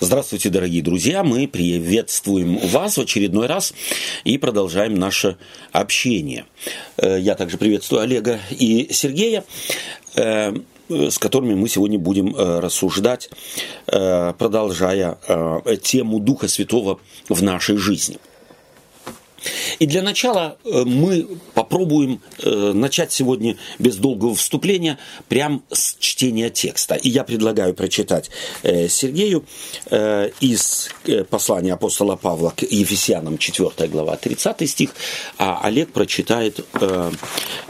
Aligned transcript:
Здравствуйте, 0.00 0.48
дорогие 0.48 0.80
друзья! 0.80 1.24
Мы 1.24 1.48
приветствуем 1.48 2.58
вас 2.68 2.98
в 2.98 3.00
очередной 3.00 3.48
раз 3.48 3.74
и 4.22 4.38
продолжаем 4.38 4.94
наше 4.94 5.38
общение. 5.72 6.44
Э, 6.98 7.18
я 7.18 7.34
также 7.34 7.58
приветствую 7.58 8.02
Олега 8.02 8.38
и 8.48 8.92
Сергея, 8.92 9.42
э, 10.14 10.54
с 10.88 11.18
которыми 11.18 11.54
мы 11.54 11.68
сегодня 11.68 11.98
будем 11.98 12.32
э, 12.36 12.60
рассуждать, 12.60 13.28
продолжая 13.86 15.18
тему 15.82 16.20
Духа 16.20 16.46
Святого 16.46 17.00
в 17.28 17.42
нашей 17.42 17.76
жизни. 17.76 18.18
И 19.78 19.86
для 19.86 20.02
начала 20.02 20.58
э, 20.64 20.84
мы 20.84 21.26
попробуем 21.54 22.20
э, 22.38 22.72
начать 22.72 23.12
сегодня 23.12 23.56
без 23.78 23.96
долгого 23.96 24.34
вступления 24.34 24.98
прям 25.28 25.62
с 25.70 25.96
чтения 25.98 26.50
текста. 26.50 26.94
И 26.94 27.08
я 27.08 27.24
предлагаю 27.24 27.74
прочитать 27.74 28.30
э, 28.62 28.88
Сергею 28.88 29.44
из 30.40 30.90
послания 31.30 31.72
апостола 31.72 32.16
Павла 32.16 32.52
к 32.56 32.62
Ефесянам 32.62 33.38
4 33.38 33.88
глава 33.88 34.16
30 34.16 34.68
стих, 34.68 34.90
а 35.38 35.60
Олег 35.62 35.92
прочитает 35.92 36.64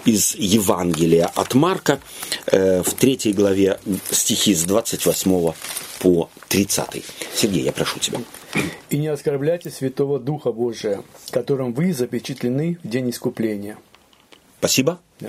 из 0.04 0.34
Евангелия 0.34 1.30
от 1.34 1.54
Марка 1.54 2.00
в 2.46 2.94
3 2.98 3.32
главе 3.32 3.78
стихи 4.10 4.54
с 4.54 4.64
28 4.64 5.52
по 6.00 6.30
30. 6.48 7.04
Сергей, 7.34 7.62
я 7.62 7.72
прошу 7.72 7.98
тебя. 7.98 8.20
И 8.90 8.96
не 8.96 9.08
оскорбляйте 9.08 9.70
Святого 9.70 10.18
Духа 10.18 10.52
Божия, 10.52 11.02
которым 11.30 11.74
вы 11.74 11.92
запечатлены 11.92 12.78
в 12.82 12.88
день 12.88 13.10
искупления. 13.10 13.78
Спасибо. 14.58 14.98
Да. 15.20 15.28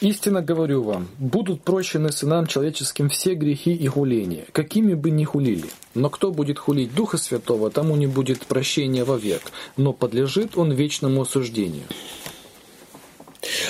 Истинно 0.00 0.40
говорю 0.40 0.82
вам, 0.82 1.08
будут 1.18 1.62
прощены 1.62 2.10
сынам 2.10 2.46
человеческим 2.46 3.10
все 3.10 3.34
грехи 3.34 3.74
и 3.74 3.86
хуления, 3.86 4.46
какими 4.52 4.94
бы 4.94 5.10
ни 5.10 5.24
хулили. 5.24 5.68
Но 5.94 6.08
кто 6.08 6.30
будет 6.30 6.58
хулить 6.58 6.94
Духа 6.94 7.18
Святого, 7.18 7.70
тому 7.70 7.96
не 7.96 8.06
будет 8.06 8.46
прощения 8.46 9.04
вовек, 9.04 9.42
но 9.76 9.92
подлежит 9.92 10.56
он 10.56 10.72
вечному 10.72 11.20
осуждению. 11.22 11.84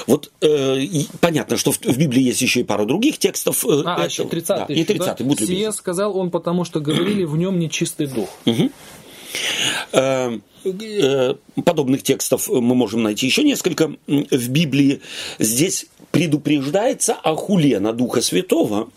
Вот 0.06 0.30
э, 0.40 0.86
понятно, 1.20 1.56
что 1.56 1.72
в, 1.72 1.80
в 1.80 1.98
Библии 1.98 2.22
есть 2.22 2.42
еще 2.42 2.60
и 2.60 2.64
пару 2.64 2.86
других 2.86 3.18
текстов. 3.18 3.64
Э, 3.64 3.82
а, 3.84 4.04
еще 4.04 4.24
30 4.24 4.48
да, 4.48 4.64
И 4.68 4.84
30 4.84 5.18
да? 5.18 5.24
будь 5.24 5.40
Сие 5.40 5.72
сказал 5.72 6.16
он, 6.16 6.30
потому 6.30 6.64
что 6.64 6.80
говорили 6.80 7.24
в 7.24 7.36
нем 7.36 7.58
нечистый 7.58 8.06
дух. 8.06 8.28
Угу. 8.46 8.70
Подобных 11.64 12.02
текстов 12.02 12.48
мы 12.48 12.74
можем 12.74 13.02
найти 13.02 13.26
еще 13.26 13.42
несколько 13.42 13.92
в 14.06 14.48
Библии. 14.48 15.00
Здесь 15.38 15.86
предупреждается 16.10 17.14
о 17.14 17.34
хуле 17.36 17.80
на 17.80 17.92
Духа 17.92 18.20
Святого. 18.20 18.88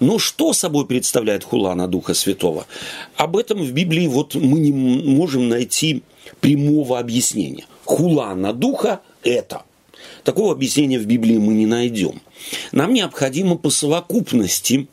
Но 0.00 0.18
что 0.18 0.52
собой 0.52 0.86
представляет 0.86 1.44
хула 1.44 1.74
на 1.74 1.86
Духа 1.86 2.14
Святого? 2.14 2.66
Об 3.16 3.36
этом 3.36 3.62
в 3.62 3.72
Библии 3.72 4.06
вот 4.08 4.34
мы 4.34 4.58
не 4.58 4.72
можем 4.72 5.48
найти 5.48 6.02
прямого 6.40 6.98
объяснения. 6.98 7.66
Хула 7.84 8.34
на 8.34 8.52
Духа– 8.52 9.00
это– 9.22 9.62
Такого 10.24 10.52
объяснения 10.52 10.98
в 10.98 11.06
Библии 11.06 11.36
мы 11.36 11.54
не 11.54 11.66
найдем. 11.66 12.20
Нам 12.70 12.92
необходимо 12.92 13.56
по 13.56 13.70
совокупности 13.70 14.86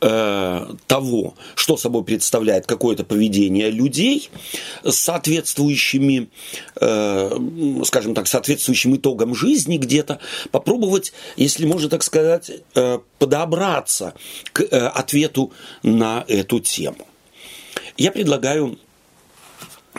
э, 0.00 0.66
того, 0.86 1.34
что 1.54 1.76
собой 1.76 2.04
представляет 2.04 2.66
какое-то 2.66 3.04
поведение 3.04 3.70
людей 3.70 4.30
с 4.82 4.96
соответствующими, 4.96 6.28
э, 6.80 7.38
скажем 7.84 8.14
так, 8.14 8.26
соответствующим 8.26 8.96
итогам 8.96 9.34
жизни 9.34 9.76
где-то, 9.76 10.20
попробовать, 10.50 11.12
если 11.36 11.66
можно 11.66 11.88
так 11.88 12.02
сказать, 12.02 12.50
э, 12.74 12.98
подобраться 13.18 14.14
к 14.52 14.62
ответу 14.88 15.52
на 15.82 16.24
эту 16.28 16.60
тему. 16.60 17.06
Я 17.98 18.10
предлагаю 18.10 18.78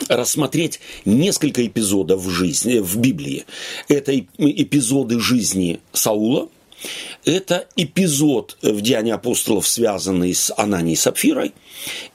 рассмотреть 0.08 0.80
несколько 1.04 1.66
эпизодов 1.66 2.20
в 2.20 2.30
жизни, 2.30 2.78
в 2.78 2.96
Библии. 2.96 3.44
Это 3.88 4.18
эпизоды 4.18 5.18
жизни 5.20 5.80
Саула, 5.92 6.48
это 7.24 7.66
эпизод 7.76 8.56
в 8.62 8.80
Деянии 8.80 9.12
апостолов, 9.12 9.66
связанный 9.66 10.34
с 10.34 10.52
Ананией 10.56 10.94
и 10.94 10.96
Сапфирой, 10.96 11.52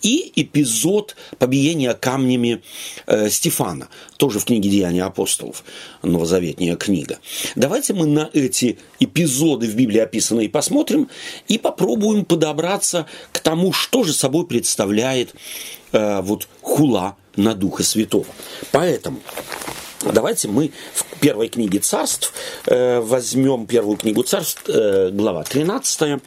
и 0.01 0.31
эпизод 0.35 1.15
побиения 1.37 1.93
камнями 1.93 2.61
э, 3.05 3.29
Стефана, 3.29 3.89
тоже 4.17 4.39
в 4.39 4.45
книге 4.45 4.69
Деяния 4.69 5.03
апостолов, 5.03 5.63
новозаветняя 6.01 6.75
книга. 6.75 7.19
Давайте 7.55 7.93
мы 7.93 8.05
на 8.05 8.29
эти 8.33 8.77
эпизоды 8.99 9.67
в 9.67 9.75
Библии 9.75 9.99
описанные 9.99 10.49
посмотрим 10.49 11.09
и 11.47 11.57
попробуем 11.57 12.25
подобраться 12.25 13.05
к 13.31 13.39
тому, 13.39 13.73
что 13.73 14.03
же 14.03 14.13
собой 14.13 14.47
представляет 14.47 15.35
э, 15.91 16.21
вот 16.21 16.47
хула 16.61 17.17
на 17.35 17.55
Духа 17.55 17.83
Святого. 17.83 18.25
Поэтому 18.71 19.21
Давайте 20.11 20.49
мы 20.49 20.73
в 20.93 21.05
первой 21.19 21.47
книге 21.47 21.79
царств 21.79 22.33
э, 22.65 22.99
возьмем 22.99 23.65
первую 23.65 23.95
книгу 23.95 24.21
царств, 24.23 24.63
э, 24.67 25.11
глава 25.11 25.43
13. 25.43 26.21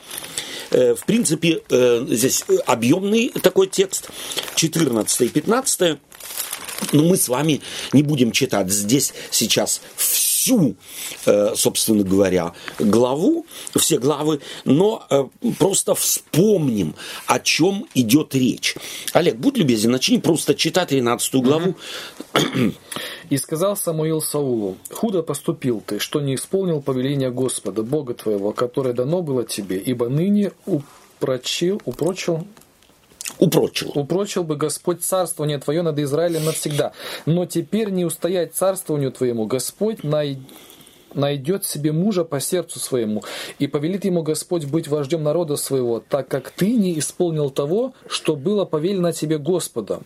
Э, 0.71 0.95
в 0.95 1.05
принципе, 1.05 1.61
э, 1.69 2.07
здесь 2.09 2.45
объемный 2.65 3.29
такой 3.29 3.67
текст, 3.67 4.09
14 4.55 5.21
и 5.21 5.29
15. 5.29 5.99
Но 6.93 7.03
мы 7.03 7.17
с 7.17 7.29
вами 7.29 7.61
не 7.93 8.03
будем 8.03 8.33
читать 8.33 8.71
здесь 8.71 9.13
сейчас 9.31 9.83
всю, 10.47 10.77
э, 11.27 11.55
собственно 11.57 12.05
говоря, 12.05 12.53
главу, 12.79 13.47
все 13.77 13.99
главы, 13.99 14.41
но 14.65 15.05
э, 15.11 15.25
просто 15.59 15.95
вспомним, 15.95 16.95
о 17.27 17.41
чем 17.41 17.87
идет 17.95 18.35
речь. 18.35 18.77
Олег, 19.13 19.37
будь 19.37 19.57
любезен, 19.57 19.91
начни 19.91 20.19
просто 20.19 20.55
читать 20.55 20.91
13 20.91 21.35
главу. 21.43 21.75
«И 23.29 23.39
сказал 23.39 23.77
Самуил 23.77 24.23
Саулу, 24.23 24.77
худо 24.93 25.23
поступил 25.23 25.83
ты, 25.85 25.99
что 25.99 26.21
не 26.21 26.37
исполнил 26.37 26.81
повеления 26.81 27.31
Господа, 27.31 27.83
Бога 27.83 28.15
твоего, 28.15 28.53
которое 28.53 28.95
дано 28.95 29.23
было 29.23 29.45
тебе, 29.45 29.79
ибо 29.79 30.09
ныне 30.09 30.53
упрочил, 30.65 31.83
упрочил 31.85 32.47
упрочил. 33.39 33.93
Упрочил 33.95 34.45
бы 34.45 34.57
Господь 34.57 35.03
царствование 35.03 35.59
твое 35.59 35.83
над 35.83 35.99
Израилем 35.99 36.45
навсегда. 36.45 36.93
Но 37.27 37.47
теперь 37.47 37.91
не 37.91 38.05
устоять 38.05 38.55
царствованию 38.55 39.13
твоему. 39.13 39.47
Господь 39.47 40.05
най 40.05 40.39
найдет 41.15 41.65
себе 41.65 41.93
мужа 41.93 42.25
по 42.25 42.41
сердцу 42.41 42.79
своему, 42.79 43.25
и 43.59 43.67
повелит 43.67 44.05
ему 44.05 44.23
Господь 44.23 44.67
быть 44.67 44.87
вождем 44.87 45.23
народа 45.23 45.57
своего, 45.57 46.03
так 46.07 46.29
как 46.29 46.51
ты 46.51 46.75
не 46.75 46.99
исполнил 46.99 47.49
того, 47.51 47.95
что 48.07 48.37
было 48.37 48.67
повелено 48.67 49.13
тебе 49.13 49.39
Господом. 49.39 50.05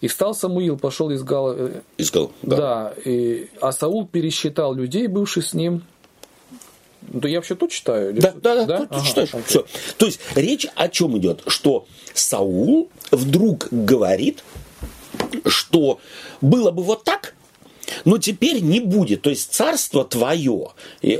И 0.00 0.06
встал 0.06 0.34
Самуил, 0.34 0.78
пошел 0.78 1.10
из 1.10 1.24
Гала. 1.24 1.54
Э, 1.58 1.80
из 1.96 2.12
Гала, 2.12 2.30
да. 2.42 2.56
да 2.56 2.94
и, 3.04 3.48
а 3.60 3.72
Саул 3.72 4.06
пересчитал 4.06 4.74
людей, 4.74 5.08
бывших 5.08 5.44
с 5.44 5.54
ним, 5.54 5.82
да 7.08 7.28
я 7.28 7.38
вообще 7.38 7.54
тут 7.54 7.70
читаю. 7.70 8.14
Да, 8.14 8.32
да, 8.32 8.54
да, 8.54 8.64
да? 8.64 8.78
тут 8.80 8.92
ага, 8.92 9.06
читаешь. 9.06 9.30
Окей. 9.30 9.44
Все. 9.46 9.66
То 9.96 10.06
есть 10.06 10.20
речь 10.34 10.66
о 10.74 10.88
чем 10.88 11.16
идет? 11.18 11.42
Что 11.46 11.86
Саул 12.14 12.90
вдруг 13.10 13.68
говорит, 13.70 14.44
что 15.46 16.00
было 16.40 16.70
бы 16.70 16.82
вот 16.82 17.04
так, 17.04 17.34
но 18.04 18.18
теперь 18.18 18.60
не 18.60 18.80
будет. 18.80 19.22
То 19.22 19.30
есть 19.30 19.52
царство 19.52 20.04
твое 20.04 20.68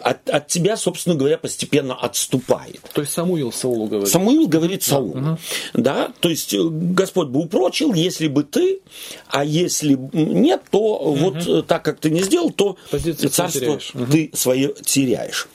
от, 0.03 0.29
от 0.29 0.49
тебя, 0.49 0.77
собственно 0.77 1.17
говоря, 1.17 1.39
постепенно 1.39 1.95
отступает. 1.95 2.81
То 2.93 3.01
есть 3.01 3.13
Самуил 3.13 3.53
Саулу 3.53 3.87
говорит. 3.87 4.09
Самуил 4.09 4.49
говорит 4.49 4.83
Саулу. 4.83 5.15
Да, 5.15 5.21
угу. 5.21 5.39
да, 5.75 6.13
то 6.21 6.29
есть 6.29 6.55
э, 6.55 6.59
Господь 6.63 7.29
бы 7.29 7.41
упрочил, 7.41 7.95
если 7.95 8.29
бы 8.29 8.45
ты, 8.45 8.81
а 9.29 9.45
если 9.45 9.99
нет, 10.13 10.63
то 10.71 10.79
угу. 10.79 11.15
вот 11.15 11.47
э, 11.47 11.63
так 11.63 11.85
как 11.85 12.01
ты 12.01 12.11
не 12.11 12.23
сделал, 12.23 12.51
то 12.51 12.77
Позицию 12.91 13.31
царство 13.31 13.79
ты, 13.79 14.29
ты 14.29 14.37
свое 14.37 14.75
теряешь. 14.85 15.49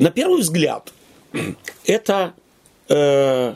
На 0.00 0.10
первый 0.10 0.40
взгляд, 0.40 0.92
это 1.84 2.32
э, 2.88 3.54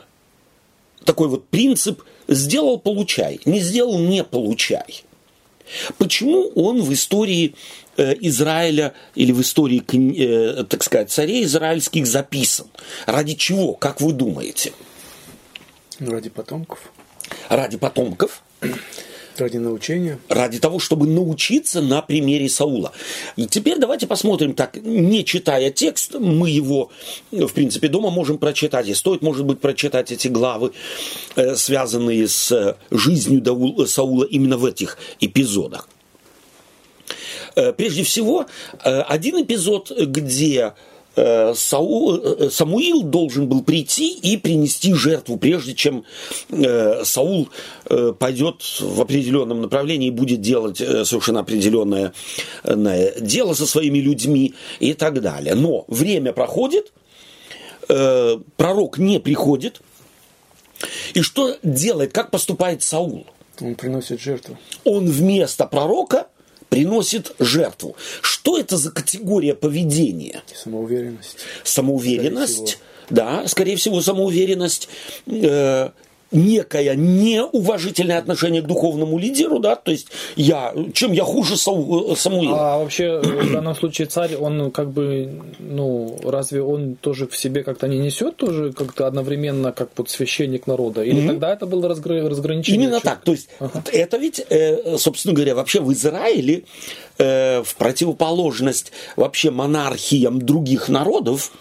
такой 1.03 1.27
вот 1.27 1.47
принцип 1.49 2.03
сделал 2.27 2.79
получай, 2.79 3.41
не 3.45 3.59
сделал 3.59 3.97
не 3.97 4.23
получай. 4.23 5.03
Почему 5.97 6.49
он 6.49 6.83
в 6.83 6.93
истории 6.93 7.55
э, 7.97 8.13
Израиля 8.21 8.93
или 9.15 9.31
в 9.31 9.41
истории, 9.41 9.83
э, 10.59 10.63
так 10.65 10.83
сказать, 10.83 11.09
царей 11.09 11.45
израильских 11.45 12.05
записан? 12.05 12.67
Ради 13.07 13.33
чего, 13.33 13.73
как 13.73 13.99
вы 13.99 14.13
думаете? 14.13 14.71
Ради 15.97 16.29
потомков. 16.29 16.91
Ради 17.49 17.77
потомков. 17.77 18.43
Ради 19.37 19.57
научения? 19.57 20.19
Ради 20.29 20.59
того, 20.59 20.79
чтобы 20.79 21.07
научиться 21.07 21.81
на 21.81 22.01
примере 22.01 22.47
Саула. 22.49 22.91
И 23.35 23.45
теперь 23.47 23.77
давайте 23.77 24.07
посмотрим 24.07 24.53
так, 24.53 24.77
не 24.77 25.25
читая 25.25 25.71
текст, 25.71 26.15
мы 26.15 26.49
его, 26.49 26.89
в 27.31 27.49
принципе, 27.49 27.87
дома 27.87 28.09
можем 28.09 28.37
прочитать, 28.37 28.87
и 28.87 28.93
стоит, 28.93 29.21
может 29.21 29.45
быть, 29.45 29.59
прочитать 29.59 30.11
эти 30.11 30.27
главы, 30.27 30.71
э, 31.35 31.55
связанные 31.55 32.27
с 32.27 32.77
жизнью 32.91 33.43
Саула 33.87 34.23
именно 34.23 34.57
в 34.57 34.65
этих 34.65 34.97
эпизодах. 35.19 35.89
Э, 37.55 37.71
прежде 37.73 38.03
всего, 38.03 38.45
э, 38.83 39.01
один 39.01 39.41
эпизод, 39.41 39.91
где 39.91 40.55
э, 40.57 40.71
Саул, 41.55 42.15
э, 42.15 42.49
Самуил 42.49 43.03
должен 43.03 43.47
был 43.47 43.63
прийти 43.63 44.13
и 44.13 44.37
принести 44.37 44.93
жертву, 44.93 45.37
прежде 45.37 45.73
чем 45.73 46.03
э, 46.49 47.03
Саул 47.05 47.49
э, 47.89 48.13
пойдет 48.17 48.61
в 48.79 49.01
определенном 49.01 49.61
направлении 49.61 50.07
и 50.07 50.11
будет 50.11 50.41
делать 50.41 50.81
э, 50.81 51.05
совершенно 51.05 51.41
определенное 51.41 52.13
э, 52.63 53.21
дело 53.21 53.53
со 53.53 53.65
своими 53.65 53.99
людьми 53.99 54.53
и 54.79 54.93
так 54.93 55.21
далее. 55.21 55.55
Но 55.55 55.85
время 55.87 56.33
проходит, 56.33 56.91
э, 57.87 58.37
пророк 58.57 58.97
не 58.97 59.19
приходит, 59.19 59.81
и 61.13 61.21
что 61.21 61.55
делает, 61.63 62.13
как 62.13 62.31
поступает 62.31 62.83
Саул? 62.83 63.25
Он 63.61 63.75
приносит 63.75 64.19
жертву. 64.19 64.57
Он 64.83 65.05
вместо 65.05 65.65
пророка 65.65 66.27
приносит 66.75 67.31
жертву. 67.39 67.95
Что 68.21 68.57
это 68.57 68.77
за 68.77 68.91
категория 68.91 69.55
поведения? 69.55 70.43
Самоуверенность. 70.53 71.37
Самоуверенность. 71.63 72.55
Скорее 72.55 72.79
да, 73.09 73.47
скорее 73.47 73.77
всего, 73.77 74.01
самоуверенность. 74.01 74.89
Э, 75.27 75.91
некое 76.35 76.95
неуважительное 76.95 78.17
отношение 78.17 78.61
к 78.61 78.67
духовному 78.67 79.17
лидеру, 79.17 79.59
да, 79.59 79.75
то 79.75 79.91
есть 79.91 80.07
я, 80.35 80.73
чем 80.93 81.11
я 81.13 81.23
хуже 81.23 81.57
Самуила. 81.57 82.73
А 82.75 82.77
вообще 82.79 83.19
в 83.19 83.51
данном 83.51 83.75
случае 83.75 84.07
царь, 84.07 84.35
он 84.35 84.71
как 84.71 84.91
бы, 84.91 85.41
ну, 85.59 86.19
разве 86.23 86.61
он 86.61 86.95
тоже 86.95 87.27
в 87.27 87.37
себе 87.37 87.63
как-то 87.63 87.87
не 87.87 87.97
несет 87.97 88.35
тоже 88.35 88.73
как-то 88.73 89.07
одновременно 89.07 89.71
как 89.71 89.89
вот 89.97 90.09
священник 90.09 90.67
народа? 90.67 91.03
Или 91.03 91.23
mm-hmm. 91.23 91.27
тогда 91.27 91.53
это 91.53 91.65
было 91.65 91.87
разгр... 91.87 92.27
разграничение? 92.27 92.83
Именно 92.83 92.99
так, 92.99 93.21
то 93.21 93.31
есть 93.31 93.49
ага. 93.59 93.83
это 93.91 94.17
ведь, 94.17 94.45
э, 94.49 94.97
собственно 94.97 95.33
говоря, 95.33 95.55
вообще 95.55 95.79
в 95.79 95.91
Израиле 95.93 96.63
э, 97.17 97.63
в 97.63 97.75
противоположность 97.75 98.91
вообще 99.15 99.51
монархиям 99.51 100.41
других 100.41 100.89
народов, 100.89 101.51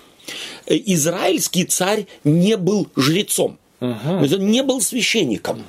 э, 0.67 0.77
израильский 0.87 1.65
царь 1.65 2.07
не 2.25 2.57
был 2.57 2.89
жрецом. 2.97 3.59
Угу. 3.81 3.93
То 4.05 4.21
есть 4.23 4.35
он 4.35 4.47
не 4.47 4.63
был 4.63 4.81
священником. 4.81 5.65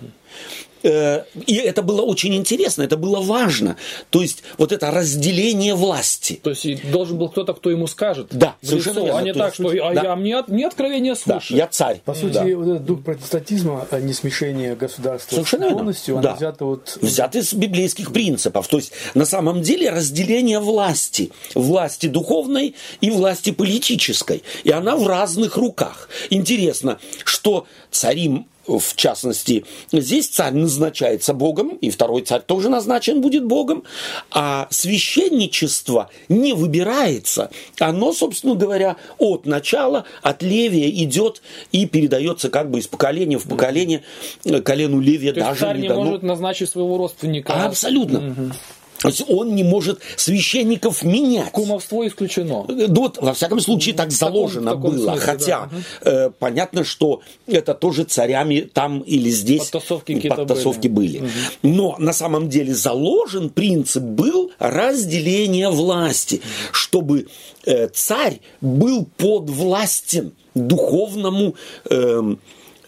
Э, 0.85 1.23
и 1.47 1.55
это 1.55 1.81
было 1.81 2.03
очень 2.03 2.35
интересно, 2.35 2.83
это 2.83 2.95
было 2.95 3.19
важно. 3.19 3.75
То 4.11 4.21
есть 4.21 4.43
вот 4.59 4.71
это 4.71 4.91
разделение 4.91 5.73
власти. 5.73 6.39
То 6.43 6.51
есть 6.51 6.91
должен 6.91 7.17
был 7.17 7.29
кто-то, 7.29 7.53
кто 7.53 7.71
ему 7.71 7.87
скажет. 7.87 8.27
Да, 8.31 8.55
совершенно 8.61 8.99
лицо, 8.99 9.05
верно. 9.05 9.19
А 9.19 9.23
не 9.23 9.33
так, 9.33 9.53
что 9.55 9.69
а 9.69 9.93
да. 9.93 10.03
я, 10.03 10.15
мне, 10.15 10.43
мне 10.47 10.67
откровение 10.67 11.15
слушать. 11.15 11.51
Да, 11.51 11.57
я 11.57 11.67
царь. 11.67 12.01
По 12.05 12.13
сути, 12.13 12.33
да. 12.33 12.43
вот 12.55 12.67
этот 12.67 12.85
дух 12.85 13.03
протестантизма, 13.03 13.87
а 13.89 13.99
не 13.99 14.13
смешение 14.13 14.75
государства 14.75 15.35
совершенно 15.35 15.71
полностью, 15.71 16.19
да. 16.21 16.35
взят 16.35 16.61
вот... 16.61 16.97
Взят 17.01 17.35
из 17.35 17.53
библейских 17.53 18.13
принципов. 18.13 18.67
То 18.67 18.77
есть 18.77 18.91
на 19.15 19.25
самом 19.25 19.63
деле 19.63 19.89
разделение 19.89 20.59
власти. 20.59 21.31
Власти 21.55 22.05
духовной 22.05 22.75
и 23.01 23.09
власти 23.09 23.51
политической. 23.51 24.43
И 24.63 24.69
она 24.69 24.95
в 24.95 25.07
разных 25.07 25.57
руках. 25.57 26.09
Интересно, 26.29 26.99
что 27.23 27.65
царим 27.89 28.45
в 28.67 28.95
частности, 28.95 29.65
здесь 29.91 30.27
царь 30.27 30.53
назначается 30.53 31.33
Богом, 31.33 31.69
и 31.77 31.89
второй 31.89 32.21
царь 32.23 32.41
тоже 32.41 32.69
назначен 32.69 33.21
будет 33.21 33.45
Богом, 33.45 33.83
а 34.31 34.67
священничество 34.69 36.09
не 36.29 36.53
выбирается. 36.53 37.51
Оно, 37.79 38.13
собственно 38.13 38.55
говоря, 38.55 38.97
от 39.17 39.45
начала, 39.45 40.05
от 40.21 40.41
Левия 40.41 40.89
идет 40.89 41.41
и 41.71 41.85
передается 41.85 42.49
как 42.49 42.69
бы 42.69 42.79
из 42.79 42.87
поколения 42.87 43.37
в 43.37 43.47
поколение 43.47 44.03
колену 44.63 44.99
Левия 44.99 45.33
То 45.33 45.41
даже 45.41 45.59
царь 45.61 45.77
не 45.77 45.83
не 45.83 45.89
дано. 45.89 46.03
может 46.03 46.23
назначить 46.23 46.69
своего 46.69 46.97
родственника. 46.97 47.53
Абсолютно. 47.53 48.19
Угу. 48.29 48.51
То 49.05 49.17
есть 49.17 49.29
он 49.29 49.55
не 49.55 49.63
может 49.63 49.99
священников 50.15 51.03
менять. 51.03 51.51
Кумовство 51.51 52.07
исключено. 52.07 52.65
Ну, 52.67 52.93
вот, 52.93 53.17
во 53.21 53.33
всяком 53.33 53.59
случае, 53.59 53.95
так 53.95 54.09
в 54.09 54.11
заложено 54.11 54.71
таком, 54.71 54.91
было. 54.91 55.11
Смысле, 55.11 55.19
Хотя 55.19 55.69
да. 56.03 56.11
э, 56.11 56.29
понятно, 56.37 56.83
что 56.83 57.21
это 57.47 57.73
тоже 57.73 58.03
царями 58.03 58.61
там 58.61 58.99
или 58.99 59.29
здесь 59.29 59.69
подтасовки, 59.69 60.27
подтасовки 60.27 60.87
были. 60.87 61.19
были. 61.19 61.27
Угу. 61.27 61.29
Но 61.63 61.95
на 61.99 62.13
самом 62.13 62.49
деле 62.49 62.73
заложен 62.73 63.49
принцип 63.49 64.03
был 64.03 64.51
разделение 64.59 65.69
власти, 65.69 66.41
чтобы 66.71 67.27
э, 67.65 67.87
царь 67.89 68.39
был 68.61 69.07
подвластен 69.17 70.33
духовному 70.53 71.55
Э, 71.89 72.35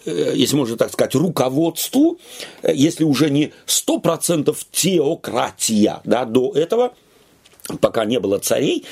если 0.08 0.56
можно 0.56 0.78
так 0.78 0.92
сказать, 0.92 1.16
руководству, 1.16 2.20
э, 2.62 2.72
если 2.74 3.04
уже 3.04 3.30
не 3.30 3.52
100% 3.66 4.56
теократия, 4.72 6.02
да, 6.04 6.26
до 6.26 6.52
этого 6.54 6.94
пока 7.82 8.06
не 8.06 8.18
было 8.18 8.40
царей, 8.40 8.86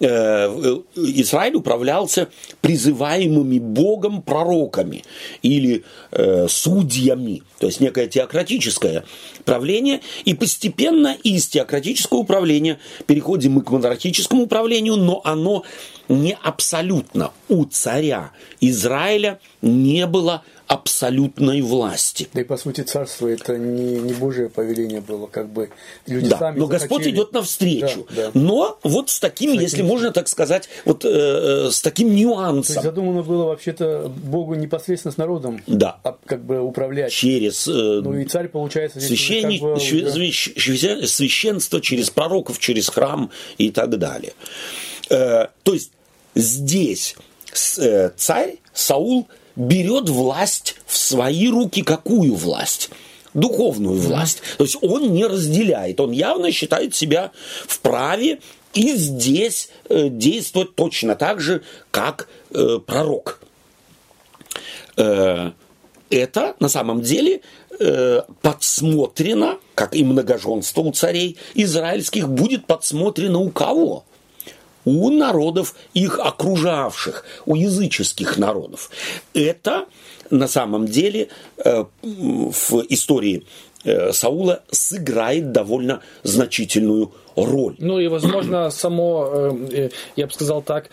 э, 0.00 0.78
Израиль 0.96 1.54
управлялся 1.54 2.28
призываемыми 2.60 3.60
Богом 3.60 4.20
пророками 4.20 5.04
или 5.42 5.84
судьями, 6.48 7.42
то 7.60 7.66
есть 7.66 7.80
некое 7.80 8.08
теократическое 8.08 9.04
правление, 9.44 10.00
и 10.24 10.34
постепенно 10.34 11.16
из 11.22 11.46
теократического 11.46 12.18
управления 12.18 12.80
переходим 13.06 13.52
мы 13.52 13.62
к 13.62 13.70
монархическому 13.70 14.42
управлению, 14.42 14.96
но 14.96 15.20
оно 15.22 15.62
не 16.08 16.36
абсолютно. 16.42 17.32
У 17.48 17.64
царя 17.64 18.32
Израиля 18.60 19.40
не 19.62 20.06
было 20.06 20.42
абсолютной 20.66 21.60
власти. 21.62 22.28
Да 22.34 22.40
и 22.40 22.44
по 22.44 22.56
сути 22.56 22.80
царство 22.80 23.28
это 23.28 23.56
не, 23.56 23.98
не 23.98 24.12
Божье 24.12 24.48
повеление 24.48 25.00
было, 25.00 25.26
как 25.26 25.48
бы 25.48 25.70
люди 26.06 26.28
да, 26.28 26.38
сами 26.38 26.58
но 26.58 26.66
захотели. 26.66 26.88
Господь 26.88 27.06
идет 27.06 27.32
навстречу. 27.32 28.06
Да, 28.10 28.30
да. 28.30 28.30
Но 28.34 28.78
вот 28.82 29.10
с 29.10 29.20
таким, 29.20 29.50
с 29.50 29.52
таким, 29.52 29.60
если 29.60 29.82
можно 29.82 30.10
так 30.12 30.28
сказать, 30.28 30.68
вот 30.84 31.04
э, 31.04 31.08
э, 31.08 31.70
с 31.70 31.80
таким 31.80 32.14
нюансом. 32.14 32.62
То 32.62 32.72
есть 32.72 32.82
задумано 32.82 33.22
было 33.22 33.44
вообще-то 33.44 34.08
Богу 34.08 34.54
непосредственно 34.54 35.12
с 35.12 35.16
народом, 35.16 35.62
да. 35.66 36.00
а, 36.02 36.16
как 36.24 36.44
бы 36.44 36.60
управлять. 36.60 37.12
Через. 37.12 37.68
Э, 37.68 38.00
ну 38.02 38.14
и 38.14 38.24
царь 38.24 38.48
получается 38.48 38.98
здесь 38.98 39.08
священник, 39.08 39.60
как 39.60 39.70
бы, 39.70 39.74
уже... 39.74 41.06
священство 41.06 41.80
через 41.80 42.10
пророков, 42.10 42.58
через 42.58 42.88
храм 42.88 43.30
и 43.58 43.70
так 43.70 43.96
далее. 43.98 44.32
Э, 45.10 45.46
то 45.62 45.74
есть 45.74 45.92
здесь 46.34 47.16
э, 47.78 48.10
царь 48.16 48.56
Саул 48.72 49.28
берет 49.56 50.08
власть 50.08 50.76
в 50.86 50.96
свои 50.96 51.48
руки. 51.48 51.82
Какую 51.82 52.34
власть? 52.34 52.90
Духовную 53.34 53.98
власть. 53.98 54.40
То 54.56 54.64
есть 54.64 54.78
он 54.80 55.12
не 55.12 55.26
разделяет. 55.26 56.00
Он 56.00 56.12
явно 56.12 56.52
считает 56.52 56.94
себя 56.94 57.32
вправе 57.66 58.38
и 58.72 58.94
здесь 58.94 59.70
э, 59.88 60.08
действовать 60.08 60.74
точно 60.74 61.16
так 61.16 61.40
же, 61.40 61.62
как 61.90 62.28
э, 62.50 62.78
пророк. 62.86 63.40
Э, 64.96 65.52
это 66.10 66.56
на 66.60 66.68
самом 66.68 67.02
деле 67.02 67.40
э, 67.78 68.22
подсмотрено, 68.42 69.58
как 69.74 69.94
и 69.94 70.04
многоженство 70.04 70.82
у 70.82 70.92
царей 70.92 71.36
израильских, 71.54 72.28
будет 72.28 72.66
подсмотрено 72.66 73.38
у 73.38 73.50
кого? 73.50 74.04
У 74.86 75.10
народов, 75.10 75.74
их 75.92 76.18
окружавших, 76.18 77.24
у 77.44 77.54
языческих 77.54 78.38
народов. 78.38 78.90
Это 79.34 79.84
на 80.30 80.48
самом 80.48 80.86
деле 80.86 81.28
э, 81.62 81.84
в 82.02 82.84
истории 82.88 83.46
э, 83.84 84.12
Саула 84.12 84.62
сыграет 84.70 85.52
довольно 85.52 86.00
значительную 86.22 87.12
роль. 87.34 87.74
Ну 87.78 87.98
и, 87.98 88.08
возможно, 88.08 88.70
само, 88.70 89.52
э, 89.70 89.90
я 90.14 90.26
бы 90.26 90.32
сказал 90.32 90.62
так, 90.62 90.88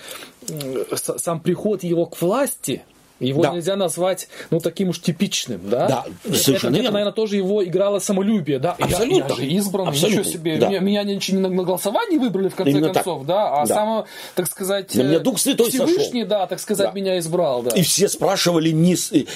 сам 0.95 1.39
приход 1.39 1.83
его 1.83 2.05
к 2.05 2.21
власти– 2.21 2.83
его 3.20 3.41
да. 3.43 3.53
нельзя 3.53 3.75
назвать, 3.75 4.27
ну, 4.50 4.60
таким 4.60 4.89
уж 4.89 5.00
типичным, 5.00 5.62
да? 5.70 5.88
Да, 5.88 6.36
совершенно 6.36 6.75
это, 6.75 6.84
это, 6.84 6.91
наверное, 6.91 7.13
тоже 7.13 7.38
его 7.38 7.63
играло 7.63 8.00
самолюбие, 8.00 8.60
да? 8.60 8.75
Абсолютно. 8.79 9.15
Я, 9.15 9.27
я 9.29 9.36
же 9.36 9.46
избран, 9.46 9.88
Абсолютно. 9.88 10.20
ничего 10.20 10.34
себе. 10.34 10.58
Да. 10.58 10.67
Меня, 10.67 10.79
меня 10.79 11.03
ничего 11.03 11.38
не 11.39 11.48
на 11.48 11.63
голосовании 11.63 12.17
выбрали, 12.17 12.50
в 12.50 12.55
конце 12.55 12.72
Именно 12.72 12.93
концов, 12.93 13.20
так. 13.20 13.27
да? 13.27 13.62
А 13.62 13.67
да. 13.67 13.75
сам, 13.75 14.05
так 14.36 14.48
сказать, 14.48 14.93
на 14.96 15.01
меня 15.03 15.20
Дух 15.20 15.39
Святой 15.39 15.70
Всевышний, 15.70 16.24
сошел. 16.24 16.27
да, 16.27 16.48
так 16.48 16.60
сказать, 16.60 16.88
да. 16.88 16.93
меня 16.93 17.20
избрал, 17.20 17.63
да. 17.63 17.75
И 17.75 17.84
все 17.84 18.10
спрашивали, 18.10 18.72
не, 18.72 18.96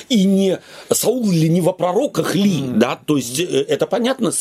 и 0.09 0.23
не 0.25 0.59
Саул 0.91 1.29
ли, 1.29 1.49
не 1.49 1.61
во 1.61 1.73
пророках 1.73 2.35
ли, 2.35 2.61
mm. 2.61 2.77
да? 2.77 2.99
То 3.05 3.17
есть, 3.17 3.39
э, 3.39 3.43
это 3.43 3.85
понятно, 3.85 4.31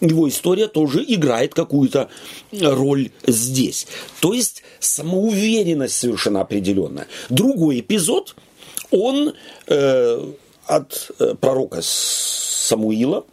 его 0.00 0.28
история 0.28 0.66
тоже 0.66 1.04
играет 1.06 1.54
какую-то 1.54 2.08
роль 2.52 3.10
здесь. 3.26 3.86
То 4.20 4.32
есть, 4.32 4.62
самоуверенность 4.80 5.96
совершенно 5.96 6.40
определенная. 6.40 7.06
Другой 7.28 7.80
эпизод– 7.80 8.34
он 8.90 9.34
э, 9.66 10.32
от 10.66 11.10
э, 11.18 11.34
пророка 11.40 11.80
Самуила 11.82 13.24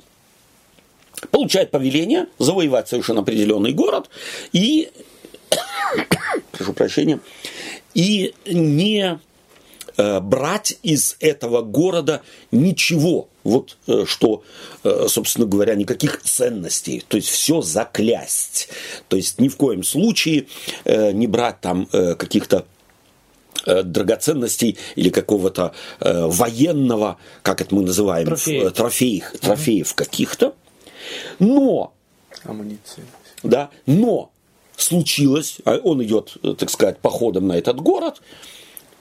получает 1.31 1.71
повеление 1.71 2.27
завоевать 2.39 2.87
совершенно 2.87 3.21
определенный 3.21 3.73
город 3.73 4.09
и, 4.53 4.89
прошу 6.51 6.73
прощения, 6.73 7.19
и 7.93 8.33
не 8.45 9.19
э, 9.97 10.19
брать 10.19 10.77
из 10.83 11.15
этого 11.19 11.61
города 11.61 12.21
ничего, 12.51 13.29
вот 13.43 13.77
э, 13.87 14.05
что, 14.05 14.43
собственно 15.07 15.45
говоря, 15.45 15.75
никаких 15.75 16.21
ценностей, 16.21 17.03
то 17.07 17.17
есть 17.17 17.29
все 17.29 17.61
заклясть, 17.61 18.69
то 19.07 19.15
есть 19.15 19.39
ни 19.39 19.47
в 19.47 19.57
коем 19.57 19.83
случае 19.83 20.47
не 20.85 21.27
брать 21.27 21.61
там 21.61 21.87
каких-то 21.87 22.65
э, 23.67 23.83
драгоценностей 23.83 24.77
или 24.95 25.09
какого-то 25.09 25.73
э, 25.99 26.25
военного, 26.25 27.17
как 27.43 27.61
это 27.61 27.75
мы 27.75 27.83
называем, 27.83 28.27
Трофеев. 28.27 28.63
э, 28.63 28.69
трофеев, 28.71 29.31
трофеев 29.39 29.93
каких-то. 29.93 30.55
Но 31.39 31.93
Амуниции. 32.43 33.03
да, 33.43 33.69
но 33.85 34.31
случилось, 34.75 35.57
а 35.65 35.77
он 35.77 36.03
идет, 36.03 36.37
э, 36.43 36.53
так 36.57 36.69
сказать, 36.69 36.99
походом 36.99 37.47
на 37.47 37.53
этот 37.53 37.79
город, 37.79 38.21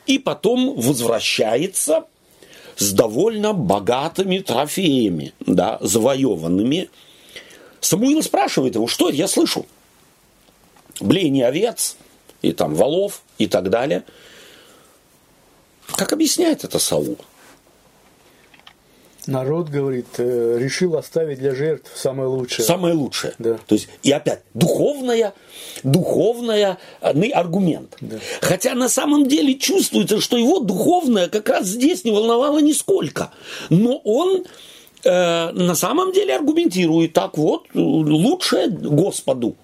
и 0.06 0.18
потом 0.18 0.74
возвращается 0.76 2.04
с 2.76 2.92
довольно 2.92 3.52
богатыми 3.54 4.38
трофеями, 4.38 5.32
да, 5.40 5.78
завоеванными. 5.80 6.90
Самуил 7.80 8.22
спрашивает 8.22 8.74
его, 8.74 8.86
что 8.86 9.08
это 9.08 9.16
я 9.16 9.28
слышу? 9.28 9.66
Блеяние 11.00 11.46
овец, 11.46 11.96
и 12.42 12.52
там 12.52 12.74
волов, 12.74 13.22
и 13.38 13.46
так 13.46 13.70
далее. 13.70 14.04
Как 15.96 16.12
объясняет 16.12 16.64
это 16.64 16.78
Саул? 16.78 17.16
Народ, 19.26 19.70
говорит, 19.70 20.06
э, 20.18 20.56
решил 20.60 20.96
оставить 20.96 21.40
для 21.40 21.52
жертв 21.52 21.90
самое 21.96 22.28
лучшее. 22.28 22.64
Самое 22.64 22.94
лучшее. 22.94 23.34
Да. 23.40 23.58
То 23.66 23.74
есть, 23.74 23.88
и 24.04 24.12
опять, 24.12 24.42
духовная, 24.54 25.34
духовная 25.82 26.78
э, 27.00 27.30
аргумент. 27.30 27.96
Да. 28.00 28.18
Хотя 28.40 28.74
на 28.74 28.88
самом 28.88 29.26
деле 29.26 29.56
чувствуется, 29.56 30.20
что 30.20 30.36
его 30.36 30.60
духовное 30.60 31.28
как 31.28 31.48
раз 31.48 31.66
здесь 31.66 32.04
не 32.04 32.12
волновало 32.12 32.58
нисколько. 32.58 33.32
Но 33.68 34.00
он 34.04 34.44
э, 35.02 35.50
на 35.50 35.74
самом 35.74 36.12
деле 36.12 36.36
аргументирует 36.36 37.12
так 37.12 37.36
вот, 37.36 37.64
э, 37.74 37.78
лучшее 37.78 38.68
Господу. 38.68 39.56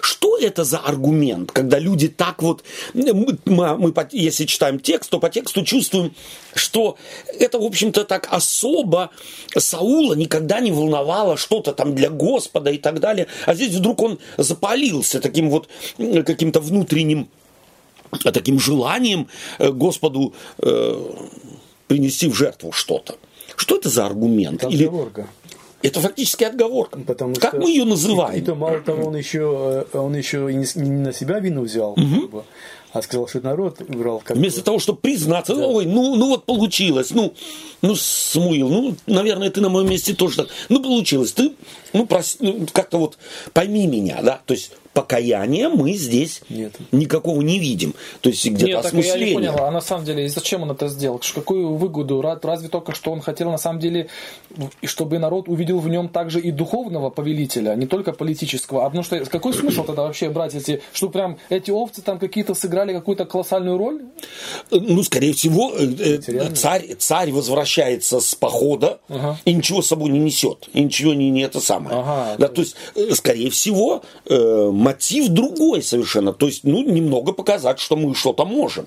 Что 0.00 0.36
это 0.38 0.64
за 0.64 0.78
аргумент, 0.78 1.52
когда 1.52 1.78
люди 1.78 2.08
так 2.08 2.42
вот, 2.42 2.64
мы, 2.94 3.38
мы- 3.44 4.08
если 4.12 4.44
читаем 4.44 4.78
текст, 4.80 5.10
то 5.10 5.20
по 5.20 5.30
тексту 5.30 5.64
чувствуем, 5.64 6.14
что 6.54 6.96
это, 7.38 7.58
в 7.58 7.64
общем-то, 7.64 8.04
так 8.04 8.28
особо 8.30 9.10
Саула 9.56 10.14
никогда 10.14 10.60
не 10.60 10.72
волновало 10.72 11.36
что-то 11.36 11.72
там 11.72 11.94
для 11.94 12.10
Господа 12.10 12.70
и 12.70 12.78
так 12.78 13.00
далее, 13.00 13.26
а 13.46 13.54
здесь 13.54 13.74
вдруг 13.74 14.02
он 14.02 14.18
запалился 14.36 15.20
таким 15.20 15.50
вот 15.50 15.68
каким-то 15.96 16.60
внутренним 16.60 17.28
э, 18.24 18.32
таким 18.32 18.58
желанием 18.60 19.28
э, 19.58 19.70
Господу 19.70 20.34
э, 20.58 21.12
принести 21.86 22.28
в 22.28 22.34
жертву 22.34 22.72
что-то. 22.72 23.16
Что 23.56 23.76
это 23.76 23.88
за 23.88 24.06
аргумент? 24.06 24.62
Это 24.62 24.72
Или. 24.72 24.86
Это 25.82 26.00
фактически 26.00 26.44
отговорка? 26.44 26.98
Потому 27.00 27.34
как 27.34 27.50
что- 27.50 27.60
мы 27.60 27.70
ее 27.70 27.84
называем? 27.84 28.38
И 28.38 28.44
то 28.44 28.54
мало 28.54 28.80
того, 28.80 29.08
он 29.08 29.16
еще, 29.16 29.84
э, 29.92 29.98
он 29.98 30.14
еще 30.16 30.50
и 30.50 30.54
не, 30.54 30.66
не 30.76 30.90
на 30.90 31.12
себя 31.12 31.38
вину 31.38 31.62
взял, 31.62 31.94
как 31.94 32.30
бы, 32.30 32.44
а 32.92 33.02
сказал, 33.02 33.28
что 33.28 33.40
народ 33.40 33.80
брал. 33.88 34.20
Как 34.24 34.36
Вместо 34.36 34.60
бы. 34.60 34.64
того, 34.64 34.78
чтобы 34.78 34.98
признаться, 35.00 35.54
ой, 35.54 35.86
ну, 35.86 36.16
ну 36.16 36.28
вот 36.30 36.44
получилось, 36.46 37.10
ну, 37.10 37.34
ну, 37.82 37.94
Самуил, 37.94 38.68
ну, 38.68 38.94
наверное, 39.06 39.50
ты 39.50 39.60
на 39.60 39.68
моем 39.68 39.88
месте 39.90 40.14
тоже 40.14 40.36
так, 40.38 40.48
ну, 40.68 40.82
получилось, 40.82 41.32
ты, 41.32 41.52
ну, 41.92 42.04
прос- 42.04 42.36
ну, 42.40 42.66
как-то 42.72 42.98
вот 42.98 43.18
пойми 43.52 43.86
меня, 43.86 44.20
да, 44.22 44.40
то 44.46 44.54
есть 44.54 44.72
покаяния 45.02 45.68
мы 45.68 45.92
здесь 45.92 46.42
Нет. 46.48 46.72
никакого 46.92 47.40
не 47.42 47.58
видим, 47.60 47.94
то 48.20 48.30
есть 48.30 48.44
где-то 48.44 48.66
Нет, 48.66 48.82
так 48.82 48.92
я 48.92 48.98
не 48.98 49.04
осмысление. 49.08 49.34
понял, 49.52 49.64
а 49.64 49.70
на 49.70 49.80
самом 49.80 50.04
деле, 50.04 50.28
зачем 50.28 50.62
он 50.62 50.70
это 50.72 50.88
сделал? 50.88 51.20
Какую 51.34 51.74
выгоду? 51.76 52.20
Ра- 52.20 52.38
Разве 52.42 52.68
только 52.68 52.94
что 52.94 53.12
он 53.12 53.20
хотел, 53.20 53.50
на 53.50 53.58
самом 53.58 53.78
деле, 53.80 54.08
чтобы 54.82 55.18
народ 55.18 55.48
увидел 55.48 55.78
в 55.78 55.88
нем 55.88 56.08
также 56.08 56.40
и 56.40 56.50
духовного 56.50 57.10
повелителя, 57.10 57.70
а 57.70 57.74
не 57.76 57.86
только 57.86 58.12
политического. 58.12 58.82
А 58.82 58.84
потому 58.86 59.04
что 59.04 59.24
какой 59.26 59.52
смысл 59.54 59.84
тогда 59.84 60.02
вообще 60.02 60.30
брать 60.30 60.54
эти, 60.54 60.80
что 60.92 61.08
прям 61.10 61.38
эти 61.50 61.70
овцы 61.70 62.02
там 62.02 62.18
какие-то 62.18 62.54
сыграли 62.54 62.92
какую-то 62.92 63.24
колоссальную 63.24 63.78
роль? 63.78 64.02
Ну, 64.70 65.02
скорее 65.02 65.32
всего, 65.32 65.72
э, 65.76 65.84
э, 65.84 66.16
Материально. 66.16 66.56
царь, 66.56 66.94
царь 66.98 67.30
возвращается 67.32 68.20
с 68.20 68.34
похода 68.34 68.98
Ага. 69.08 69.38
и 69.44 69.52
ничего 69.54 69.82
с 69.82 69.86
собой 69.86 70.10
не 70.10 70.18
несет, 70.18 70.68
и 70.72 70.82
ничего 70.82 71.14
не, 71.14 71.30
не 71.30 71.42
это 71.42 71.60
самое. 71.60 71.96
Ага, 72.00 72.36
да, 72.38 72.48
то 72.48 72.54
то 72.58 72.62
есть, 72.62 72.74
э, 72.96 73.14
скорее 73.14 73.50
всего, 73.50 74.02
э, 74.26 74.70
мотив 74.88 75.28
другой 75.28 75.82
совершенно. 75.82 76.32
То 76.32 76.46
есть, 76.46 76.64
ну, 76.64 76.82
немного 76.82 77.32
показать, 77.32 77.78
что 77.78 77.96
мы 77.96 78.14
что-то 78.14 78.46
можем. 78.46 78.86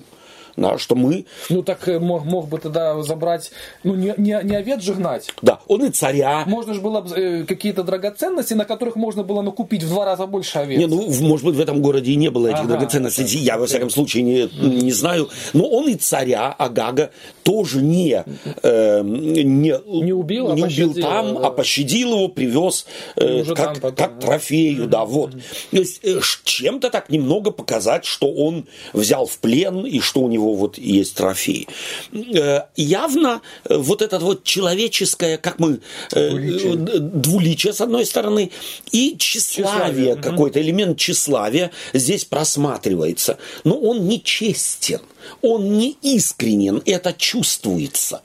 Да, 0.56 0.78
что 0.78 0.94
мы, 0.94 1.24
Ну 1.48 1.62
так 1.62 1.88
э, 1.88 1.98
мог, 1.98 2.24
мог 2.24 2.48
бы 2.48 2.58
тогда 2.58 3.00
забрать, 3.02 3.50
ну 3.84 3.94
не, 3.94 4.14
не, 4.16 4.38
не 4.42 4.54
овец 4.56 4.82
же 4.82 4.94
гнать. 4.94 5.30
да, 5.42 5.60
он 5.66 5.84
и 5.84 5.90
царя, 5.90 6.44
Можно 6.46 6.74
же 6.74 6.80
было 6.80 7.00
бы, 7.00 7.14
э, 7.16 7.44
какие-то 7.44 7.82
драгоценности, 7.82 8.54
на 8.54 8.64
которых 8.64 8.96
можно 8.96 9.22
было 9.22 9.42
накупить 9.42 9.82
в 9.82 9.88
два 9.88 10.04
раза 10.04 10.26
больше 10.26 10.58
овец. 10.58 10.78
Не, 10.78 10.86
ну, 10.86 11.08
может 11.22 11.46
быть, 11.46 11.56
в 11.56 11.60
этом 11.60 11.80
городе 11.82 12.12
и 12.12 12.16
не 12.16 12.30
было 12.30 12.48
этих 12.48 12.60
Ага, 12.60 12.68
драгоценностей. 12.68 13.24
это- 13.24 13.32
Я, 13.34 13.58
во 13.58 13.66
всяком 13.66 13.90
случае, 13.90 14.22
не, 14.22 14.48
не 14.82 14.92
знаю. 14.92 15.28
Но 15.52 15.66
он 15.68 15.88
и 15.88 15.94
царя 15.94 16.48
Агага 16.52 17.10
тоже 17.42 17.80
не, 17.82 18.24
э, 18.62 19.02
не, 19.02 19.74
Не 20.02 20.12
убил, 20.12 20.50
а 20.50 20.54
не 20.54 20.62
убил 20.64 20.88
пощадил, 20.90 20.94
там, 21.02 21.34
да. 21.34 21.46
а 21.46 21.50
пощадил 21.50 22.12
его, 22.14 22.28
привез 22.28 22.86
э, 23.16 23.40
уже 23.40 23.54
как, 23.54 23.80
потом, 23.80 23.96
как 23.96 24.18
да. 24.18 24.26
трофею. 24.26 24.86
Да, 24.86 25.04
вот. 25.04 25.32
То 25.70 25.76
есть, 25.78 26.00
э, 26.04 26.20
чем-то 26.44 26.90
так 26.90 27.08
немного 27.10 27.50
показать, 27.50 28.04
что 28.04 28.30
он 28.32 28.66
взял 28.92 29.26
в 29.26 29.38
плен 29.38 29.86
и 29.86 30.00
что 30.00 30.20
у 30.20 30.28
него 30.28 30.41
вот 30.54 30.78
есть 30.78 31.14
трофей. 31.16 31.68
Э, 32.12 32.62
явно 32.76 33.40
э, 33.64 33.76
вот 33.76 34.02
это 34.02 34.18
вот 34.18 34.44
человеческое, 34.44 35.36
как 35.38 35.58
мы... 35.58 35.80
э, 36.12 36.30
Двуличие. 36.30 36.76
двуличие, 37.00 37.72
с 37.72 37.80
одной 37.80 38.04
стороны, 38.06 38.50
и 38.90 39.16
тщеславие, 39.18 40.14
Тщеславие, 40.14 40.16
какой-то 40.16 40.60
элемент 40.60 40.98
тщеславия 40.98 41.70
здесь 41.94 42.24
просматривается. 42.24 43.38
Но 43.64 43.76
он 43.78 44.06
не 44.08 44.22
честен, 44.22 45.00
он 45.40 45.78
не 45.78 45.96
искренен, 46.02 46.82
это 46.86 47.12
чувствуется. 47.12 48.22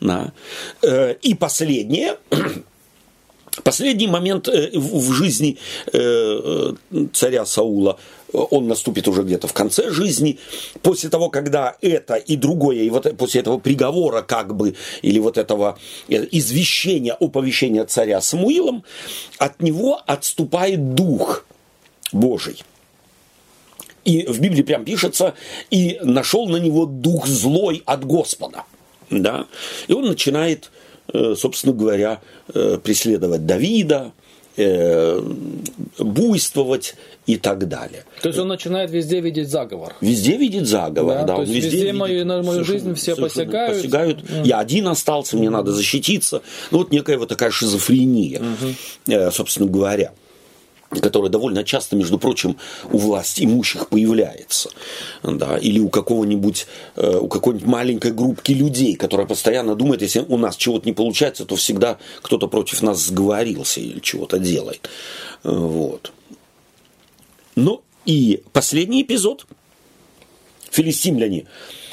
Да. 0.00 0.32
Э, 0.82 1.14
И 1.22 1.34
последнее, 1.34 2.16
Последний 3.62 4.08
момент 4.08 4.48
в 4.48 5.12
жизни 5.12 5.58
царя 7.12 7.46
Саула, 7.46 8.00
он 8.34 8.68
наступит 8.68 9.08
уже 9.08 9.22
где-то 9.22 9.46
в 9.46 9.52
конце 9.52 9.90
жизни, 9.90 10.38
после 10.82 11.08
того, 11.08 11.30
когда 11.30 11.76
это 11.80 12.16
и 12.16 12.36
другое, 12.36 12.82
и 12.82 12.90
вот 12.90 13.16
после 13.16 13.40
этого 13.40 13.58
приговора 13.58 14.22
как 14.22 14.54
бы, 14.54 14.74
или 15.02 15.18
вот 15.18 15.38
этого 15.38 15.78
э, 16.08 16.26
извещения, 16.30 17.14
оповещения 17.14 17.84
царя 17.84 18.20
Самуилом, 18.20 18.84
от 19.38 19.62
него 19.62 20.00
отступает 20.06 20.94
дух 20.94 21.44
Божий. 22.12 22.62
И 24.04 24.26
в 24.26 24.40
Библии 24.40 24.62
прям 24.62 24.84
пишется, 24.84 25.34
и 25.70 25.98
нашел 26.02 26.46
на 26.46 26.56
него 26.56 26.84
дух 26.84 27.26
злой 27.26 27.82
от 27.86 28.04
Господа. 28.04 28.64
Да? 29.10 29.46
И 29.88 29.92
он 29.92 30.06
начинает, 30.06 30.70
э, 31.12 31.34
собственно 31.36 31.72
говоря, 31.72 32.20
э, 32.52 32.78
преследовать 32.82 33.46
Давида, 33.46 34.12
э, 34.56 35.20
буйствовать 35.98 36.94
и 37.26 37.36
так 37.36 37.68
далее. 37.68 38.04
То 38.22 38.28
есть 38.28 38.38
он 38.38 38.48
начинает 38.48 38.90
везде 38.90 39.20
видеть 39.20 39.48
заговор. 39.50 39.94
Везде 40.00 40.36
видит 40.36 40.66
заговор, 40.66 41.18
Да, 41.18 41.24
да, 41.24 41.34
то 41.36 41.40
есть 41.42 41.52
везде 41.54 41.78
видит 41.80 41.94
мою- 41.94 42.24
на 42.26 42.42
мою 42.42 42.64
жизнь 42.64 42.94
все 42.94 43.16
посягают. 43.16 43.76
посягают. 43.78 44.24
Я 44.44 44.58
один 44.58 44.88
остался, 44.88 45.36
мне 45.36 45.50
надо 45.50 45.72
защититься. 45.72 46.42
Ну, 46.70 46.78
вот 46.78 46.92
некая 46.92 47.18
вот 47.18 47.28
такая 47.28 47.50
шизофрения, 47.50 48.42
э, 49.06 49.30
собственно 49.30 49.68
говоря 49.70 50.12
которая 51.00 51.30
довольно 51.30 51.64
часто, 51.64 51.96
между 51.96 52.18
прочим, 52.18 52.56
у 52.90 52.98
власть 52.98 53.40
имущих 53.40 53.88
появляется, 53.88 54.70
да, 55.22 55.56
или 55.58 55.78
у 55.78 55.88
какого-нибудь, 55.88 56.66
э, 56.96 57.18
у 57.18 57.28
какой-нибудь 57.28 57.66
маленькой 57.66 58.12
группки 58.12 58.52
людей, 58.52 58.96
которая 58.96 59.26
постоянно 59.26 59.74
думает, 59.74 60.02
если 60.02 60.20
у 60.20 60.36
нас 60.36 60.56
чего-то 60.56 60.86
не 60.86 60.92
получается, 60.92 61.44
то 61.44 61.56
всегда 61.56 61.98
кто-то 62.22 62.48
против 62.48 62.82
нас 62.82 63.00
сговорился 63.00 63.80
или 63.80 64.00
чего-то 64.00 64.38
делает, 64.38 64.88
Э, 65.44 65.50
вот. 65.50 66.12
Ну 67.54 67.82
и 68.04 68.42
последний 68.52 69.02
эпизод. 69.02 69.46
Филистимляне 70.70 71.46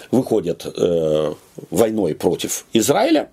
выходят 0.09 0.65
э, 0.65 1.33
войной 1.69 2.15
против 2.15 2.65
Израиля, 2.73 3.29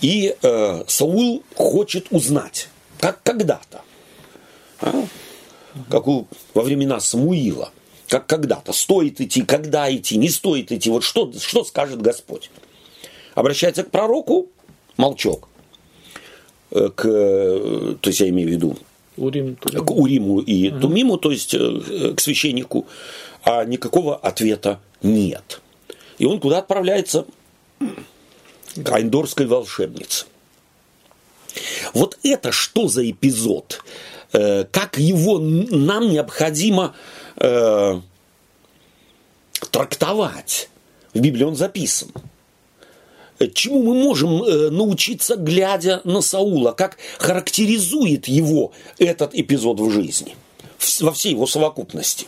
и 0.00 0.34
э, 0.42 0.84
Саул 0.88 1.44
хочет 1.54 2.08
узнать, 2.10 2.68
как 2.98 3.22
когда-то, 3.22 3.82
а, 4.80 5.06
как 5.90 6.08
у, 6.08 6.26
во 6.54 6.62
времена 6.62 7.00
Самуила, 7.00 7.72
как 8.08 8.26
когда-то, 8.26 8.72
стоит 8.72 9.20
идти, 9.20 9.42
когда 9.42 9.94
идти, 9.94 10.16
не 10.16 10.28
стоит 10.28 10.72
идти, 10.72 10.90
вот 10.90 11.04
что, 11.04 11.32
что 11.38 11.64
скажет 11.64 12.00
Господь. 12.00 12.50
Обращается 13.34 13.84
к 13.84 13.90
пророку, 13.90 14.48
молчок, 14.96 15.48
Э, 16.70 16.90
к, 16.94 17.08
э, 17.08 17.96
то 18.00 18.10
есть 18.10 18.20
я 18.20 18.28
имею 18.28 18.48
в 18.48 18.52
виду 18.52 18.76
Урим, 19.16 19.56
Турим. 19.56 19.86
к 19.86 19.90
Уриму 19.90 20.40
и 20.40 20.70
Тумиму, 20.70 21.16
то 21.16 21.30
есть 21.30 21.54
э, 21.54 22.14
к 22.14 22.20
священнику, 22.20 22.86
а 23.42 23.64
никакого 23.64 24.16
ответа 24.16 24.80
нет. 25.02 25.62
И 26.18 26.26
он 26.26 26.40
куда 26.40 26.58
отправляется? 26.58 27.24
К 27.78 28.92
Айндорской 28.92 29.46
волшебнице. 29.46 30.26
Вот 31.94 32.18
это 32.22 32.52
что 32.52 32.86
за 32.88 33.08
эпизод? 33.08 33.82
Э, 34.32 34.64
Как 34.64 34.98
его 34.98 35.38
нам 35.38 36.10
необходимо 36.10 36.94
э, 37.36 38.00
трактовать. 39.70 40.68
В 41.14 41.20
Библии 41.20 41.44
он 41.44 41.56
записан. 41.56 42.08
Чему 43.54 43.82
мы 43.82 43.94
можем 43.94 44.42
э, 44.42 44.70
научиться, 44.70 45.36
глядя 45.36 46.00
на 46.04 46.20
Саула? 46.20 46.72
Как 46.72 46.98
характеризует 47.18 48.26
его 48.26 48.72
этот 48.98 49.34
эпизод 49.34 49.78
в 49.80 49.90
жизни? 49.90 50.36
Во 51.00 51.12
всей 51.12 51.32
его 51.32 51.46
совокупности. 51.46 52.26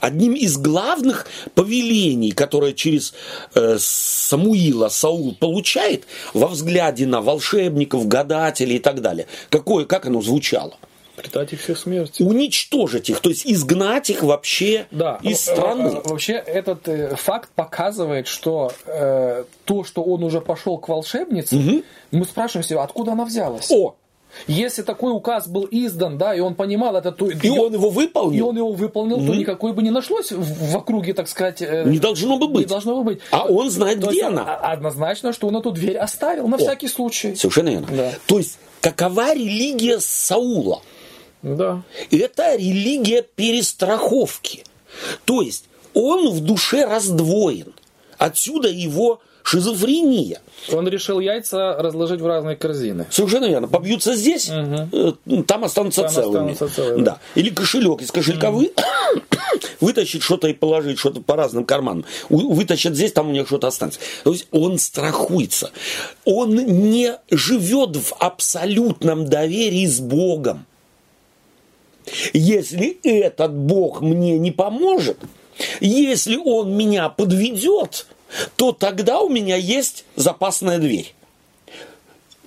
Одним 0.00 0.34
из 0.34 0.56
главных 0.56 1.26
повелений, 1.54 2.32
которое 2.32 2.72
через 2.72 3.14
э, 3.54 3.76
Самуила 3.78 4.88
Саул 4.88 5.34
получает 5.34 6.04
во 6.32 6.48
взгляде 6.48 7.06
на 7.06 7.20
волшебников, 7.20 8.08
гадателей 8.08 8.76
и 8.76 8.80
так 8.80 9.00
далее, 9.00 9.26
какое, 9.50 9.84
как 9.84 10.06
оно 10.06 10.20
звучало? 10.20 10.76
Предать 11.16 11.52
их 11.52 11.60
всех 11.60 11.78
смерти. 11.78 12.22
Уничтожить 12.22 13.08
их, 13.08 13.20
то 13.20 13.28
есть 13.28 13.46
изгнать 13.46 14.10
их 14.10 14.24
вообще 14.24 14.86
да. 14.90 15.20
из 15.22 15.40
страны. 15.40 16.00
Вообще 16.04 16.32
этот 16.32 16.88
э, 16.88 17.14
факт 17.14 17.50
показывает, 17.54 18.26
что 18.26 18.72
э, 18.86 19.44
то, 19.64 19.84
что 19.84 20.02
он 20.02 20.24
уже 20.24 20.40
пошел 20.40 20.76
к 20.76 20.88
волшебнице, 20.88 21.56
угу. 21.56 21.82
мы 22.10 22.24
спрашиваем 22.24 22.66
себя, 22.66 22.82
откуда 22.82 23.12
она 23.12 23.24
взялась? 23.24 23.70
О, 23.70 23.94
если 24.46 24.82
такой 24.82 25.12
указ 25.12 25.48
был 25.48 25.66
издан, 25.70 26.18
да, 26.18 26.34
и 26.34 26.40
он 26.40 26.54
понимал 26.54 26.96
это, 26.96 27.12
то... 27.12 27.28
И 27.28 27.48
он 27.48 27.72
его 27.72 27.90
выполнил. 27.90 28.38
И 28.38 28.40
он 28.40 28.56
его 28.56 28.72
выполнил, 28.72 29.18
mm-hmm. 29.18 29.26
то 29.26 29.34
никакой 29.34 29.72
бы 29.72 29.82
не 29.82 29.90
нашлось 29.90 30.32
в, 30.32 30.70
в 30.72 30.76
округе, 30.76 31.14
так 31.14 31.28
сказать... 31.28 31.62
Э, 31.62 31.84
не 31.86 31.98
должно 31.98 32.38
бы 32.38 32.48
быть. 32.48 32.66
Не 32.66 32.68
должно 32.68 32.96
бы 32.96 33.04
быть. 33.04 33.20
А 33.30 33.44
он 33.46 33.70
знает, 33.70 34.00
то 34.00 34.08
где 34.08 34.18
есть, 34.18 34.28
она. 34.28 34.56
Однозначно, 34.56 35.32
что 35.32 35.48
он 35.48 35.56
эту 35.56 35.70
дверь 35.70 35.96
оставил 35.96 36.48
на 36.48 36.56
О, 36.56 36.58
всякий 36.58 36.88
случай. 36.88 37.34
Совершенно 37.34 37.68
верно. 37.70 37.88
Да. 37.90 38.12
То 38.26 38.38
есть, 38.38 38.58
какова 38.80 39.34
религия 39.34 40.00
Саула? 40.00 40.82
Да. 41.42 41.82
Это 42.10 42.56
религия 42.56 43.22
перестраховки. 43.22 44.64
То 45.24 45.42
есть, 45.42 45.66
он 45.94 46.30
в 46.30 46.40
душе 46.40 46.84
раздвоен. 46.84 47.72
Отсюда 48.18 48.68
его 48.68 49.20
шизофрения. 49.44 50.40
Он 50.72 50.88
решил 50.88 51.20
яйца 51.20 51.76
разложить 51.78 52.20
в 52.20 52.26
разные 52.26 52.56
корзины. 52.56 53.06
Совершенно 53.10 53.44
верно. 53.44 53.68
Побьются 53.68 54.14
здесь, 54.16 54.50
угу. 54.50 55.42
там 55.42 55.64
останутся 55.64 56.02
там 56.02 56.10
целыми. 56.10 56.52
Останутся 56.52 56.74
целыми. 56.74 57.04
Да. 57.04 57.18
Или 57.34 57.50
кошелек 57.50 58.00
из 58.00 58.10
кошелька 58.10 58.50
угу. 58.50 58.60
вы... 58.60 58.72
вытащить 59.80 60.22
что-то 60.22 60.48
и 60.48 60.54
положить 60.54 60.98
что-то 60.98 61.20
по 61.20 61.36
разным 61.36 61.64
карманам. 61.64 62.06
Вытащит 62.30 62.96
здесь, 62.96 63.12
там 63.12 63.28
у 63.28 63.32
них 63.32 63.46
что-то 63.46 63.68
останется. 63.68 64.00
То 64.24 64.32
есть 64.32 64.48
он 64.50 64.78
страхуется. 64.78 65.70
Он 66.24 66.54
не 66.54 67.12
живет 67.30 67.96
в 67.96 68.14
абсолютном 68.18 69.26
доверии 69.26 69.86
с 69.86 70.00
Богом. 70.00 70.66
Если 72.32 72.98
этот 73.02 73.54
Бог 73.54 74.00
мне 74.00 74.38
не 74.38 74.50
поможет, 74.50 75.18
если 75.80 76.36
он 76.36 76.76
меня 76.76 77.08
подведет, 77.10 78.06
то 78.56 78.72
тогда 78.72 79.20
у 79.20 79.28
меня 79.28 79.56
есть 79.56 80.04
запасная 80.16 80.78
дверь. 80.78 81.14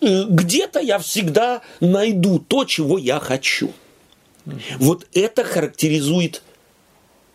Где-то 0.01 0.79
я 0.79 0.99
всегда 0.99 1.61
найду 1.79 2.39
то, 2.39 2.65
чего 2.65 2.97
я 2.97 3.19
хочу. 3.19 3.71
Вот 4.79 5.07
это 5.13 5.43
характеризует 5.43 6.41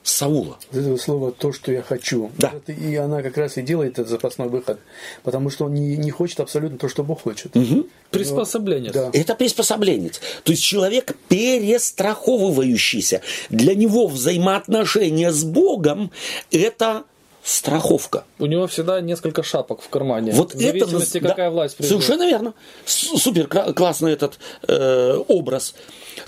Саула. 0.02 0.58
Это 0.72 0.96
слово 0.96 1.30
«то, 1.30 1.52
что 1.52 1.70
я 1.70 1.82
хочу». 1.82 2.32
Да. 2.38 2.52
И 2.66 2.96
она 2.96 3.22
как 3.22 3.36
раз 3.36 3.56
и 3.56 3.62
делает 3.62 3.92
этот 3.92 4.08
запасной 4.08 4.48
выход, 4.48 4.80
потому 5.22 5.48
что 5.48 5.66
он 5.66 5.74
не, 5.74 5.96
не 5.96 6.10
хочет 6.10 6.40
абсолютно 6.40 6.76
то, 6.78 6.88
что 6.88 7.04
Бог 7.04 7.22
хочет. 7.22 7.56
Угу. 7.56 7.86
Приспособленец. 8.10 8.92
Да. 8.92 9.10
Это 9.12 9.36
приспособленец. 9.36 10.20
То 10.42 10.52
есть 10.52 10.64
человек 10.64 11.16
перестраховывающийся. 11.28 13.20
Для 13.50 13.76
него 13.76 14.08
взаимоотношения 14.08 15.30
с 15.30 15.44
Богом– 15.44 16.10
это 16.50 17.04
страховка. 17.42 18.24
У 18.38 18.46
него 18.46 18.66
всегда 18.66 19.00
несколько 19.00 19.42
шапок 19.42 19.82
в 19.82 19.88
кармане. 19.88 20.32
Вот 20.32 20.54
в 20.54 20.60
зависимости, 20.60 21.18
это, 21.18 21.28
какая 21.28 21.48
да, 21.48 21.54
власть 21.54 21.76
придет. 21.76 21.90
Совершенно 21.90 22.26
верно. 22.26 22.54
Супер 22.84 23.48
классный 23.74 24.12
этот 24.12 24.38
э, 24.66 25.16
образ. 25.28 25.74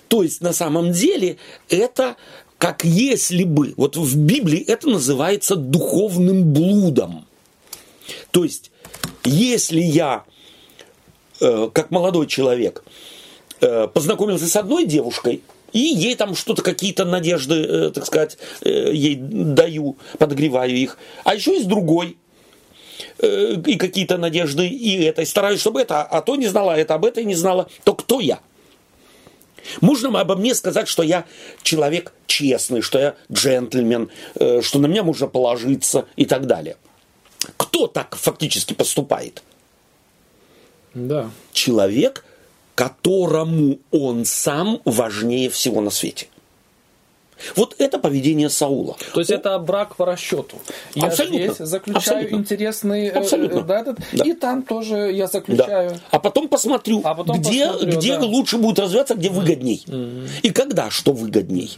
То 0.08 0.22
есть 0.22 0.40
на 0.40 0.52
самом 0.52 0.92
деле 0.92 1.36
это 1.68 2.16
как 2.58 2.84
если 2.84 3.44
бы, 3.44 3.74
вот 3.76 3.96
в 3.96 4.16
Библии 4.16 4.58
это 4.60 4.88
называется 4.88 5.54
духовным 5.56 6.52
блудом. 6.52 7.26
То 8.30 8.44
есть, 8.44 8.70
если 9.24 9.80
я, 9.80 10.24
э, 11.40 11.68
как 11.72 11.90
молодой 11.90 12.26
человек, 12.26 12.82
э, 13.60 13.88
познакомился 13.88 14.48
с 14.48 14.56
одной 14.56 14.86
девушкой, 14.86 15.42
и 15.74 15.80
ей 15.80 16.14
там 16.14 16.34
что-то, 16.34 16.62
какие-то 16.62 17.04
надежды, 17.04 17.56
э, 17.56 17.90
так 17.90 18.06
сказать, 18.06 18.38
э, 18.62 18.92
ей 18.92 19.16
даю, 19.16 19.98
подогреваю 20.18 20.74
их. 20.74 20.96
А 21.24 21.34
еще 21.34 21.52
есть 21.52 21.66
другой, 21.66 22.16
э, 23.18 23.56
и 23.66 23.76
какие-то 23.76 24.16
надежды, 24.16 24.68
и 24.68 25.02
этой. 25.02 25.26
Стараюсь, 25.26 25.60
чтобы 25.60 25.80
это, 25.80 26.02
а 26.02 26.22
то 26.22 26.36
не 26.36 26.46
знала, 26.46 26.74
а 26.74 26.78
это 26.78 26.94
об 26.94 27.04
этой 27.04 27.24
не 27.24 27.34
знала. 27.34 27.68
То 27.82 27.94
кто 27.94 28.20
я? 28.20 28.38
Можно 29.80 30.20
обо 30.20 30.36
мне 30.36 30.54
сказать, 30.54 30.86
что 30.86 31.02
я 31.02 31.24
человек 31.62 32.12
честный, 32.26 32.80
что 32.80 32.98
я 32.98 33.14
джентльмен, 33.32 34.10
что 34.60 34.78
на 34.78 34.86
меня 34.86 35.02
можно 35.02 35.26
положиться 35.26 36.04
и 36.16 36.24
так 36.24 36.46
далее. 36.46 36.76
Кто 37.56 37.86
так 37.86 38.14
фактически 38.14 38.74
поступает? 38.74 39.42
Да. 40.92 41.30
Человек, 41.52 42.24
которому 42.74 43.78
он 43.90 44.24
сам 44.24 44.80
важнее 44.84 45.48
всего 45.50 45.80
на 45.80 45.90
свете. 45.90 46.26
Вот 47.56 47.74
это 47.78 47.98
поведение 47.98 48.48
Саула. 48.48 48.96
То 49.12 49.20
есть 49.20 49.30
это 49.30 49.58
брак 49.58 49.96
по 49.96 50.06
расчету. 50.06 50.56
Я 50.94 51.08
Абсолютно. 51.08 51.38
здесь 51.38 51.56
заключаю 51.58 51.98
Абсолютно. 51.98 52.36
интересный 52.36 53.06
э, 53.08 53.10
Абсолютно. 53.10 53.62
да, 53.62 53.80
этот, 53.80 53.98
Да. 54.12 54.24
и 54.24 54.32
там 54.32 54.62
тоже 54.62 55.12
я 55.12 55.26
заключаю. 55.26 55.90
Да. 55.90 56.00
А 56.12 56.18
потом 56.20 56.48
посмотрю, 56.48 57.02
А 57.04 57.14
потом 57.14 57.40
где, 57.40 57.66
посмотрю, 57.66 57.98
где 57.98 58.18
да. 58.18 58.24
лучше 58.24 58.56
будет 58.56 58.78
развиваться, 58.78 59.14
где 59.14 59.28
выгодней. 59.30 59.84
И 60.42 60.50
когда 60.50 60.90
что 60.90 61.12
выгодней. 61.12 61.70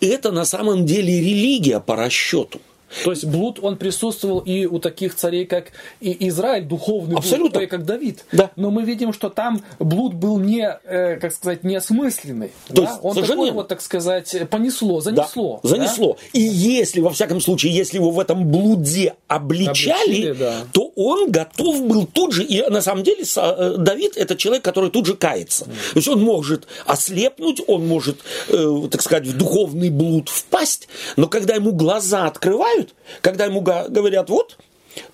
Это 0.00 0.30
на 0.30 0.44
самом 0.44 0.86
деле 0.86 1.20
религия 1.20 1.80
по 1.80 1.96
расчету. 1.96 2.60
То 3.04 3.10
есть 3.10 3.24
блуд, 3.24 3.58
он 3.60 3.76
присутствовал 3.76 4.38
и 4.40 4.66
у 4.66 4.78
таких 4.78 5.14
царей, 5.14 5.46
как 5.46 5.72
и 6.00 6.28
Израиль, 6.28 6.64
духовный 6.64 7.16
Абсолютно. 7.16 7.58
блуд, 7.60 7.70
как 7.70 7.84
Давид. 7.84 8.24
Да. 8.32 8.50
Но 8.56 8.70
мы 8.70 8.82
видим, 8.82 9.12
что 9.12 9.28
там 9.28 9.62
блуд 9.78 10.14
был 10.14 10.38
не, 10.38 10.68
э, 10.84 11.16
как 11.16 11.32
сказать, 11.32 11.64
неосмысленный. 11.64 12.52
То 12.68 12.74
да? 12.74 12.82
есть, 12.82 12.94
Он 13.02 13.14
совершенно 13.14 13.42
такой 13.42 13.54
вот, 13.54 13.68
так 13.68 13.80
сказать, 13.80 14.36
понесло, 14.50 15.00
занесло. 15.00 15.60
Да, 15.62 15.68
занесло. 15.68 16.16
И 16.32 16.40
если, 16.40 17.00
во 17.00 17.10
всяком 17.10 17.40
случае, 17.40 17.74
если 17.74 17.96
его 17.96 18.10
в 18.10 18.20
этом 18.20 18.50
блуде 18.50 19.14
обличали, 19.26 19.66
Обличили, 19.66 20.32
да. 20.32 20.54
то 20.72 20.92
он 20.94 21.30
готов 21.30 21.82
был 21.82 22.06
тут 22.06 22.32
же, 22.32 22.44
и 22.44 22.62
на 22.68 22.80
самом 22.80 23.02
деле 23.02 23.24
э, 23.36 23.74
Давид 23.78 24.16
это 24.16 24.36
человек, 24.36 24.64
который 24.64 24.90
тут 24.90 25.06
же 25.06 25.14
кается. 25.14 25.64
То 25.64 25.70
есть 25.96 26.08
он 26.08 26.22
может 26.22 26.66
ослепнуть, 26.84 27.60
он 27.66 27.86
может, 27.86 28.18
э, 28.48 28.88
так 28.90 29.02
сказать, 29.02 29.26
в 29.26 29.36
духовный 29.36 29.90
блуд 29.90 30.28
впасть, 30.28 30.88
но 31.16 31.28
когда 31.28 31.54
ему 31.54 31.72
глаза 31.72 32.26
открывают, 32.26 32.75
когда 33.20 33.44
ему 33.46 33.60
говорят 33.60 34.30
вот, 34.30 34.58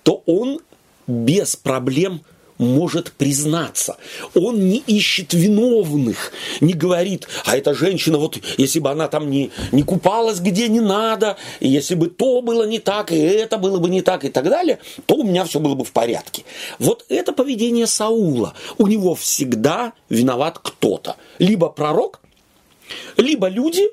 то 0.03 0.23
он 0.27 0.61
без 1.07 1.57
проблем 1.57 2.23
может 2.63 3.13
признаться. 3.13 3.97
Он 4.35 4.69
не 4.69 4.79
ищет 4.79 5.35
виновных, 5.35 6.33
не 6.61 6.73
говорит, 6.73 7.27
а 7.45 7.57
эта 7.57 7.75
женщина, 7.75 8.19
вот 8.19 8.39
если 8.57 8.79
бы 8.79 8.91
она 8.91 9.09
там 9.09 9.31
не, 9.31 9.51
не 9.73 9.83
купалась 9.83 10.41
где 10.41 10.69
не 10.69 10.81
надо, 10.81 11.37
и 11.61 11.69
если 11.69 11.95
бы 11.95 12.07
то 12.09 12.41
было 12.41 12.67
не 12.67 12.79
так, 12.79 13.13
и 13.13 13.17
это 13.17 13.59
было 13.59 13.79
бы 13.79 13.91
не 13.91 14.03
так, 14.03 14.25
и 14.25 14.29
так 14.29 14.45
далее, 14.45 14.79
то 15.07 15.17
у 15.17 15.25
меня 15.25 15.45
все 15.45 15.61
было 15.61 15.75
бы 15.75 15.85
в 15.85 15.93
порядке. 15.93 16.45
Вот 16.79 17.05
это 17.09 17.33
поведение 17.33 17.87
Саула. 17.87 18.55
У 18.79 18.87
него 18.87 19.15
всегда 19.15 19.93
виноват 20.09 20.59
кто-то. 20.59 21.17
Либо 21.39 21.69
пророк, 21.69 22.21
либо 23.17 23.49
люди, 23.49 23.91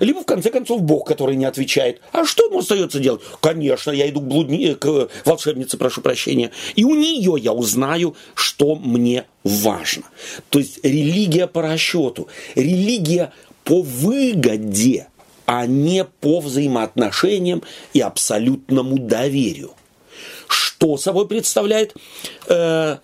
либо, 0.00 0.20
в 0.20 0.26
конце 0.26 0.50
концов, 0.50 0.82
Бог, 0.82 1.06
который 1.06 1.36
не 1.36 1.44
отвечает. 1.44 2.00
А 2.12 2.24
что 2.24 2.46
ему 2.46 2.58
остается 2.58 2.98
делать? 2.98 3.22
Конечно, 3.40 3.90
я 3.90 4.08
иду 4.08 4.20
к, 4.20 4.24
блудни... 4.24 4.74
к 4.74 5.08
волшебнице, 5.24 5.76
прошу 5.76 6.00
прощения, 6.00 6.50
и 6.74 6.84
у 6.84 6.94
нее 6.94 7.36
я 7.38 7.52
узнаю, 7.52 8.16
что 8.34 8.74
мне 8.74 9.24
важно. 9.44 10.04
То 10.50 10.58
есть 10.58 10.84
религия 10.84 11.46
по 11.46 11.62
расчету, 11.62 12.28
религия 12.54 13.32
по 13.64 13.82
выгоде, 13.82 15.08
а 15.46 15.66
не 15.66 16.04
по 16.04 16.40
взаимоотношениям 16.40 17.62
и 17.92 18.00
абсолютному 18.00 18.98
доверию. 18.98 19.72
Что 20.48 20.96
собой 20.96 21.28
представляет 21.28 21.94
э, 22.48 22.98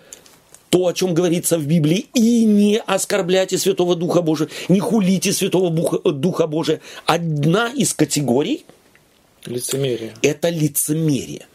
то, 0.71 0.87
о 0.87 0.93
чем 0.93 1.15
говорится 1.15 1.59
в 1.59 1.67
Библии, 1.67 2.07
и 2.15 2.45
не 2.45 2.79
оскорбляйте 2.79 3.59
Святого 3.59 3.97
Духа 3.97 4.23
Божия, 4.23 4.49
не 4.69 4.81
хулите 4.81 5.33
Святого 5.33 5.71
Буха- 5.71 6.11
Духа 6.13 6.47
Божия. 6.47 6.81
Одна 7.07 7.71
из 7.71 7.95
категорий 7.95 8.65
Лицемерие.– 9.47 10.15
это 10.23 10.51
лицемерие. 10.51 11.47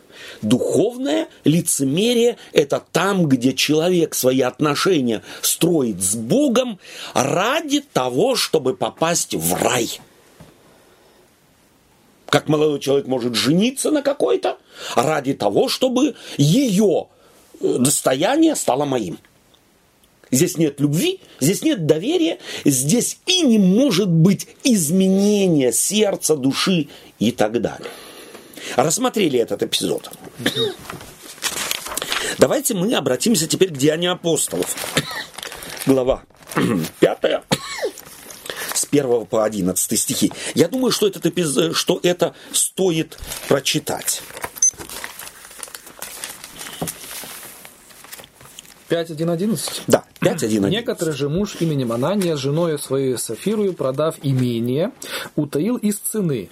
Духовное 0.41 1.27
лицемерие– 1.43 2.37
это 2.53 2.83
там, 2.91 3.27
где 3.27 3.53
человек 3.53 4.15
свои 4.15 4.41
отношения 4.41 5.21
строит 5.41 6.01
с 6.01 6.15
Богом 6.15 6.79
ради 7.13 7.81
того, 7.81 8.35
чтобы 8.35 8.75
попасть 8.75 9.35
в 9.35 9.53
рай. 9.53 9.99
Как 12.27 12.47
молодой 12.47 12.79
человек 12.79 13.05
может 13.05 13.35
жениться 13.35 13.91
на 13.91 14.01
какой-то 14.01 14.57
ради 14.95 15.33
того, 15.33 15.69
чтобы 15.69 16.15
ее 16.37 17.07
э, 17.07 17.12
достояние 17.59 18.55
стало 18.55 18.85
моим. 18.85 19.19
Здесь 20.31 20.57
нет 20.57 20.79
любви, 20.79 21.19
здесь 21.39 21.61
нет 21.61 21.85
доверия, 21.85 22.39
здесь 22.65 23.19
и 23.27 23.41
не 23.41 23.59
может 23.59 24.09
быть 24.09 24.47
изменения 24.63 25.71
сердца, 25.71 26.35
души 26.35 26.87
и 27.19 27.31
так 27.31 27.61
далее. 27.61 27.91
Рассмотрели 28.75 29.39
этот 29.39 29.61
эпизод. 29.61 30.09
Давайте 32.39 32.73
мы 32.73 32.91
обратимся 32.95 33.47
теперь 33.47 33.69
к 33.69 33.77
Деянию 33.77 34.13
апостолов. 34.13 34.75
Глава 35.85 36.23
5, 36.99 37.43
с 38.73 38.87
1 38.91 39.25
по 39.27 39.43
11 39.43 39.99
стихи. 39.99 40.31
Я 40.55 40.67
думаю, 40.67 40.91
что, 40.91 41.07
этот 41.07 41.25
эпизод, 41.25 41.75
что 41.75 41.99
это 42.01 42.33
стоит 42.51 43.17
прочитать. 43.47 44.21
5.1.11? 48.89 49.83
Да, 49.87 50.03
5.1.11. 50.21 50.69
Некоторый 50.69 51.13
же 51.13 51.29
муж 51.29 51.57
именем 51.59 51.91
Анания, 51.91 52.35
женою 52.35 52.77
своей 52.77 53.17
Сафирую, 53.17 53.73
продав 53.73 54.15
имение, 54.23 54.91
утаил 55.35 55.77
из 55.77 55.97
цены. 55.97 56.49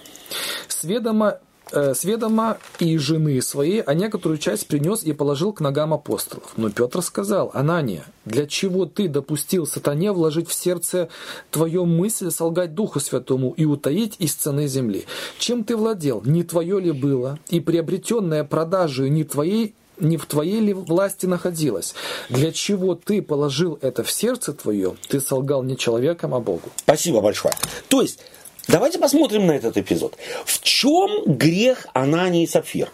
Сведомо 0.68 1.38
э, 1.72 1.94
сведомо 1.94 2.58
и 2.78 2.96
жены 2.98 3.40
своей, 3.42 3.80
а 3.80 3.94
некоторую 3.94 4.38
часть 4.38 4.68
принес 4.68 5.02
и 5.02 5.12
положил 5.12 5.52
к 5.52 5.60
ногам 5.60 5.94
апостолов. 5.94 6.52
Но 6.56 6.70
Петр 6.70 7.02
сказал, 7.02 7.50
Анания, 7.54 8.04
для 8.24 8.46
чего 8.46 8.86
ты 8.86 9.08
допустил 9.08 9.66
сатане 9.66 10.12
вложить 10.12 10.48
в 10.48 10.52
сердце 10.52 11.08
твою 11.50 11.86
мысль 11.86 12.30
солгать 12.30 12.74
Духу 12.74 13.00
Святому 13.00 13.52
и 13.56 13.64
утаить 13.64 14.16
из 14.18 14.34
цены 14.34 14.66
земли? 14.66 15.06
Чем 15.38 15.64
ты 15.64 15.76
владел? 15.76 16.22
Не 16.24 16.42
твое 16.42 16.80
ли 16.80 16.92
было? 16.92 17.38
И 17.48 17.60
приобретенное 17.60 18.44
продажей 18.44 19.10
не 19.10 19.24
твоей 19.24 19.74
не 20.02 20.16
в 20.16 20.26
твоей 20.26 20.60
ли 20.60 20.74
власти 20.74 21.26
находилось? 21.26 21.94
Для 22.28 22.52
чего 22.52 22.94
ты 22.94 23.22
положил 23.22 23.78
это 23.80 24.02
в 24.02 24.10
сердце 24.10 24.52
твое? 24.52 24.96
Ты 25.08 25.20
солгал 25.20 25.62
не 25.62 25.76
человеком, 25.76 26.34
а 26.34 26.40
Богу. 26.40 26.68
Спасибо 26.76 27.20
большое. 27.20 27.54
То 27.88 28.02
есть, 28.02 28.20
давайте 28.68 28.98
посмотрим 28.98 29.46
на 29.46 29.52
этот 29.52 29.76
эпизод. 29.76 30.16
В 30.44 30.60
чем 30.62 31.24
грех 31.26 31.86
Анании 31.94 32.44
и 32.44 32.46
Сапфир? 32.46 32.90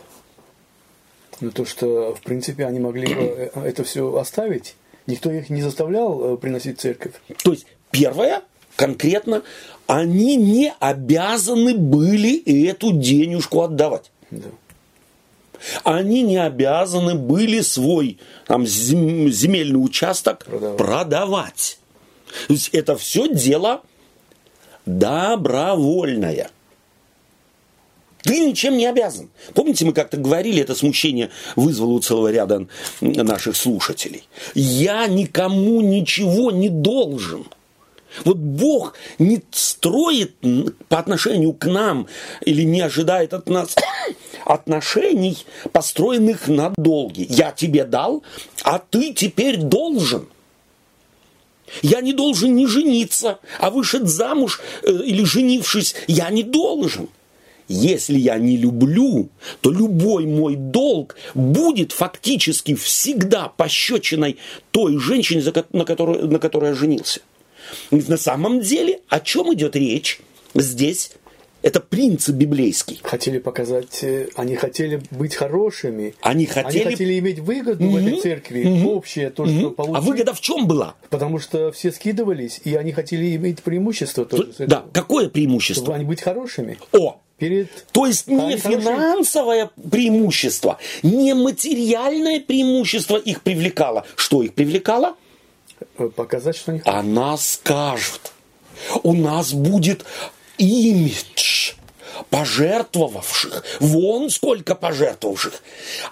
Ну, 1.41 1.51
то, 1.51 1.65
что, 1.65 2.15
в 2.15 2.21
принципе, 2.23 2.67
они 2.67 2.81
могли 2.81 3.15
бы 3.15 3.23
э, 3.23 3.51
это 3.65 3.85
все 3.85 4.17
оставить. 4.17 4.75
Никто 5.07 5.31
их 5.31 5.51
не 5.51 5.63
заставлял 5.63 6.35
э, 6.35 6.37
приносить 6.37 6.81
церковь. 6.81 7.13
То 7.45 7.53
есть, 7.53 7.67
первое, 7.91 8.43
конкретно, 8.77 9.43
они 9.87 10.37
не 10.37 10.73
обязаны 10.81 11.75
были 11.75 12.69
эту 12.69 12.93
денежку 12.93 13.63
отдавать. 13.63 14.11
Да. 14.31 14.49
Они 15.85 16.23
не 16.23 16.37
обязаны 16.37 17.15
были 17.15 17.61
свой 17.61 18.19
там, 18.47 18.65
зем- 18.67 19.31
земельный 19.31 19.77
участок 19.83 20.45
Продавать. 20.45 20.77
продавать. 20.79 21.79
То 22.47 22.53
есть 22.55 22.69
это 22.73 22.97
все 22.97 23.29
дело 23.33 23.83
добровольное. 24.87 26.51
Ты 28.23 28.41
ничем 28.41 28.77
не 28.77 28.87
обязан. 28.87 29.31
Помните, 29.55 29.85
мы 29.85 29.93
как-то 29.93 30.17
говорили, 30.17 30.61
это 30.61 30.75
смущение 30.75 31.31
вызвало 31.57 31.93
у 31.93 32.01
целого 32.01 32.31
ряда 32.31 32.67
наших 33.01 33.57
слушателей. 33.57 34.25
Я 34.55 35.07
никому 35.07 35.81
ничего 35.81 36.51
не 36.51 36.69
должен. 36.69 37.47
Вот 38.25 38.37
Бог 38.37 38.95
не 39.19 39.43
строит 39.51 40.37
по 40.89 40.99
отношению 40.99 41.53
к 41.53 41.67
нам 41.67 42.07
или 42.45 42.63
не 42.63 42.81
ожидает 42.81 43.35
от 43.35 43.49
нас 43.49 43.75
отношений, 44.45 45.39
построенных 45.73 46.49
на 46.49 46.73
долги. 46.77 47.27
Я 47.29 47.53
тебе 47.53 47.85
дал, 47.85 48.23
а 48.63 48.79
ты 48.79 49.13
теперь 49.13 49.59
должен. 49.59 50.27
Я 51.83 52.01
не 52.01 52.15
должен 52.15 52.55
не 52.55 52.67
жениться, 52.67 53.39
а 53.59 53.71
вышед 53.71 54.09
замуж 54.09 54.61
э, 54.83 54.91
или 54.91 55.25
женившись, 55.25 55.95
я 56.07 56.31
не 56.31 56.43
должен. 56.43 57.09
Если 57.69 58.19
я 58.19 58.39
не 58.39 58.57
люблю, 58.57 59.29
то 59.61 59.71
любой 59.71 60.25
мой 60.25 60.57
долг 60.57 61.17
будет 61.35 61.93
фактически 61.93 62.75
всегда 62.75 63.49
пощечиной 63.49 64.39
той 64.71 64.99
женщине, 64.99 65.43
на 65.73 65.85
которой, 65.85 66.27
на 66.27 66.39
которой 66.39 66.71
я 66.71 66.75
женился. 66.75 67.21
На 67.91 68.17
самом 68.17 68.61
деле, 68.61 69.01
о 69.09 69.21
чем 69.21 69.53
идет 69.55 69.77
речь 69.77 70.21
здесь? 70.55 71.13
Это 71.61 71.81
принцип 71.81 72.37
библейский. 72.37 73.01
Хотели 73.03 73.39
показать, 73.41 74.05
э, 74.05 74.29
они 74.37 74.55
хотели 74.55 75.03
быть 75.11 75.35
хорошими. 75.35 76.15
Они 76.21 76.47
хотели- 76.47 76.83
Они 76.85 76.91
хотели 76.93 77.19
иметь 77.19 77.41
выгоду 77.41 77.85
в 77.89 77.97
этой 77.97 78.21
церкви, 78.21 78.85
общее 78.87 79.31
то, 79.31 79.45
что 79.45 79.67
А 79.67 79.71
получили. 79.73 80.07
выгода 80.09 80.35
в 80.35 80.41
чем 80.41 80.69
была? 80.69 80.95
Потому 81.11 81.41
что 81.41 81.73
все 81.73 81.91
скидывались, 81.91 82.61
и 82.63 82.77
они 82.77 82.93
хотели 82.93 83.35
иметь 83.35 83.61
преимущество 83.65 84.25
тоже. 84.25 84.53
Да, 84.61 84.85
какое 84.93 85.25
Чтобы 85.25 85.33
преимущество? 85.33 85.95
они 85.97 86.05
быть 86.05 86.21
хорошими. 86.21 86.79
О, 86.93 87.21
Перед... 87.39 87.69
То 87.93 88.07
есть 88.07 88.27
А 88.29 88.33
не 88.33 88.57
финансовое 88.57 89.71
преимущество, 89.91 90.79
не 91.03 91.35
материальное 91.35 92.41
преимущество 92.41 93.17
их 93.17 93.43
привлекало. 93.43 94.05
Что 94.17 94.43
их 94.43 94.55
привлекало? 94.55 95.17
Э, 95.99 96.09
Показать, 96.09 96.57
что 96.57 96.73
они 96.73 96.83
Она 96.85 97.37
скажет, 97.37 98.33
у 99.03 99.13
нас 99.15 99.53
будет 99.53 100.05
имидж 100.59 101.73
пожертвовавших. 102.31 103.65
Вон 103.81 104.29
сколько 104.31 104.75
пожертвовавших. 104.75 105.63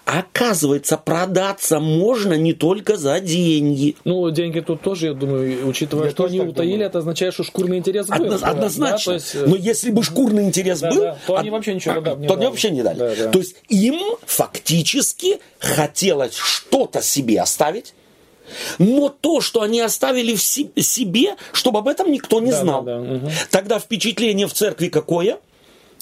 Оказывается, 0.04 0.96
продаться 0.96 1.80
можно 1.80 2.34
не 2.34 2.52
только 2.52 2.96
за 2.96 3.18
деньги. 3.20 3.96
Ну, 4.04 4.30
деньги 4.30 4.60
тут 4.60 4.82
тоже, 4.82 5.06
я 5.06 5.14
думаю, 5.14 5.66
учитывая, 5.66 6.06
Я 6.06 6.10
что 6.12 6.24
они 6.26 6.40
утаили, 6.40 6.72
думаю. 6.72 6.86
это 6.86 6.98
означает, 7.00 7.34
что 7.34 7.42
шкурный 7.42 7.78
интерес 7.78 8.06
был. 8.06 8.14
Одно- 8.14 8.38
да, 8.38 8.46
однозначно. 8.46 9.12
то 9.12 9.14
есть, 9.14 9.34
э, 9.34 9.46
Но 9.46 9.56
если 9.56 9.90
бы 9.90 10.02
шкурный 10.04 10.44
интерес 10.44 10.80
да, 10.80 10.90
был, 10.90 11.00
да, 11.00 11.18
то 11.26 11.36
они 11.36 11.48
од- 11.50 11.52
вообще 11.54 11.74
ничего 11.74 12.00
да, 12.00 12.14
не 12.14 12.26
то 12.28 12.34
они 12.34 12.42
дали. 12.42 12.50
вообще 12.50 12.70
не 12.70 12.82
дали. 12.82 12.98
Да, 12.98 13.14
да. 13.16 13.30
То 13.30 13.38
есть 13.40 13.56
им 13.68 14.00
фактически 14.24 15.38
хотелось 15.58 16.34
что-то 16.34 17.02
себе 17.02 17.40
оставить, 17.40 17.94
но 18.78 19.08
то, 19.08 19.40
что 19.40 19.62
они 19.62 19.80
оставили 19.80 20.34
в 20.34 20.42
себе, 20.42 21.36
чтобы 21.52 21.78
об 21.80 21.88
этом 21.88 22.10
никто 22.10 22.40
не 22.40 22.50
Да, 22.50 22.60
знал. 22.60 22.82
да, 22.82 22.98
да, 22.98 23.04
мгм. 23.04 23.30
Тогда 23.50 23.78
впечатление 23.78 24.46
в 24.46 24.52
церкви 24.54 24.88
какое? 24.88 25.38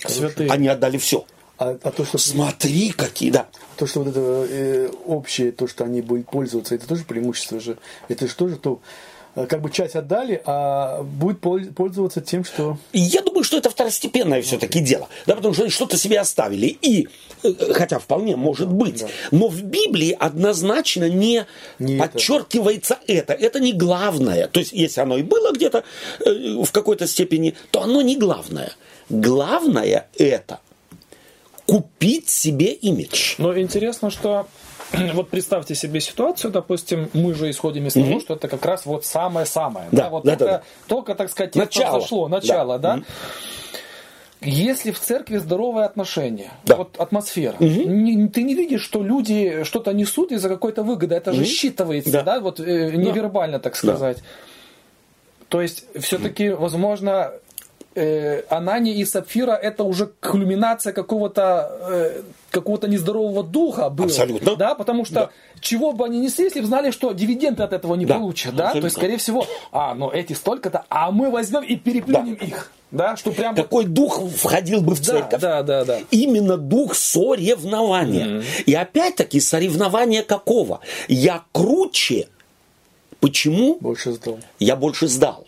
святые. 0.07 0.51
Они 0.51 0.69
отдали 0.69 0.99
все. 0.99 1.25
А, 1.57 1.79
а 1.83 1.91
то, 1.93 2.05
что, 2.05 2.19
Смотри, 2.19 2.91
какие, 2.91 3.31
да. 3.31 3.47
то, 3.77 3.87
что 3.87 4.01
вот 4.01 4.09
это 4.09 4.21
э, 4.51 4.89
общее, 5.07 5.53
то, 5.53 5.69
что 5.69 5.85
они 5.85 6.01
будут 6.03 6.29
пользоваться, 6.29 6.75
это 6.75 6.87
тоже 6.89 7.05
преимущество 7.05 7.61
же. 7.61 7.79
Это 8.09 8.27
же 8.27 8.35
тоже 8.35 8.57
то, 8.57 8.81
как 9.35 9.61
бы 9.61 9.71
часть 9.71 9.97
отдали, 9.97 10.41
а 10.45 11.03
будет 11.03 11.41
пол- 11.41 11.67
пользоваться 11.75 12.21
тем, 12.21 12.45
что... 12.45 12.79
Я 12.93 13.21
думаю, 13.23 13.43
что 13.45 13.57
это 13.57 13.69
второстепенное 13.71 14.43
все-таки 14.43 14.81
дело. 14.81 15.09
Да, 15.27 15.35
потому 15.35 15.55
что 15.55 15.65
они 15.65 15.71
что-то 15.71 15.97
себе 15.97 16.21
оставили. 16.21 16.67
И, 16.67 17.09
э, 17.43 17.53
хотя 17.73 17.99
вполне 17.99 18.37
может 18.37 18.69
быть. 18.69 19.05
Но 19.33 19.49
в 19.49 19.63
Библии 19.63 20.17
однозначно 20.19 21.09
не, 21.09 21.47
Не 21.79 21.97
это. 21.97 22.09
подчеркивается 22.09 22.99
это. 23.07 23.33
это. 23.33 23.59
не 23.61 23.73
главное. 23.73 24.47
То 24.47 24.61
есть, 24.61 24.73
если 24.73 25.01
оно 25.01 25.17
и 25.17 25.23
было 25.23 25.53
где-то 25.53 25.85
э, 26.25 26.63
в 26.63 26.71
какой-то 26.71 27.07
степени, 27.07 27.55
то 27.71 27.83
оно 27.83 28.03
не 28.03 28.17
главное. 28.17 28.73
Главное 29.09 30.09
это 30.17 30.61
купить 31.67 32.29
себе 32.29 32.73
имидж. 32.73 33.35
Но 33.39 33.59
интересно, 33.59 34.11
что 34.11 34.47
вот 35.15 35.29
представьте 35.31 35.75
себе 35.75 36.01
ситуацию, 36.01 36.51
допустим, 36.51 37.09
мы 37.13 37.35
же 37.35 37.51
исходим 37.51 37.87
из 37.87 37.95
того, 37.95 38.21
что 38.21 38.35
это 38.35 38.49
как 38.49 38.65
раз 38.65 38.87
вот 38.87 39.05
самое-самое. 39.05 39.89
Да, 39.93 40.09
вот 40.11 40.25
да, 40.25 40.33
только, 40.33 40.45
да, 40.45 40.59
да. 40.59 40.63
только, 40.87 41.15
так 41.15 41.31
сказать, 41.31 41.55
Начало. 41.55 42.01
зашло, 42.01 42.29
Да. 42.29 42.37
начало, 42.37 42.79
да. 42.79 42.97
Мгм. 42.97 43.05
Если 44.47 44.91
в 44.91 45.01
церкви 45.01 45.39
здоровое 45.39 45.87
отношение, 45.87 46.51
Да. 46.67 46.77
вот 46.77 46.97
атмосфера, 46.99 47.57
не- 47.61 48.29
ты 48.29 48.43
не 48.43 48.55
видишь, 48.55 48.83
что 48.83 49.03
люди 49.03 49.65
что-то 49.65 49.93
несут 49.93 50.33
из-за 50.33 50.51
какой-то 50.51 50.83
выгоды, 50.83 51.15
это 51.15 51.33
же 51.33 51.45
считывается, 51.45 52.11
Да. 52.11 52.23
да, 52.23 52.41
вот 52.41 52.61
э, 52.61 52.91
невербально, 52.95 53.59
так 53.59 53.75
сказать. 53.75 54.19
То 55.49 55.63
есть, 55.63 55.85
все-таки, 55.99 56.51
возможно, 56.51 57.33
э, 57.95 58.43
Анани 58.51 58.93
и 58.95 59.05
Сапфира 59.07 59.53
это 59.53 59.85
уже 59.85 60.09
кульминация 60.21 60.93
какого-то 60.93 61.71
э, 61.91 62.23
какого-то 62.55 62.89
нездорового 62.89 63.43
духа 63.45 63.91
было. 63.91 64.07
Абсолютно. 64.07 64.57
Да, 64.57 64.75
потому 64.75 65.05
что 65.05 65.15
Да. 65.15 65.31
чего 65.61 65.93
бы 65.93 66.07
они 66.07 66.19
несли, 66.21 66.45
если 66.45 66.61
бы 66.61 66.67
знали, 66.67 66.91
что 66.91 67.13
дивиденды 67.13 67.63
от 67.63 67.73
этого 67.73 67.95
не 67.97 68.07
Да, 68.07 68.15
получат, 68.15 68.53
да, 68.53 68.57
то 68.57 68.65
абсолютно. 68.69 68.87
есть, 68.87 68.97
скорее 68.97 69.17
всего, 69.19 69.47
а, 69.73 69.95
ну 69.95 70.11
эти 70.11 70.33
столько-то, 70.33 70.85
а 70.89 71.11
мы 71.11 71.31
возьмем 71.31 71.63
и 71.63 71.77
переплюнем 71.77 72.35
их, 72.35 72.71
да, 72.91 73.17
что 73.17 73.33
прям 73.33 73.55
вот- 73.55 73.65
Какой 73.65 73.85
дух 73.85 74.23
входил 74.37 74.81
бы 74.81 74.95
в 74.95 74.99
да, 75.01 75.05
церковь? 75.05 75.41
да, 75.41 75.63
да, 75.63 75.85
да. 75.85 75.99
Именно 76.11 76.57
дух 76.57 76.95
соревнования. 76.95 78.43
И 78.67 78.73
опять-таки 78.75 79.41
соревнования 79.41 80.23
какого? 80.23 80.81
Я 81.09 81.43
круче. 81.53 82.29
Почему? 83.21 83.79
Больше 83.81 84.13
сдал. 84.13 84.39
Я 84.59 84.77
больше 84.77 85.09
сдал. 85.09 85.47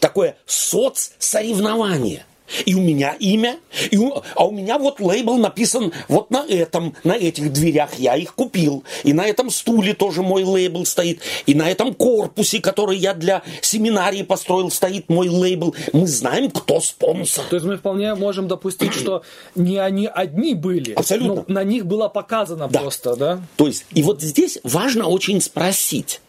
Такое 0.00 0.36
соцсоревнование. 0.46 2.24
И 2.64 2.74
у 2.74 2.80
меня 2.80 3.14
имя, 3.18 3.58
и 3.90 3.96
у, 3.96 4.22
а 4.34 4.46
у 4.46 4.52
меня 4.52 4.78
вот 4.78 5.00
лейбл 5.00 5.36
написан 5.36 5.92
вот 6.08 6.30
на 6.30 6.44
этом, 6.46 6.94
на 7.04 7.12
этих 7.12 7.52
дверях, 7.52 7.98
я 7.98 8.16
их 8.16 8.34
купил. 8.34 8.84
И 9.04 9.12
на 9.12 9.26
этом 9.26 9.50
стуле 9.50 9.94
тоже 9.94 10.22
мой 10.22 10.44
лейбл 10.44 10.84
стоит. 10.86 11.20
И 11.46 11.54
на 11.54 11.68
этом 11.70 11.94
корпусе, 11.94 12.60
который 12.60 12.96
я 12.98 13.14
для 13.14 13.42
семинарии 13.60 14.22
построил, 14.22 14.70
стоит 14.70 15.08
мой 15.08 15.28
лейбл. 15.28 15.74
Мы 15.92 16.06
знаем, 16.06 16.50
кто 16.50 16.80
спонсор. 16.80 17.44
То 17.46 17.56
есть 17.56 17.66
мы 17.66 17.76
вполне 17.76 18.14
можем 18.14 18.48
допустить, 18.48 18.92
что 18.94 19.22
не 19.54 19.78
они 19.78 20.06
одни 20.06 20.54
были. 20.54 20.92
Абсолютно. 20.92 21.44
Но 21.48 21.54
на 21.54 21.64
них 21.64 21.86
было 21.86 22.08
показано 22.08 22.68
Да. 22.68 22.80
просто, 22.80 23.16
да? 23.16 23.40
То 23.56 23.66
есть, 23.66 23.86
и 23.92 24.02
вот 24.02 24.22
здесь 24.22 24.58
важно 24.62 25.06
очень 25.08 25.40
спросить, 25.40 26.20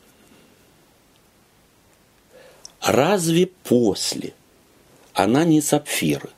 разве 2.82 3.47
после 3.47 4.34
Анании 5.17 5.62
Сапфиры 5.62 6.30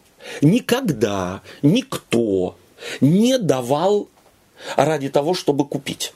никогда 0.41 1.41
никто 1.61 2.57
не 3.01 3.37
давал 3.37 4.07
ради 4.77 5.09
того, 5.09 5.33
чтобы 5.33 5.65
купить? 5.65 6.13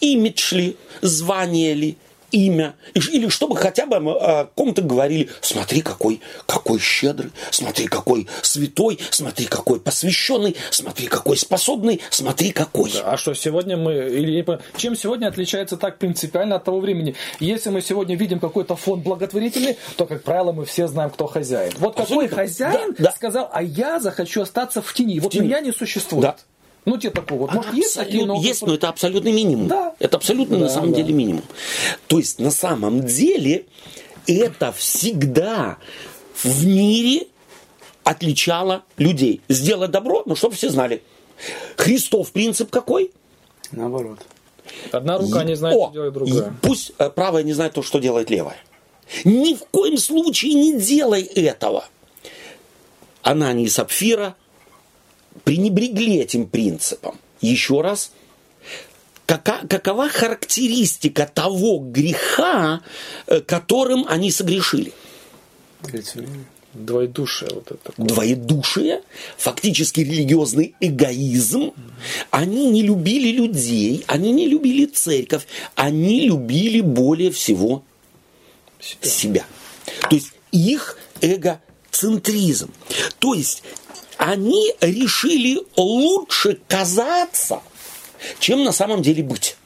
Имидж 0.00 0.52
ли, 0.52 0.76
звание 1.00 1.74
ли, 1.74 1.96
имя, 2.32 2.74
или 2.94 3.28
чтобы 3.28 3.56
хотя 3.56 3.86
бы 3.86 3.96
о 3.96 4.46
ком-то 4.54 4.82
говорили, 4.82 5.28
смотри, 5.40 5.82
какой, 5.82 6.20
какой 6.46 6.78
щедрый, 6.78 7.30
смотри, 7.50 7.86
какой 7.86 8.28
святой, 8.42 8.98
смотри, 9.10 9.46
какой 9.46 9.80
посвященный, 9.80 10.56
смотри, 10.70 11.06
какой 11.06 11.36
способный, 11.36 12.00
смотри, 12.10 12.52
какой. 12.52 12.92
А 13.02 13.16
что 13.16 13.34
сегодня 13.34 13.76
мы, 13.76 13.94
или 13.94 14.46
чем 14.76 14.96
сегодня 14.96 15.28
отличается 15.28 15.76
так 15.76 15.98
принципиально 15.98 16.56
от 16.56 16.64
того 16.64 16.80
времени? 16.80 17.14
Если 17.40 17.70
мы 17.70 17.80
сегодня 17.82 18.16
видим 18.16 18.38
какой-то 18.38 18.76
фонд 18.76 19.02
благотворительный, 19.02 19.76
то, 19.96 20.06
как 20.06 20.22
правило, 20.22 20.52
мы 20.52 20.64
все 20.64 20.86
знаем, 20.88 21.10
кто 21.10 21.26
хозяин. 21.26 21.72
Вот 21.78 21.96
какой 21.96 22.26
Абсолютно. 22.26 22.36
хозяин 22.36 22.94
Да, 22.98 23.04
да. 23.04 23.12
сказал, 23.12 23.50
а 23.52 23.62
я 23.62 24.00
захочу 24.00 24.42
остаться 24.42 24.82
в 24.82 24.92
тени. 24.92 25.20
Вот 25.20 25.32
тени. 25.32 25.44
меня 25.46 25.60
не 25.60 25.72
существует. 25.72 26.22
Да. 26.22 26.36
Ну, 26.86 26.96
тебе 26.96 27.10
такого. 27.10 27.40
Вот, 27.40 27.52
может, 27.52 27.74
есть 27.74 27.96
такие, 27.96 28.24
но... 28.24 28.40
есть, 28.40 28.62
но 28.62 28.74
это 28.74 28.88
абсолютный 28.88 29.32
минимум. 29.32 29.66
Да. 29.66 29.94
Это 29.98 30.16
абсолютно 30.16 30.56
на 30.56 30.66
Да, 30.66 30.70
самом 30.72 30.92
да. 30.92 30.96
деле 30.98 31.12
минимум. 31.12 31.42
То 32.06 32.18
есть 32.18 32.38
на 32.38 32.52
самом 32.52 33.04
деле 33.04 33.66
это 34.26 34.70
всегда 34.72 35.78
в 36.42 36.64
мире 36.64 37.26
отличало 38.04 38.84
людей. 38.98 39.40
Сделать 39.48 39.90
добро, 39.90 40.22
но 40.26 40.36
чтобы 40.36 40.54
все 40.54 40.70
знали. 40.70 41.02
Христов 41.76 42.30
принцип 42.30 42.70
какой? 42.70 43.10
Наоборот. 43.72 44.20
Одна 44.92 45.18
рука 45.18 45.42
не 45.42 45.56
знает, 45.56 45.76
О, 45.76 45.86
что 45.86 45.92
делает 45.92 46.14
другая. 46.14 46.54
Пусть 46.62 46.92
э, 46.98 47.10
правая 47.10 47.42
не 47.42 47.52
знает 47.52 47.72
то, 47.74 47.82
что 47.82 47.98
делает 47.98 48.30
левая. 48.30 48.58
Ни 49.24 49.54
в 49.54 49.64
коем 49.72 49.98
случае 49.98 50.54
не 50.54 50.80
делай 50.80 51.22
этого. 51.22 51.84
Анания 53.22 53.64
и 53.64 53.68
Сапфира 53.68 54.36
пренебрегли 55.44 56.18
этим 56.18 56.46
принципом. 56.46 57.18
Еще 57.40 57.80
раз, 57.80 58.10
кака- 59.26 59.66
какова 59.68 60.08
характеристика 60.08 61.30
того 61.32 61.78
греха, 61.78 62.80
э, 63.26 63.40
которым 63.40 64.06
они 64.08 64.30
согрешили? 64.30 64.92
Двоедушие 66.74 67.50
вот 67.54 67.70
это 67.70 67.78
такое. 67.82 68.06
Двоедушие, 68.06 69.00
фактически 69.38 70.00
религиозный 70.00 70.74
эгоизм. 70.80 71.72
Они 72.30 72.68
не 72.70 72.82
любили 72.82 73.30
людей, 73.32 74.04
они 74.06 74.32
не 74.32 74.46
любили 74.46 74.84
церковь, 74.84 75.46
они 75.74 76.26
любили 76.26 76.82
более 76.82 77.30
всего 77.30 77.82
Себя. 78.78 79.10
себя. 79.10 79.46
То 80.10 80.16
есть 80.16 80.32
их 80.52 80.98
эгоцентризм. 81.22 82.70
То 83.18 83.32
есть 83.34 83.62
они 84.26 84.74
решили 84.80 85.62
лучше 85.76 86.58
казаться, 86.66 87.60
чем 88.40 88.64
на 88.64 88.72
самом 88.72 89.00
деле 89.00 89.22
быть. 89.22 89.56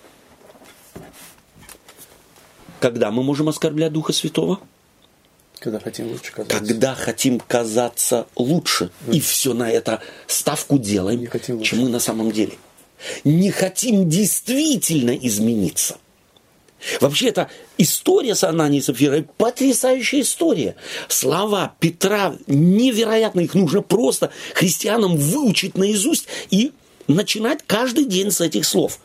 Когда 2.79 3.11
мы 3.11 3.23
можем 3.23 3.49
оскорблять 3.49 3.92
Духа 3.92 4.12
Святого? 4.12 4.61
Когда 5.59 5.81
хотим 5.81 6.09
лучше 6.09 6.33
казаться. 6.33 6.59
Когда 6.59 6.94
хотим 6.94 7.40
казаться 7.40 8.27
лучше. 8.37 8.90
И 9.11 9.18
все 9.20 9.55
на 9.55 9.70
это 9.70 10.03
ставку 10.27 10.79
делаем, 10.79 11.27
чем 11.62 11.81
мы 11.81 11.88
на 11.88 12.01
самом 12.01 12.31
деле. 12.31 12.53
Не 13.25 13.51
хотим 13.51 14.11
действительно 14.11 15.16
измениться. 15.16 15.96
Вообще, 17.01 17.29
эта 17.29 17.51
история 17.79 18.35
с 18.35 18.45
Ананией 18.45 18.81
и 18.81 18.85
Сапфирой 18.85 19.27
потрясающая 19.37 20.23
история. 20.23 20.77
Слова 21.09 21.75
Петра 21.79 22.37
невероятно, 22.47 23.40
их 23.40 23.55
нужно 23.55 23.83
просто 23.83 24.31
христианам 24.55 25.16
выучить 25.16 25.77
наизусть 25.77 26.27
и 26.51 26.73
начинать 27.07 27.61
каждый 27.66 28.05
день 28.05 28.31
с 28.31 28.40
этих 28.40 28.64
слов. 28.64 29.01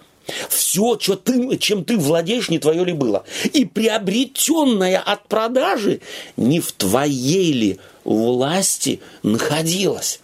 Все, 0.50 0.98
что 1.00 1.16
ты, 1.16 1.58
чем 1.58 1.84
ты 1.84 1.98
владеешь, 1.98 2.50
не 2.50 2.60
твое 2.60 2.84
ли 2.84 2.94
было. 2.94 3.26
И 3.54 3.66
приобретенное 3.66 5.00
от 5.00 5.28
продажи 5.28 6.02
не 6.36 6.60
в 6.60 6.72
твоей 6.72 7.52
ли 7.52 7.80
власти 8.04 9.02
находилось. 9.22 10.20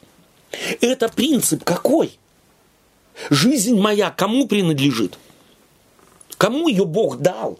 Это 0.79 1.07
принцип 1.07 1.63
какой? 1.63 2.17
Жизнь 3.29 3.79
моя 3.79 4.09
кому 4.09 4.47
принадлежит? 4.47 5.17
Кому 6.41 6.69
ее 6.69 6.85
Бог 6.85 7.19
дал? 7.19 7.59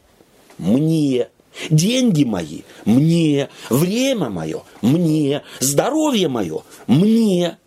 Мне. 0.58 1.30
Деньги 1.70 2.24
мои– 2.24 2.62
мне. 2.86 3.48
Время 3.70 4.32
мое– 4.32 4.64
мне. 4.82 5.44
Здоровье 5.60 6.28
мое– 6.28 6.64
мне. 6.88 7.60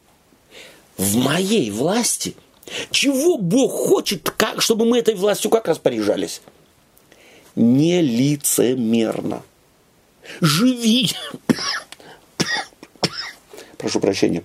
В 0.96 1.16
моей 1.18 1.70
власти. 1.70 2.34
Чего 2.90 3.38
Бог 3.38 3.70
хочет, 3.70 4.28
как, 4.28 4.60
чтобы 4.60 4.86
мы 4.86 4.98
этой 4.98 5.14
властью 5.14 5.52
как 5.52 5.68
распоряжались? 5.68 6.42
Нелицемерно. 7.54 9.44
Живи. 10.40 11.12
Прошу 13.78 14.00
прощения. 14.00 14.42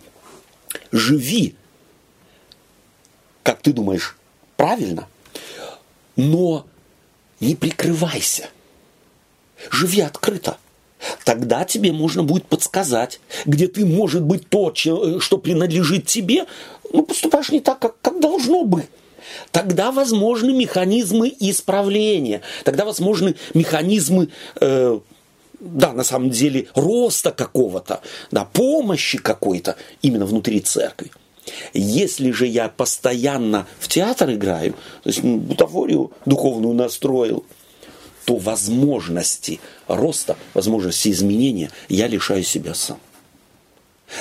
Живи. 0.91 1.55
Как 3.41 3.60
ты 3.63 3.73
думаешь, 3.73 4.15
правильно? 4.55 5.08
Но 6.19 6.65
не 7.39 7.55
прикрывайся. 7.55 8.49
Живи 9.71 10.01
открыто. 10.01 10.58
Тогда 11.23 11.63
тебе 11.63 11.93
можно 11.93 12.23
будет 12.23 12.45
подсказать, 12.45 13.21
где 13.45 13.67
ты, 13.67 13.86
может 13.86 14.21
быть, 14.21 14.49
то, 14.49 14.71
че- 14.71 15.19
что 15.21 15.38
принадлежит 15.38 16.05
тебе, 16.05 16.45
ну, 16.91 17.03
поступаешь 17.03 17.51
не 17.51 17.62
так, 17.62 17.79
как, 17.79 17.95
как 18.01 18.19
должно 18.19 18.65
бы. 18.65 18.86
Тогда 19.51 19.91
возможны 19.91 20.51
механизмы 20.51 21.34
исправления, 21.39 22.41
тогда 22.65 22.84
возможны 22.84 23.36
механизмы, 23.53 24.29
э, 24.60 24.99
да, 25.60 25.93
на 25.93 26.03
самом 26.03 26.32
деле, 26.32 26.67
роста 26.75 27.32
какого-то, 27.32 28.01
да, 28.32 28.43
помощи 28.45 29.17
какой-то 29.17 29.77
именно 30.01 30.25
внутри 30.25 30.60
церкви. 30.60 31.12
Если 31.74 32.32
же 32.32 32.45
я 32.45 32.69
постоянно 32.69 33.67
в 33.80 33.88
театр 33.88 34.32
играю, 34.32 34.74
то 35.04 35.10
есть 35.10 35.24
бутафорию 35.24 36.12
духовную 36.26 36.74
настроил, 36.74 37.45
то 38.26 38.36
возможности 38.36 39.60
роста, 39.88 40.38
возможности 40.54 41.10
изменения 41.10 41.72
я 41.88 42.08
лишаю 42.08 42.43
себя 42.43 42.74
сам. 42.76 43.00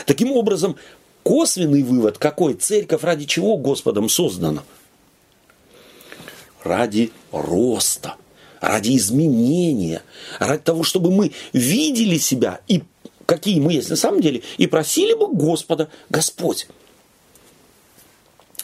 Таким 0.06 0.32
образом, 0.32 0.76
косвенный 1.22 1.82
вывод 1.82 2.18
какой? 2.18 2.54
Церковь 2.54 3.02
ради 3.02 3.26
чего 3.26 3.56
Господом 3.56 4.08
создана? 4.08 4.62
Ради 6.64 7.12
роста, 7.32 8.16
ради 8.60 8.96
изменения, 8.96 10.02
ради 10.38 10.62
того, 10.62 10.82
чтобы 10.82 11.10
мы 11.10 11.32
видели 11.52 12.18
себя 12.18 12.60
и 12.66 12.82
какие 13.26 13.60
мы 13.60 13.74
есть 13.74 13.90
на 13.90 13.96
самом 13.96 14.22
деле, 14.22 14.42
и 14.56 14.66
просили 14.66 15.12
бы 15.12 15.28
Господа, 15.30 15.90
Господь, 16.08 16.66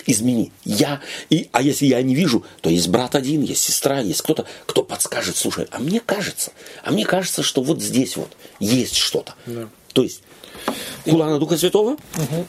измени. 0.06 0.52
Я, 0.64 1.00
и, 1.30 1.48
а 1.52 1.62
если 1.62 1.86
я 1.86 2.02
не 2.02 2.14
вижу, 2.14 2.44
то 2.60 2.70
есть 2.70 2.88
брат 2.88 3.14
один, 3.14 3.42
есть 3.42 3.62
сестра, 3.62 4.00
есть 4.00 4.22
кто-то, 4.22 4.46
кто 4.66 4.82
подскажет, 4.82 5.36
слушай, 5.36 5.66
а 5.70 5.78
мне 5.78 6.00
кажется, 6.00 6.52
а 6.82 6.90
мне 6.90 7.04
кажется, 7.04 7.42
что 7.42 7.62
вот 7.62 7.82
здесь 7.82 8.16
вот 8.16 8.36
есть 8.60 8.96
что-то. 8.96 9.34
То 9.92 10.02
есть, 10.02 10.22
Кулана 11.04 11.38
Духа 11.38 11.58
Святого, 11.58 11.96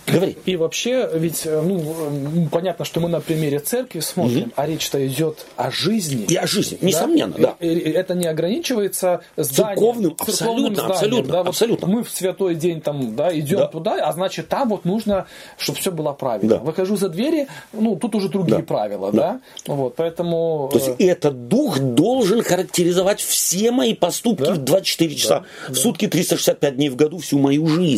говори. 0.08 0.38
И 0.46 0.56
вообще, 0.56 1.10
ведь, 1.14 1.42
э, 1.46 1.62
ну, 1.62 2.48
понятно, 2.50 2.86
что 2.86 3.02
мы 3.02 3.10
на 3.10 3.20
примере 3.20 3.60
церкви 3.60 4.00
смотрим, 4.00 4.54
а 4.56 4.66
речь-то 4.66 5.06
идет 5.06 5.46
о 5.58 5.72
жизни. 5.72 6.26
И 6.30 6.36
о 6.38 6.48
жизни, 6.48 6.78
несомненно, 6.82 7.36
да. 7.38 7.56
И- 7.60 7.68
и 7.68 7.92
Это 7.92 8.14
не 8.16 8.28
ограничивается 8.28 9.22
зданием, 9.36 9.76
Церковным, 9.78 10.16
абсолютно, 10.18 10.86
абсолютно, 10.86 11.32
да, 11.32 11.38
вот 11.40 11.48
абсолютно. 11.50 11.88
Мы 11.88 12.04
в 12.04 12.10
святой 12.10 12.56
день 12.56 12.80
там, 12.82 13.16
да, 13.16 13.38
идем 13.38 13.58
Да. 13.60 13.68
туда, 13.68 13.96
а 14.08 14.14
значит, 14.14 14.48
там 14.48 14.70
вот 14.70 14.86
нужно, 14.86 15.26
чтобы 15.58 15.80
все 15.80 15.92
было 15.92 16.14
правильно. 16.14 16.50
Да. 16.56 16.58
Выхожу 16.60 16.96
за 16.98 17.10
двери, 17.10 17.48
ну, 17.74 17.96
тут 17.98 18.16
уже 18.16 18.30
другие 18.30 18.60
Да. 18.60 18.64
правила, 18.64 19.12
Да. 19.12 19.40
да. 19.66 19.74
Вот, 19.74 19.96
поэтому... 19.96 20.70
То 20.72 20.78
есть 20.78 20.92
э, 21.00 21.06
этот 21.08 21.48
дух 21.50 21.80
должен 21.80 22.42
характеризовать 22.42 23.20
все 23.22 23.72
мои 23.72 23.94
поступки 23.94 24.44
Да. 24.46 24.54
в 24.54 24.58
24 24.60 25.16
часа. 25.16 25.44
В 25.70 25.76
сутки 25.76 26.08
365 26.08 26.76
дней 26.78 26.90
в 26.90 26.96
году 26.96 27.18
всю 27.18 27.38
мою 27.40 27.68
жизнь. 27.68 27.95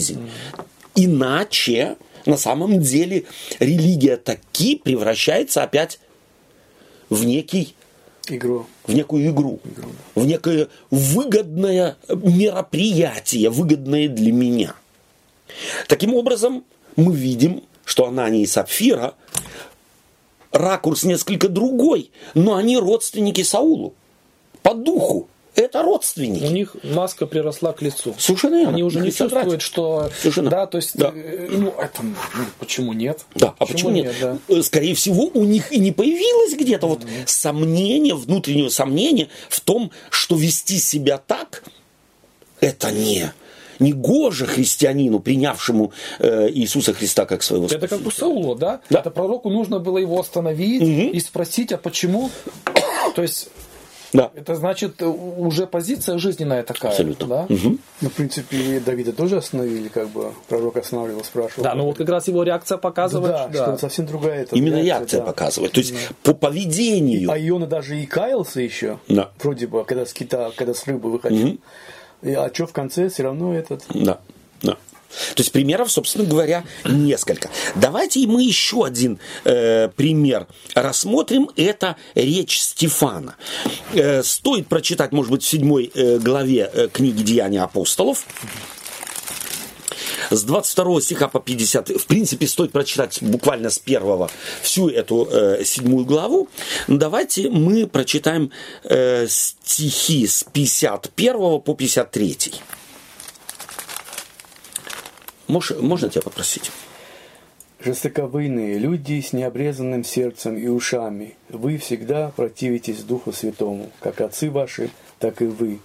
Иначе 0.96 1.98
на 2.26 2.38
самом 2.38 2.82
деле 2.82 3.26
религия 3.60 4.18
таки 4.18 4.76
превращается 4.76 5.64
опять 5.64 6.00
в 7.10 7.24
некий 7.24 7.76
Игру. 8.30 8.66
в 8.86 8.94
некую 8.94 9.30
игру, 9.30 9.60
в 10.16 10.26
некое 10.26 10.68
выгодное 10.92 11.96
мероприятие, 12.10 13.50
выгодное 13.50 14.10
для 14.10 14.34
меня. 14.34 14.76
Таким 15.88 16.14
образом, 16.14 16.66
мы 16.98 17.16
видим, 17.16 17.64
что 17.86 18.06
Анания 18.06 18.42
и 18.42 18.46
Сапфира 18.46 19.14
ракурс 20.52 21.04
несколько 21.04 21.48
другой, 21.48 22.12
но 22.34 22.56
они 22.56 22.78
родственники 22.78 23.44
Саулу 23.44 23.94
по 24.62 24.74
духу. 24.74 25.30
Это 25.58 25.82
родственники. 25.82 26.44
У 26.46 26.52
них 26.52 26.76
маска 26.84 27.26
приросла 27.26 27.74
к 27.74 27.82
лицу. 27.82 28.16
Совершенно 28.20 28.56
верно. 28.58 28.70
Они 28.74 28.84
уже 28.84 29.00
не 29.00 29.12
чувствуют, 29.12 29.62
что... 29.64 30.10
Совершенно. 30.22 30.52
Да, 30.52 30.68
то 30.68 30.78
есть, 30.78 30.96
Да. 30.96 31.12
э, 31.14 31.48
ну, 31.50 31.70
это, 31.72 32.04
ну, 32.04 32.14
почему 32.60 32.94
нет? 32.94 33.26
Да, 33.34 33.56
а 33.58 33.66
почему 33.66 33.90
нет? 33.90 34.14
да? 34.22 34.38
Э, 34.48 34.62
Скорее 34.62 34.94
всего, 34.94 35.24
у 35.34 35.44
них 35.46 35.72
и 35.72 35.80
не 35.80 35.92
появилось 35.92 36.54
где-то 36.54 36.86
вот 36.88 37.02
сомнение, 37.26 38.14
внутреннее 38.16 38.70
сомнение 38.70 39.30
в 39.50 39.60
том, 39.62 39.92
что 40.12 40.36
вести 40.36 40.78
себя 40.78 41.18
так, 41.18 41.64
это 42.60 42.92
не 42.92 43.32
не 43.80 43.94
гоже 43.94 44.48
христианину, 44.48 45.20
принявшему 45.20 45.92
э, 46.18 46.50
Иисуса 46.52 46.94
Христа 46.94 47.26
как 47.26 47.44
своего 47.44 47.66
Это 47.68 47.78
Спасителя. 47.78 47.98
как 48.00 48.08
у 48.08 48.12
Саула, 48.12 48.56
да? 48.56 48.82
Да. 48.90 49.00
Это 49.02 49.12
пророку 49.12 49.52
нужно 49.52 49.78
было 49.78 50.00
его 50.00 50.20
остановить 50.20 50.82
и 50.82 51.20
спросить, 51.20 51.72
а 51.72 51.78
почему? 51.78 52.32
То 53.16 53.22
есть, 53.22 53.50
Да, 54.14 54.32
это 54.36 54.56
значит, 54.56 55.02
э, 55.02 55.06
уже 55.06 55.68
позиция 55.68 56.18
жизненная 56.18 56.64
такая. 56.64 56.92
абсолютно. 56.92 57.28
Да? 57.28 57.46
Мгм. 57.50 57.80
Ну, 58.02 58.10
в 58.10 58.14
принципе, 58.14 58.80
Давида 58.80 59.14
тоже 59.14 59.38
остановили, 59.38 59.88
как 59.90 60.10
бы 60.10 60.32
пророк 60.48 60.78
останавливал, 60.78 61.24
спрашивал. 61.24 61.64
Да, 61.64 61.76
ну 61.76 61.86
вот 61.86 61.98
как 61.98 62.08
раз 62.10 62.28
его 62.28 62.44
реакция 62.44 62.78
показывает, 62.78 63.32
да, 63.32 63.48
да. 63.48 63.64
что 63.66 63.78
совсем 63.78 64.06
другая 64.06 64.44
это 64.44 64.56
Именно 64.56 64.82
реакция 64.82 65.20
да. 65.20 65.26
показывает. 65.26 65.74
То 65.74 65.80
есть 65.82 65.94
по 66.24 66.34
поведению. 66.34 67.30
А 67.32 67.38
Иона 67.38 67.68
даже 67.68 68.00
и 68.00 68.06
каялся 68.06 68.62
еще, 68.62 69.00
Да. 69.08 69.32
вроде 69.40 69.68
бы, 69.68 69.84
когда 69.84 70.06
с 70.06 70.14
кита, 70.14 70.52
когда 70.56 70.74
с 70.74 70.86
рыбы 70.88 71.12
выходил. 71.12 71.58
И, 72.22 72.34
а 72.34 72.50
что 72.54 72.66
в 72.66 72.74
конце, 72.74 73.10
все 73.10 73.24
равно 73.24 73.54
этот... 73.54 73.84
Да, 73.94 74.20
да. 74.62 74.78
То 75.36 75.42
есть 75.42 75.52
примеров, 75.52 75.92
собственно 75.92 76.26
говоря, 76.26 76.64
несколько. 76.86 77.50
Давайте 77.76 78.26
мы 78.28 78.44
еще 78.44 78.86
один 78.86 79.20
э, 79.44 79.90
пример 79.96 80.48
рассмотрим. 80.76 81.50
Это 81.56 81.96
речь 82.16 82.60
Стефана. 82.60 83.36
Э, 83.94 84.24
стоит 84.24 84.68
прочитать, 84.68 85.12
может 85.12 85.32
быть, 85.32 85.44
в 85.44 85.48
седьмой 85.48 85.92
э, 85.94 86.20
главе 86.20 86.70
э, 86.72 86.88
книги 86.92 87.24
«Деяния 87.24 87.62
апостолов». 87.62 88.26
С 90.30 90.44
22 90.44 91.02
стиха 91.02 91.28
по 91.28 91.40
50, 91.40 91.90
в 91.90 92.06
принципе, 92.06 92.48
стоит 92.48 92.72
прочитать 92.72 93.20
буквально 93.22 93.70
с 93.70 93.80
первого 93.80 94.30
всю 94.62 94.90
эту 94.90 95.28
э, 95.32 95.64
седьмую 95.64 96.06
главу. 96.06 96.50
Давайте 96.88 97.50
мы 97.50 97.88
прочитаем 97.88 98.52
э, 98.84 99.28
стихи 99.30 100.28
с 100.28 100.44
51 100.44 101.62
по 101.62 101.74
53. 101.74 102.38
Мож- 105.48 105.80
можно 105.82 106.10
тебя 106.10 106.22
попросить? 106.22 106.72
Жестоковыйные 107.80 108.80
люди 108.80 109.22
с 109.22 109.34
необрезанным 109.34 110.04
сердцем 110.04 110.58
и 110.58 110.68
ушами, 110.68 111.36
вы 111.50 111.78
всегда 111.78 112.32
противитесь 112.36 113.04
Духу 113.04 113.32
Святому, 113.32 113.92
как 114.00 114.20
отцы 114.20 114.50
ваши, 114.50 114.90
так 115.20 115.42
и 115.42 115.46
вы. 115.46 115.80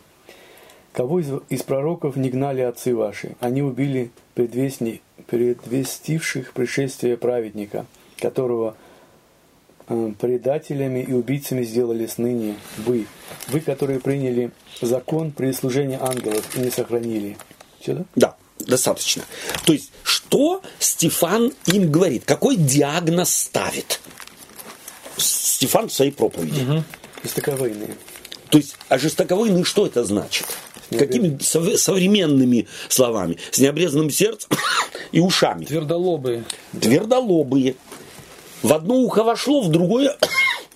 Кого 0.93 1.21
из, 1.21 1.31
из 1.49 1.63
пророков 1.63 2.17
не 2.17 2.31
гнали 2.31 2.63
отцы 2.63 2.95
ваши? 2.95 3.37
Они 3.41 3.63
убили 3.63 4.11
предвестни, 4.35 5.03
предвестивших 5.27 6.53
пришествие 6.55 7.17
праведника, 7.17 7.87
которого 8.19 8.75
э, 9.89 10.13
предателями 10.19 11.01
и 11.01 11.13
убийцами 11.13 11.63
сделали 11.63 12.07
сныне 12.07 12.57
вы. 12.79 13.07
Вы, 13.49 13.61
которые 13.61 14.01
приняли 14.01 14.51
закон 14.81 15.31
при 15.31 15.53
служении 15.53 15.99
ангелов 16.01 16.57
и 16.57 16.61
не 16.61 16.71
сохранили. 16.71 17.37
Все, 17.81 17.95
да? 17.95 18.05
Да, 18.17 18.37
достаточно. 18.67 19.25
То 19.65 19.73
есть, 19.73 19.91
что 20.03 20.63
Стефан 20.79 21.53
им 21.67 21.91
говорит? 21.91 22.25
Какой 22.25 22.57
диагноз 22.57 23.35
ставит? 23.35 24.01
Стефан 25.17 25.89
в 25.89 25.93
своей 25.93 26.11
проповеди. 26.11 26.85
Жестоковыйные. 27.23 27.97
То 28.51 28.59
есть, 28.59 28.77
а 28.89 28.99
жестоковыйный 28.99 29.65
что 29.65 29.87
это 29.87 30.05
значит? 30.05 30.47
Какими 30.91 31.39
сов- 31.39 31.79
современными 31.79 32.69
словами? 32.89 33.39
С 33.51 33.59
необрезанным 33.59 34.11
сердцем 34.11 34.51
и 35.11 35.21
ушами. 35.21 35.65
Твердолобые. 35.65 36.45
Твердолобые. 36.79 37.77
В 38.63 38.73
одно 38.73 38.97
ухо 38.97 39.25
вошло, 39.25 39.63
в 39.63 39.71
другое 39.71 40.17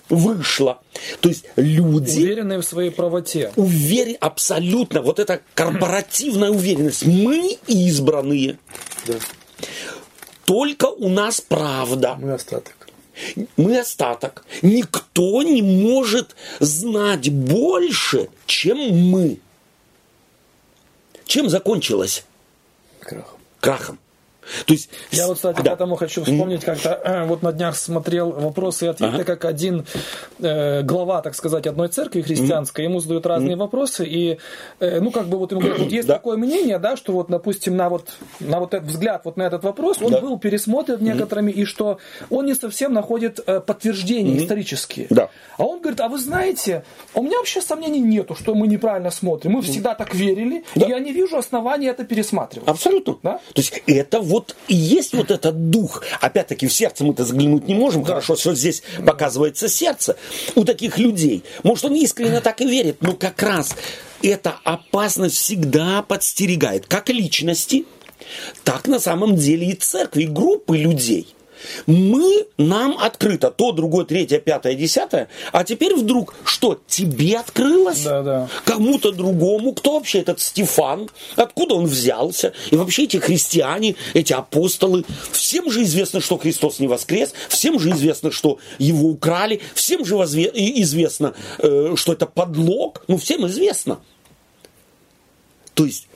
вышло. 0.09 0.81
То 1.21 1.29
есть 1.29 1.45
люди 1.55 2.19
Уверенные 2.19 2.59
в 2.59 2.63
своей 2.63 2.91
правоте. 2.91 3.51
уверены 3.55 4.17
абсолютно, 4.19 5.01
вот 5.01 5.19
эта 5.19 5.41
корпоративная 5.53 6.49
уверенность. 6.49 7.05
Мы 7.05 7.57
избранные. 7.67 8.57
Да. 9.05 9.15
Только 10.45 10.85
у 10.85 11.09
нас 11.09 11.41
правда. 11.41 12.15
Мы 12.19 12.33
остаток. 12.33 12.73
Мы 13.57 13.79
остаток. 13.79 14.45
Никто 14.61 15.41
не 15.41 15.61
может 15.61 16.35
знать 16.59 17.29
больше, 17.29 18.29
чем 18.45 18.77
мы. 18.77 19.39
Чем 21.25 21.49
закончилось? 21.49 22.23
Крах. 22.99 23.35
Крахом. 23.59 23.99
То 24.65 24.73
есть, 24.73 24.89
Я 25.11 25.27
вот, 25.27 25.35
кстати, 25.35 25.61
да. 25.61 25.71
потому 25.71 25.95
хочу 25.95 26.23
вспомнить, 26.23 26.63
как-то 26.63 26.89
э, 27.03 27.25
вот 27.25 27.41
на 27.43 27.51
днях 27.51 27.75
смотрел 27.75 28.31
вопросы 28.31 28.85
и 28.85 28.87
ответы, 28.89 29.15
Ага. 29.15 29.23
как 29.23 29.45
один 29.45 29.85
э, 30.39 30.81
глава, 30.83 31.21
так 31.21 31.35
сказать, 31.35 31.67
одной 31.67 31.87
церкви 31.89 32.21
христианской, 32.21 32.85
ему 32.85 32.99
задают 32.99 33.25
разные 33.25 33.55
вопросы, 33.55 34.05
и, 34.05 34.37
э, 34.79 34.99
ну, 34.99 35.11
как 35.11 35.27
бы 35.27 35.37
вот 35.37 35.51
ему 35.51 35.61
говорят, 35.61 35.79
вот 35.79 35.91
есть 35.91 36.07
Да. 36.07 36.15
такое 36.15 36.37
мнение, 36.37 36.79
да, 36.79 36.95
что 36.97 37.13
вот, 37.13 37.27
допустим, 37.29 37.75
на 37.75 37.89
вот, 37.89 38.09
на 38.39 38.59
вот 38.59 38.73
этот 38.73 38.87
взгляд 38.89 39.21
вот 39.25 39.37
на 39.37 39.43
этот 39.43 39.63
вопрос, 39.63 40.01
он 40.01 40.11
Да. 40.11 40.21
был 40.21 40.37
пересмотрен 40.39 41.03
некоторыми, 41.03 41.51
и 41.51 41.65
что 41.65 41.97
он 42.29 42.45
не 42.45 42.53
совсем 42.55 42.93
находит 42.93 43.39
э, 43.45 43.59
подтверждения 43.59 44.37
исторические. 44.37 45.07
Да. 45.09 45.29
А 45.57 45.63
он 45.65 45.79
говорит, 45.81 45.99
а 46.01 46.07
вы 46.07 46.19
знаете, 46.19 46.83
у 47.13 47.23
меня 47.23 47.37
вообще 47.37 47.61
сомнений 47.61 47.99
нету, 47.99 48.35
что 48.35 48.53
мы 48.55 48.67
неправильно 48.67 49.11
смотрим, 49.11 49.53
мы 49.53 49.61
всегда 49.61 49.95
так 49.95 50.13
верили, 50.13 50.63
Да. 50.75 50.85
и 50.85 50.89
я 50.89 50.99
не 50.99 51.11
вижу 51.11 51.37
основания 51.37 51.89
это 51.89 52.03
пересматривать. 52.03 52.67
Абсолютно. 52.67 53.17
Да? 53.23 53.33
То 53.53 53.61
есть 53.61 53.81
это 53.87 54.19
вот 54.19 54.36
и 54.67 54.75
есть 54.75 55.13
вот 55.13 55.31
этот 55.31 55.69
дух. 55.69 56.03
Опять-таки 56.21 56.67
в 56.67 56.73
сердце 56.73 57.03
мы-то 57.03 57.25
заглянуть 57.25 57.67
не 57.67 57.75
можем. 57.75 58.03
Хорошо, 58.03 58.35
что 58.35 58.55
здесь 58.55 58.83
показывается 59.05 59.67
сердце 59.67 60.17
у 60.55 60.63
таких 60.63 60.97
людей. 60.97 61.43
Может, 61.63 61.85
он 61.85 61.95
искренне 61.95 62.41
так 62.41 62.61
и 62.61 62.65
верит, 62.65 63.01
но 63.01 63.13
как 63.13 63.41
раз 63.41 63.75
эта 64.21 64.55
опасность 64.63 65.37
всегда 65.37 66.01
подстерегает 66.01 66.87
как 66.87 67.09
личности, 67.09 67.85
так 68.63 68.87
на 68.87 68.99
самом 68.99 69.35
деле 69.35 69.67
и 69.67 69.73
церкви, 69.73 70.23
и 70.23 70.27
группы 70.27 70.77
людей. 70.77 71.36
Мы, 71.85 72.47
нам 72.57 72.97
открыто 72.99 73.51
то, 73.51 73.71
другое, 73.71 74.05
третье, 74.05 74.39
пятое, 74.39 74.75
десятое, 74.75 75.29
а 75.51 75.63
теперь 75.63 75.95
вдруг 75.95 76.33
что, 76.43 76.79
тебе 76.87 77.37
открылось? 77.37 78.03
Да, 78.03 78.21
да. 78.21 78.49
кому-то 78.65 79.11
другому, 79.11 79.73
кто 79.73 79.93
вообще 79.93 80.19
этот 80.19 80.39
Стефан, 80.39 81.09
откуда 81.35 81.75
он 81.75 81.85
взялся, 81.85 82.53
и 82.71 82.75
вообще 82.75 83.03
эти 83.03 83.17
христиане, 83.17 83.95
эти 84.13 84.33
апостолы, 84.33 85.05
всем 85.31 85.71
же 85.71 85.83
известно, 85.83 86.21
что 86.21 86.37
Христос 86.37 86.79
не 86.79 86.87
воскрес, 86.87 87.33
всем 87.49 87.79
же 87.79 87.91
известно, 87.91 88.31
что 88.31 88.59
его 88.77 89.09
украли, 89.09 89.61
всем 89.73 90.05
же 90.05 90.15
возве- 90.15 90.51
известно, 90.53 91.33
э, 91.59 91.93
что 91.95 92.13
это 92.13 92.25
подлог, 92.25 93.03
ну 93.07 93.17
всем 93.17 93.45
известно. 93.47 93.99
То 95.73 95.85
есть 95.85 96.07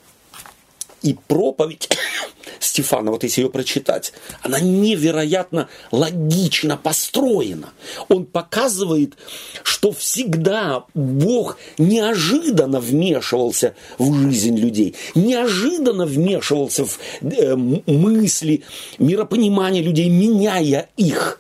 и 1.02 1.16
проповедь 1.28 1.90
Стефана, 2.60 3.12
вот 3.12 3.24
если 3.24 3.42
ее 3.42 3.50
прочитать, 3.50 4.14
она 4.42 4.60
невероятно 4.60 5.68
логично 5.92 6.78
построена. 6.78 7.70
Он 8.08 8.26
показывает, 8.26 9.18
что 9.64 9.92
всегда 9.92 10.86
Бог 10.94 11.58
неожиданно 11.78 12.80
вмешивался 12.80 13.76
в 13.98 14.14
жизнь 14.14 14.58
людей, 14.58 14.96
неожиданно 15.16 16.06
вмешивался 16.06 16.86
в 16.86 17.00
э, 17.22 17.56
мысли, 17.56 18.64
миропонимание 19.00 19.82
людей, 19.82 20.10
меняя 20.10 20.90
их. 20.98 21.40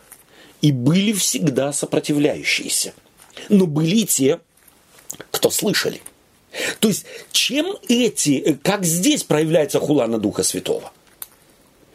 И 0.61 0.71
были 0.71 1.11
всегда 1.13 1.73
сопротивляющиеся. 1.73 2.93
Но 3.49 3.65
были 3.65 4.05
те, 4.05 4.39
кто 5.31 5.49
слышали. 5.49 6.01
То 6.79 6.87
есть, 6.89 7.05
чем 7.31 7.75
эти, 7.87 8.31
э, 8.39 8.53
как 8.55 8.83
здесь 8.85 9.23
проявляется 9.23 9.79
хула 9.79 10.07
на 10.07 10.17
Духа 10.17 10.43
Святого? 10.43 10.91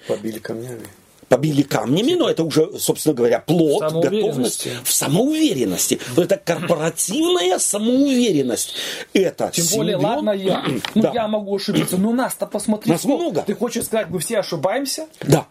Побили 0.08 0.38
камнями. 0.38 0.86
побили 1.28 1.62
камнями, 1.62 2.12
но 2.14 2.30
это 2.30 2.44
уже, 2.44 2.78
собственно 2.78 3.12
говоря, 3.14 3.40
плод, 3.40 3.80
готовность 3.82 4.60
Самоуверенности. 4.62 4.70
в 4.84 4.92
самоуверенности. 4.92 5.98
Это 6.16 6.36
корпоративная 6.36 7.58
самоуверенность. 7.58 8.74
Это 9.12 9.50
Тем 9.52 9.66
более, 9.76 9.96
симбиоз- 9.96 10.02
ладно 10.04 10.30
я. 10.30 10.64
Ну, 10.94 11.02
Да. 11.02 11.10
я 11.12 11.26
могу 11.26 11.56
ошибиться. 11.56 11.96
Но 11.96 12.12
нас-то 12.12 12.46
посмотри. 12.46 12.92
Нас 12.92 13.00
сколько. 13.02 13.16
много. 13.22 13.42
Ты 13.42 13.54
хочешь 13.56 13.84
сказать, 13.86 14.08
мы 14.08 14.20
все 14.20 14.38
ошибаемся? 14.38 15.08
Да. 15.22 15.48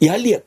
И 0.00 0.08
Олег, 0.08 0.44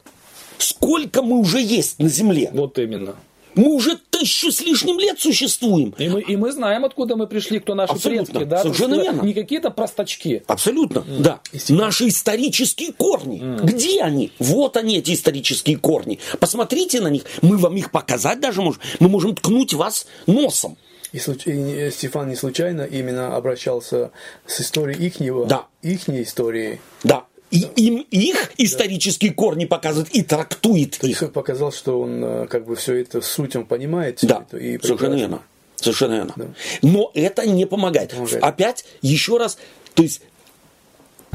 сколько 0.58 1.22
мы 1.22 1.38
уже 1.38 1.62
есть 1.62 2.00
на 2.00 2.10
Земле? 2.10 2.50
Вот 2.54 2.80
именно. 2.80 3.16
Мы 3.56 3.74
уже 3.74 3.98
тысячу 4.10 4.52
с 4.52 4.62
лишним 4.62 5.00
лет 5.00 5.20
существуем. 5.20 5.94
И 5.98 6.10
мы, 6.10 6.22
и 6.22 6.36
мы 6.36 6.52
знаем, 6.52 6.86
откуда 6.86 7.16
мы 7.16 7.28
пришли, 7.28 7.60
кто 7.60 7.76
наши 7.76 7.94
Абсолютно. 7.94 8.26
предки. 8.34 8.50
Да? 8.50 8.62
Совершенно 8.62 8.94
есть, 8.96 9.06
верно. 9.06 9.22
Не 9.26 9.34
какие-то 9.34 9.70
простачки. 9.72 10.44
Абсолютно, 10.48 11.04
да. 11.20 11.40
Наши 11.70 12.08
исторические 12.08 12.94
корни. 12.94 13.42
Где 13.64 14.02
они? 14.02 14.32
Вот 14.40 14.78
они, 14.78 14.98
эти 14.98 15.14
исторические 15.14 15.78
корни. 15.78 16.20
Посмотрите 16.40 17.02
на 17.02 17.08
них. 17.10 17.24
Мы 17.42 17.58
вам 17.58 17.76
их 17.76 17.92
показать 17.92 18.40
даже 18.40 18.62
можем. 18.62 18.82
Мы 19.00 19.10
можем 19.10 19.36
ткнуть 19.36 19.74
вас 19.74 20.08
носом. 20.28 20.78
И, 21.12 21.18
случ- 21.18 21.46
и 21.46 21.92
Стефан 21.92 22.30
не 22.30 22.36
случайно 22.36 22.82
именно 22.82 23.36
обращался 23.36 24.12
с 24.48 24.62
историей 24.62 25.06
ихнего, 25.06 25.46
Да. 25.46 25.68
ихней 25.84 26.24
истории. 26.24 26.82
Да. 27.04 27.26
И 27.54 27.68
им 27.76 28.06
их 28.10 28.52
исторические 28.58 29.32
корни 29.32 29.66
показывает 29.66 30.10
и 30.16 30.24
трактует 30.24 30.98
То 30.98 31.06
их. 31.06 31.22
он 31.22 31.30
показал, 31.30 31.72
что 31.72 32.02
он 32.02 32.24
э, 32.24 32.48
как 32.48 32.66
бы 32.66 32.76
все 32.76 32.96
это 32.96 33.22
суть 33.22 33.56
он 33.56 33.66
понимает. 33.66 34.20
Да, 34.24 34.44
это, 34.48 34.58
и 34.58 34.80
совершенно 34.82 35.14
верно. 35.14 35.42
Совершенно 35.76 36.14
верно. 36.14 36.34
Да. 36.36 36.46
Но 36.82 37.12
это 37.14 37.46
не 37.46 37.66
помогает. 37.68 38.10
Помогает. 38.10 38.44
Опять, 38.44 38.86
еще 39.04 39.38
раз, 39.38 39.60
то 39.94 40.02
есть 40.02 40.22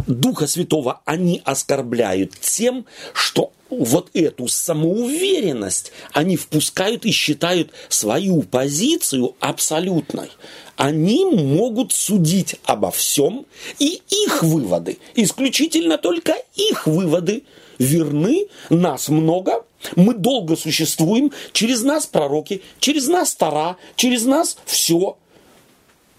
Духа 0.07 0.47
Святого 0.47 1.01
они 1.05 1.43
оскорбляют 1.45 2.33
тем, 2.41 2.87
что 3.13 3.53
вот 3.71 4.11
эту 4.15 4.49
самоуверенность 4.49 5.93
они 6.13 6.37
впускают 6.37 7.05
и 7.05 7.11
считают 7.11 7.71
свою 7.89 8.43
позицию 8.43 9.37
абсолютной. 9.41 10.31
Они 10.77 11.25
могут 11.25 11.93
судить 11.93 12.57
обо 12.65 12.91
всем, 12.91 13.47
и 13.79 14.01
их 14.09 14.43
выводы, 14.43 14.99
исключительно 15.15 15.99
только 15.99 16.37
их 16.55 16.87
выводы, 16.87 17.43
верны, 17.79 18.47
нас 18.71 19.09
много, 19.09 19.65
мы 19.97 20.15
долго 20.15 20.57
существуем, 20.57 21.33
через 21.53 21.83
нас 21.83 22.07
пророки, 22.07 22.63
через 22.81 23.09
нас 23.09 23.35
Тара, 23.35 23.77
через 23.97 24.25
нас 24.25 24.57
все. 24.67 25.17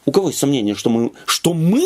У 0.09 0.11
кого 0.11 0.29
есть 0.29 0.39
сомнение, 0.39 0.73
что 0.73 0.89
мы, 0.89 1.11
что 1.27 1.53
мы 1.53 1.83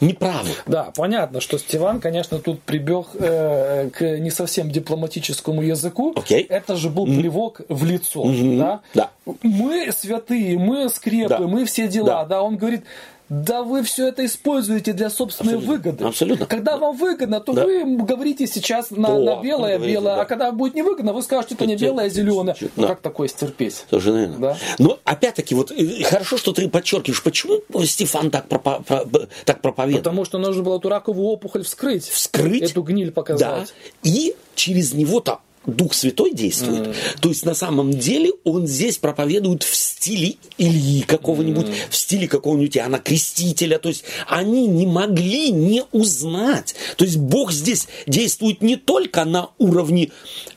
неправы? 0.00 0.50
Да, 0.66 0.90
понятно, 0.96 1.40
что 1.40 1.56
Стиван, 1.56 2.00
конечно, 2.00 2.40
тут 2.40 2.60
прибег 2.62 3.06
э, 3.14 3.90
к 3.90 4.18
не 4.18 4.32
совсем 4.32 4.72
дипломатическому 4.72 5.62
языку. 5.62 6.12
Окей. 6.16 6.42
Это 6.42 6.74
же 6.74 6.90
был 6.90 7.04
плевок 7.06 7.60
в 7.68 7.84
лицо. 7.84 8.24
Да? 8.58 8.80
Да. 8.92 9.10
Мы 9.44 9.92
святые, 9.96 10.58
мы 10.58 10.88
скрепы, 10.88 11.28
Да. 11.28 11.38
мы 11.46 11.64
все 11.64 11.86
дела. 11.86 12.06
Да. 12.06 12.24
Да. 12.24 12.42
он 12.42 12.56
говорит, 12.56 12.82
да 13.28 13.62
вы 13.62 13.82
все 13.82 14.08
это 14.08 14.24
используете 14.26 14.92
для 14.92 15.08
собственной 15.10 15.54
Абсолютно. 15.54 15.72
выгоды. 15.90 16.04
Абсолютно. 16.04 16.46
Когда 16.46 16.76
вам 16.76 16.96
выгодно, 16.96 17.40
то 17.40 17.52
Да. 17.54 17.64
вы 17.64 17.96
говорите 17.96 18.46
сейчас 18.46 18.90
на, 18.90 19.08
То, 19.08 19.18
на 19.18 19.42
белое, 19.42 19.76
говорите, 19.76 19.92
белое, 19.98 20.16
да. 20.16 20.22
а 20.22 20.24
когда 20.26 20.52
будет 20.52 20.74
невыгодно, 20.74 21.12
вы 21.12 21.22
скажете, 21.22 21.54
это 21.54 21.66
не 21.66 21.76
белое, 21.76 22.06
а 22.06 22.08
зеленое. 22.08 22.56
Да. 22.60 22.68
Ну, 22.76 22.86
как 22.88 23.00
такое 23.00 23.28
стерпеть? 23.28 23.84
Совершенно 23.88 24.16
верно. 24.18 24.38
Да. 24.38 24.56
Но 24.78 24.98
опять-таки, 25.04 25.54
вот 25.54 25.72
хорошо, 26.04 26.36
что 26.36 26.52
ты 26.52 26.68
подчеркиваешь, 26.68 27.22
почему 27.22 27.60
Стефан 27.84 28.30
так, 28.30 28.46
пропа- 28.48 28.82
про- 28.84 29.06
так 29.44 29.62
проповедует. 29.62 30.04
Потому 30.04 30.24
что 30.24 30.38
нужно 30.38 30.62
было 30.62 30.78
эту 30.78 30.88
раковую 30.88 31.26
опухоль 31.28 31.62
вскрыть. 31.64 32.06
Вскрыть. 32.08 32.70
Эту 32.70 32.82
гниль 32.82 33.06
Да. 33.08 33.12
показать. 33.12 33.74
И 34.02 34.34
через 34.54 34.92
него-то 34.92 35.38
Дух 35.66 35.94
Святой 35.94 36.32
действует. 36.32 36.94
То 37.20 37.28
есть 37.28 37.44
на 37.44 37.54
самом 37.54 37.90
деле 37.90 38.32
он 38.44 38.66
здесь 38.66 38.98
проповедует 38.98 39.62
в 39.62 39.74
стиле 39.74 40.36
Ильи 40.58 41.02
какого-нибудь, 41.02 41.66
в 41.90 41.96
стиле 41.96 42.28
какого-нибудь 42.28 42.76
Иоанна 42.76 42.98
Крестителя. 42.98 43.78
То 43.78 43.88
есть 43.88 44.04
они 44.26 44.66
не 44.66 44.86
могли 44.86 45.50
не 45.50 45.82
узнать. 45.92 46.74
То 46.96 47.04
есть 47.04 47.16
Бог 47.16 47.52
здесь 47.52 47.88
действует 48.06 48.62
не 48.62 48.76
только 48.76 49.24
на 49.24 49.50
уровне, 49.58 50.10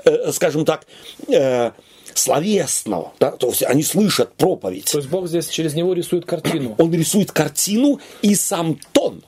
э, 0.05 0.31
скажем 0.31 0.65
так, 0.65 0.85
э, 1.27 1.71
словесного. 2.17 3.13
Да? 3.19 3.31
То 3.31 3.47
есть 3.47 3.63
они 3.63 3.83
слышат 3.83 4.33
проповедь. 4.33 4.91
То 4.91 4.97
есть 4.97 5.09
Бог 5.09 5.27
здесь 5.27 5.47
через 5.47 5.73
него 5.73 5.93
рисует 5.93 6.25
картину. 6.25 6.75
Он 6.77 6.93
рисует 6.93 7.31
картину 7.31 7.99
и 8.21 8.35
сам 8.35 8.79
тон, 8.91 9.23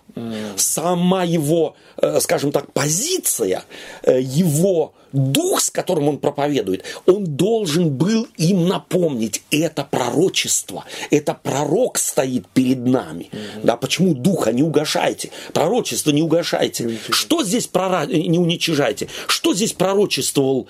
сама 0.55 1.23
его, 1.23 1.75
э, 1.97 2.19
скажем 2.19 2.51
так, 2.51 2.71
позиция, 2.73 3.63
э, 4.03 4.19
его 4.21 4.93
дух, 5.11 5.61
с 5.61 5.69
которым 5.69 6.07
он 6.07 6.17
проповедует, 6.19 6.83
он 7.05 7.25
должен 7.25 7.89
был 7.89 8.27
им 8.37 8.67
напомнить, 8.67 9.41
это 9.51 9.83
пророчество, 9.83 10.85
это 11.09 11.33
пророк 11.33 11.97
стоит 11.97 12.47
перед 12.49 12.85
нами. 12.85 13.29
Да, 13.63 13.75
почему 13.75 14.13
духа 14.13 14.51
не 14.51 14.63
угошайте, 14.63 15.31
пророчество 15.53 16.11
не 16.11 16.21
угошайте. 16.21 16.99
Что 17.09 17.43
здесь 17.43 17.67
прора... 17.67 18.05
не 18.05 18.37
уничижайте? 18.37 19.07
Что 19.27 19.53
здесь 19.53 19.73
пророчествовал 19.73 20.67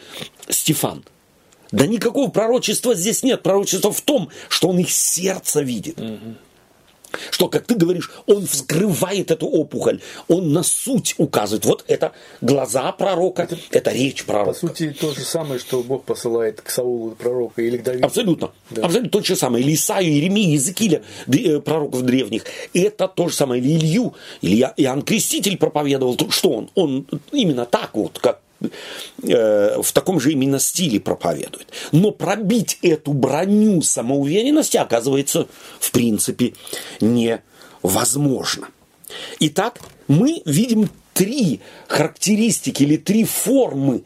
Стефан? 0.48 1.04
Да 1.72 1.86
никакого 1.86 2.30
пророчества 2.30 2.96
здесь 2.96 3.24
нет. 3.24 3.44
Пророчество 3.44 3.92
в 3.92 4.02
том, 4.02 4.30
что 4.50 4.70
он 4.70 4.80
их 4.80 4.90
сердце 4.92 5.62
видит. 5.62 5.98
Что, 7.32 7.48
как 7.48 7.66
ты 7.66 7.74
говоришь, 7.74 8.12
он 8.28 8.46
вскрывает 8.46 9.32
эту 9.32 9.48
опухоль, 9.48 10.00
он 10.28 10.54
на 10.54 10.62
суть 10.62 11.16
указывает. 11.18 11.66
Вот 11.66 11.84
это 11.88 12.12
глаза 12.40 12.92
пророка, 12.92 13.48
это, 13.72 13.92
речь 13.92 14.24
По 14.26 14.34
пророка. 14.34 14.60
сути, 14.60 14.92
то 15.00 15.12
же 15.16 15.22
самое, 15.22 15.60
что 15.60 15.82
Бог 15.82 16.04
посылает 16.04 16.62
к 16.62 16.70
Саулу 16.70 17.12
пророка 17.16 17.64
или 17.64 17.78
к 17.78 17.84
Давиду. 17.84 18.06
Абсолютно. 18.06 18.52
Абсолютно 18.80 19.10
то 19.10 19.24
же 19.24 19.36
самое. 19.36 19.64
Или 19.64 19.74
Исаию, 19.74 20.12
Иеремию, 20.14 20.50
Иезекииля, 20.52 21.02
э, 21.28 21.60
пророков 21.62 22.04
древних. 22.04 22.44
Это 22.76 23.08
то 23.08 23.28
же 23.28 23.34
самое. 23.36 23.60
Или 23.60 23.78
Илью, 23.78 24.14
или 24.42 24.72
Иоанн 24.78 25.02
Креститель 25.02 25.58
проповедовал. 25.58 26.16
То- 26.16 26.30
Что 26.30 26.52
он? 26.52 26.70
Он 26.76 27.08
именно 27.32 27.66
так 27.66 27.90
вот, 27.96 28.20
как 28.20 28.40
э, 29.24 29.82
в 29.82 29.92
таком 29.92 30.20
же 30.20 30.32
именно 30.32 30.60
стиле 30.60 31.00
проповедует. 31.00 31.68
Но 31.92 32.12
пробить 32.12 32.78
эту 32.82 33.14
броню 33.14 33.82
самоуверенности 33.82 34.78
оказывается 34.78 35.48
в 35.80 35.92
принципе 35.92 36.54
невозможно. 37.00 38.68
Итак, 39.40 39.80
мы 40.08 40.42
видим 40.46 40.90
три 41.20 41.60
характеристики 41.90 42.84
или 42.84 42.96
три 42.96 43.26
формы, 43.26 44.04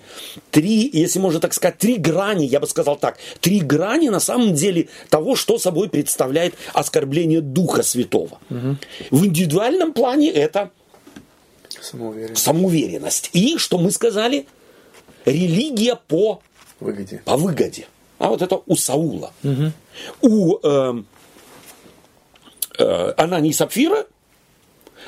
три, 0.49 0.89
если 0.91 1.20
можно 1.20 1.39
так 1.39 1.54
сказать, 1.54 1.78
три 1.78 1.97
грани, 1.97 2.45
я 2.45 2.60
бы 2.60 2.66
сказал 2.66 2.95
так, 2.95 3.20
три 3.39 3.60
грани 3.60 4.10
на 4.10 4.20
самом 4.20 4.56
деле 4.56 4.88
того, 5.10 5.36
что 5.36 5.60
собой 5.60 5.89
представляет 5.89 6.56
оскорбление 6.74 7.41
Духа 7.41 7.84
Святого. 7.84 8.39
В 9.12 9.26
индивидуальном 9.26 9.93
плане 9.93 10.32
это 10.32 10.72
Самоуверен. 11.84 12.36
самоуверенность. 12.36 13.29
И, 13.34 13.57
что 13.57 13.77
мы 13.77 13.91
сказали, 13.91 14.47
религия 15.25 15.95
по, 15.95 16.41
Выгоде. 16.79 17.21
по 17.25 17.38
выгоде. 17.38 17.88
А 18.19 18.29
вот 18.29 18.41
это 18.41 18.61
у 18.65 18.75
Саула. 18.75 19.34
У 20.21 20.57
э, 20.63 21.03
э, 22.79 23.13
Анании 23.17 23.49
и 23.49 23.53
Сапфира, 23.53 24.05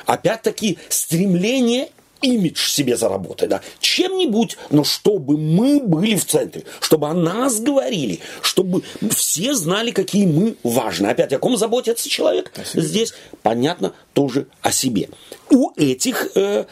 опять-таки, 0.04 0.78
стремление 0.88 1.88
имидж 2.22 2.70
себе 2.70 2.96
заработать, 2.96 3.48
да, 3.48 3.60
чем-нибудь, 3.80 4.56
но 4.70 4.84
чтобы 4.84 5.36
мы 5.36 5.80
были 5.80 6.14
в 6.14 6.24
центре, 6.24 6.64
чтобы 6.80 7.08
о 7.08 7.14
нас 7.14 7.60
говорили, 7.60 8.20
чтобы 8.42 8.82
все 9.10 9.54
знали, 9.54 9.90
какие 9.90 10.26
мы 10.26 10.56
важны. 10.62 11.06
Опять, 11.06 11.32
о 11.32 11.38
ком 11.38 11.56
заботится 11.56 12.08
человек? 12.08 12.52
Здесь, 12.74 13.14
понятно, 13.42 13.92
тоже 14.12 14.46
о 14.62 14.72
себе. 14.72 15.08
У 15.50 15.70
этих 15.76 16.28
э, 16.34 16.64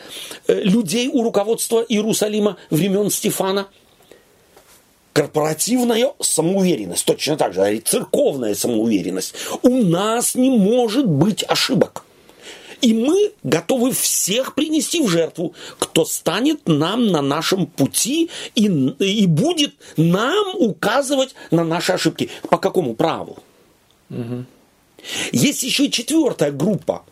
э, 0.47 0.61
людей, 0.63 1.09
у 1.13 1.23
руководства 1.23 1.85
Иерусалима 1.89 2.57
времен 2.71 3.11
Стефана 3.11 3.69
корпоративная 5.13 6.13
самоуверенность, 6.21 7.05
точно 7.05 7.37
так 7.37 7.55
же, 7.55 7.77
и 7.77 7.81
церковная 7.81 8.55
самоуверенность. 8.55 9.35
У 9.63 9.71
нас 9.71 10.35
не 10.35 10.51
может 10.51 11.07
быть 11.07 11.45
ошибок. 11.45 12.05
И 12.85 12.93
мы 12.93 13.33
готовы 13.43 13.93
всех 13.93 14.55
принести 14.55 15.01
в 15.01 15.09
жертву, 15.09 15.55
кто 15.79 16.05
станет 16.05 16.69
нам 16.69 17.07
на 17.07 17.23
нашем 17.23 17.67
пути 17.67 18.29
и, 18.55 18.67
и 18.67 19.27
будет 19.27 19.75
нам 19.97 20.55
указывать 20.57 21.35
на 21.51 21.65
наши 21.65 21.93
ошибки. 21.93 22.29
По 22.51 22.59
какому 22.59 22.95
праву? 22.95 23.39
Есть 25.33 25.63
еще 25.63 25.87
и 25.87 25.91
четвертая 25.91 26.53
группа. 26.53 27.07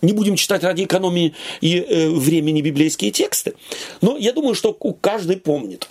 Не 0.00 0.12
будем 0.12 0.36
читать 0.36 0.62
ради 0.62 0.84
экономии 0.84 1.34
и 1.60 1.80
э, 1.80 2.08
времени 2.08 2.60
библейские 2.60 3.10
тексты. 3.10 3.54
Но 4.00 4.16
я 4.16 4.32
думаю, 4.32 4.54
что 4.54 4.72
каждый 4.72 5.38
помнит 5.38 5.88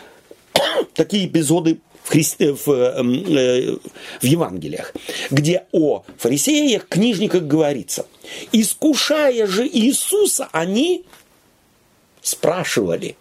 такие 0.94 1.26
эпизоды 1.26 1.78
в, 2.06 2.10
Христе, 2.10 2.52
в, 2.52 2.68
э, 2.68 3.02
э, 3.02 3.76
в 4.20 4.24
Евангелиях, 4.24 4.94
где 5.30 5.66
о 5.72 6.04
фарисеях, 6.18 6.86
книжниках 6.86 7.42
говорится. 7.42 8.06
Искушая 8.52 9.46
же 9.48 9.66
Иисуса, 9.66 10.48
они 10.52 11.04
спрашивали, 12.22 13.16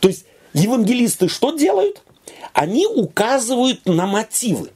То 0.00 0.08
есть 0.08 0.24
евангелисты 0.52 1.28
что 1.28 1.56
делают? 1.56 2.02
Они 2.54 2.86
указывают 2.88 3.86
на 3.86 4.06
мотивы. 4.06 4.70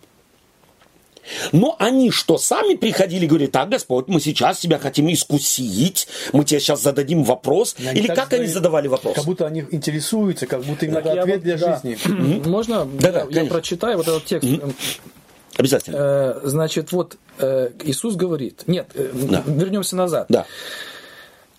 Но 1.53 1.77
они 1.79 2.11
что, 2.11 2.39
сами 2.39 2.75
приходили 2.75 3.25
и 3.25 3.29
говорили, 3.29 3.51
так, 3.51 3.69
Господь, 3.69 4.09
мы 4.09 4.21
сейчас 4.21 4.59
тебя 4.59 4.79
хотим 4.79 5.13
искусить, 5.13 6.09
мы 6.33 6.45
тебе 6.45 6.61
сейчас 6.61 6.83
зададим 6.83 7.25
вопрос. 7.25 7.77
Они 7.79 8.01
Или 8.01 8.09
как 8.09 8.33
они 8.33 8.47
задавали 8.47 8.89
вопрос? 8.89 9.15
Как 9.15 9.25
будто 9.25 9.47
они 9.47 9.65
интересуются, 9.71 10.47
как 10.47 10.63
будто 10.65 10.87
им 10.87 10.93
надо 10.93 11.15
я 11.15 11.23
ответ 11.23 11.37
вот- 11.37 11.45
для 11.45 11.57
да. 11.59 11.81
жизни. 11.83 12.49
Можно 12.49 12.85
Да-да, 12.85 13.09
я, 13.21 13.25
я 13.25 13.27
конечно. 13.27 13.49
прочитаю 13.55 13.97
вот 13.99 14.09
этот 14.09 14.25
текст? 14.25 14.49
Обязательно. 15.57 15.97
Э, 15.97 16.41
Значит, 16.45 16.91
вот 16.93 17.17
э, 17.39 17.71
Иисус 17.85 18.17
говорит, 18.17 18.65
нет, 18.67 18.89
э, 18.95 19.11
Да. 19.15 19.43
вернемся 19.47 19.95
назад. 19.97 20.27
Да. 20.29 20.47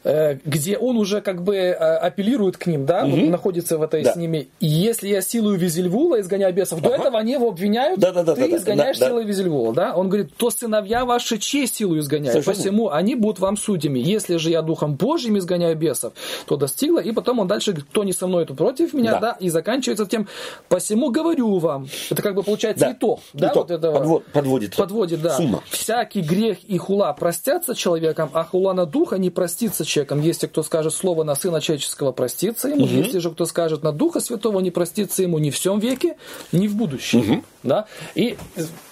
Э, 0.08 0.38
где 0.45 0.78
он 0.78 0.97
уже 0.97 1.20
как 1.22 1.41
бы 1.43 1.56
э, 1.56 1.74
апеллирует 1.74 2.58
к 2.58 2.68
ним, 2.68 2.86
да, 2.86 3.06
вот 3.06 3.18
находится 3.20 3.80
в 3.80 3.82
этой 3.82 4.03
Да. 4.03 4.14
с 4.14 4.16
ними. 4.16 4.49
И 4.60 4.68
если 4.68 5.08
я 5.08 5.20
силою 5.22 5.58
Визельвула 5.58 6.22
изгоняю 6.22 6.53
бесов, 6.53 6.80
до 6.80 6.89
Ага. 6.93 6.97
этого 7.01 7.18
они 7.18 7.32
его 7.34 7.49
обвиняют, 7.49 7.99
Да-да-да, 7.99 8.36
ты 8.36 8.41
да-да, 8.41 8.58
изгоняешь 8.58 8.99
да, 8.99 9.06
да. 9.06 9.10
силой 9.12 9.26
Визельвула, 9.26 9.74
да? 9.74 9.95
Он 9.95 10.08
говорит, 10.10 10.30
то 10.38 10.51
сыновья 10.51 11.06
ваши 11.06 11.39
честь 11.39 11.78
силу 11.78 11.97
изгоняют, 11.97 12.34
Совершенно. 12.34 12.56
посему 12.56 12.89
они 12.91 13.16
будут 13.16 13.39
вам 13.39 13.58
судьями. 13.58 13.97
Если 13.97 14.36
же 14.38 14.51
я 14.51 14.62
духом 14.62 14.93
Божьим 14.93 15.39
изгоняю 15.39 15.76
бесов, 15.76 16.14
то 16.45 16.56
достигло. 16.56 16.99
И 16.99 17.12
потом 17.12 17.39
он 17.39 17.47
дальше 17.47 17.72
говорит, 17.72 17.89
кто 17.89 18.03
не 18.03 18.14
со 18.14 18.28
мной, 18.28 18.45
то 18.45 18.53
против 18.53 18.93
меня, 18.93 19.14
Да. 19.14 19.20
да, 19.20 19.38
и 19.39 19.49
заканчивается 19.49 20.06
тем, 20.06 20.28
посему 20.70 21.10
говорю 21.10 21.58
вам. 21.58 21.88
Это 22.12 22.22
как 22.22 22.36
бы 22.36 22.43
получается 22.43 22.86
Да. 22.86 22.91
итог, 22.91 23.22
да, 23.34 23.47
Итог. 23.47 23.70
вот 23.70 23.72
этого. 23.72 23.93
Подвод- 23.97 24.24
подводит. 24.32 24.76
Подводит, 24.76 25.22
да. 25.24 25.32
Сумма. 25.36 25.64
Всякий 25.72 26.22
грех 26.22 26.60
и 26.64 26.78
хула 26.78 27.12
простятся 27.14 27.74
человеком, 27.74 28.30
а 28.34 28.43
хула 28.43 28.74
на 28.74 28.86
духа 28.86 29.18
не 29.18 29.32
простится 29.32 29.84
человеком. 29.84 29.95
Если 29.96 30.48
кто 30.48 30.64
скажет 30.64 30.93
слово 30.93 31.24
на 31.24 31.36
Сына 31.36 31.62
Человеческого, 31.62 32.12
простится 32.12 32.70
ему. 32.70 32.86
Если 32.86 33.20
же 33.20 33.32
кто 33.32 33.46
скажет 33.46 33.84
на 33.84 33.91
Духа 33.91 34.20
Святого, 34.20 34.60
не 34.60 34.72
простится 34.72 35.22
ему 35.22 35.39
ни 35.39 35.50
в 35.50 35.56
всем 35.56 35.80
веке, 35.80 36.18
ни 36.52 36.68
в 36.68 36.76
будущем. 36.76 37.43
Да? 37.64 37.88
И 38.16 38.38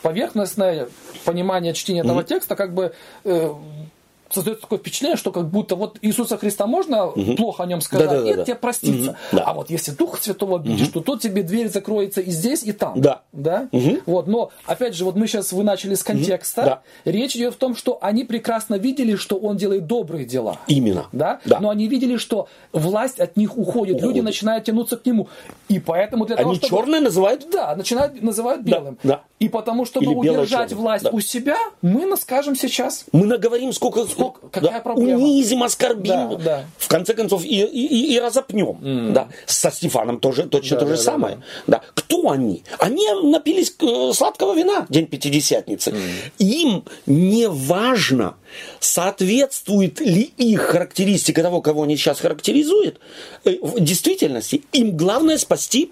поверхностное 0.02 0.88
понимание 1.26 1.74
чтения 1.74 2.02
этого 2.02 2.24
текста 2.24 2.56
как 2.56 2.74
бы 2.74 2.94
э, 3.24 3.54
создается 4.34 4.62
такое 4.62 4.80
впечатление, 4.80 5.18
что 5.18 5.32
как 5.32 5.50
будто 5.50 5.76
вот 5.76 5.98
Иисуса 6.02 6.38
Христа 6.38 6.68
можно 6.68 7.08
плохо 7.38 7.64
о 7.64 7.66
нем 7.66 7.82
сказать, 7.82 8.08
Да-да-да-да. 8.10 8.30
и 8.30 8.34
это 8.34 8.44
тебе 8.46 8.56
простится. 8.56 9.12
Мгм. 9.12 9.16
Да. 9.32 9.44
А 9.44 9.54
вот 9.54 9.70
если 9.70 9.92
Духа 9.92 10.22
Святого 10.22 10.58
обидишь, 10.58 10.88
то 10.90 11.02
тут 11.02 11.22
тебе 11.22 11.44
дверь 11.44 11.70
закроется 11.70 12.22
и 12.22 12.32
здесь, 12.32 12.64
и 12.64 12.72
там. 12.72 13.00
Да. 13.02 13.22
Да? 13.32 13.70
Вот, 14.06 14.28
но, 14.28 14.52
опять 14.66 14.96
же, 14.96 15.06
вот 15.06 15.16
мы 15.16 15.28
сейчас, 15.28 15.52
вы 15.52 15.64
начали 15.64 15.96
с 15.96 16.04
контекста. 16.04 16.64
Да. 16.64 16.82
Речь 17.12 17.36
идет 17.36 17.56
в 17.56 17.58
том, 17.58 17.76
что 17.76 17.98
они 18.02 18.24
прекрасно 18.24 18.76
видели, 18.76 19.16
что 19.16 19.36
он 19.38 19.58
делает 19.58 19.88
добрые 19.88 20.26
дела. 20.26 20.58
Именно. 20.68 21.08
Да? 21.12 21.40
Да. 21.46 21.60
Но 21.60 21.70
они 21.70 21.88
видели, 21.88 22.18
что 22.18 22.48
власть 22.72 23.20
от 23.20 23.38
них 23.38 23.58
уходит, 23.58 23.96
люди 23.96 24.06
Уходит. 24.06 24.24
начинают 24.24 24.44
начинают 24.44 24.66
тянуться 24.66 24.98
к 24.98 25.06
нему. 25.06 25.28
И 25.70 25.80
поэтому 25.80 26.26
для 26.26 26.36
того, 26.36 26.50
Они 26.50 26.60
чтобы... 26.60 26.76
черное 26.82 27.00
называют? 27.02 27.48
Да, 27.52 27.76
начинают 27.76 28.22
называть 28.22 28.64
Да, 28.64 28.80
белым. 28.80 28.98
да. 29.04 29.22
И 29.40 29.50
потому, 29.50 29.86
чтобы 29.86 30.08
Или 30.08 30.16
удержать 30.16 30.74
власть 30.74 31.04
да. 31.06 31.10
у 31.12 31.20
себя, 31.20 31.58
мы 31.82 32.16
скажем 32.18 32.56
сейчас. 32.56 33.06
Мы 33.12 33.26
наговорим 33.26 33.74
сколько... 33.74 34.06
Сколько- 34.06 34.23
какая 34.32 34.82
проблема? 34.82 35.22
Унизим, 35.22 35.64
оскорбим. 35.64 36.30
Да, 36.30 36.36
да. 36.36 36.66
В 36.78 36.88
конце 36.88 37.14
концов, 37.14 37.44
и, 37.44 37.64
и, 37.64 38.14
и 38.14 38.20
разопнем. 38.20 39.14
Да. 39.14 39.28
Со 39.46 39.72
Стефаном 39.72 40.20
тоже 40.20 40.44
точно 40.44 40.78
Да, 40.78 40.82
то 40.82 40.88
же 40.88 40.94
да, 40.94 40.98
да, 40.98 41.04
самое. 41.04 41.44
Да. 41.68 41.82
Кто 41.94 42.30
они? 42.30 42.64
Они 42.80 43.08
напились 43.24 43.76
э, 43.82 44.12
сладкого 44.14 44.54
вина 44.56 44.86
день 44.90 45.08
Пятидесятницы. 45.08 45.94
Им 46.40 46.86
не 47.06 47.48
важно, 47.48 48.36
соответствует 48.80 50.00
ли 50.00 50.22
их 50.38 50.62
характеристика 50.62 51.42
того, 51.42 51.62
кого 51.62 51.84
они 51.84 51.98
сейчас 51.98 52.20
характеризуют, 52.20 53.00
э, 53.46 53.58
в 53.62 53.80
действительности. 53.80 54.64
Им 54.72 54.96
главное 54.96 55.38
спасти 55.38 55.92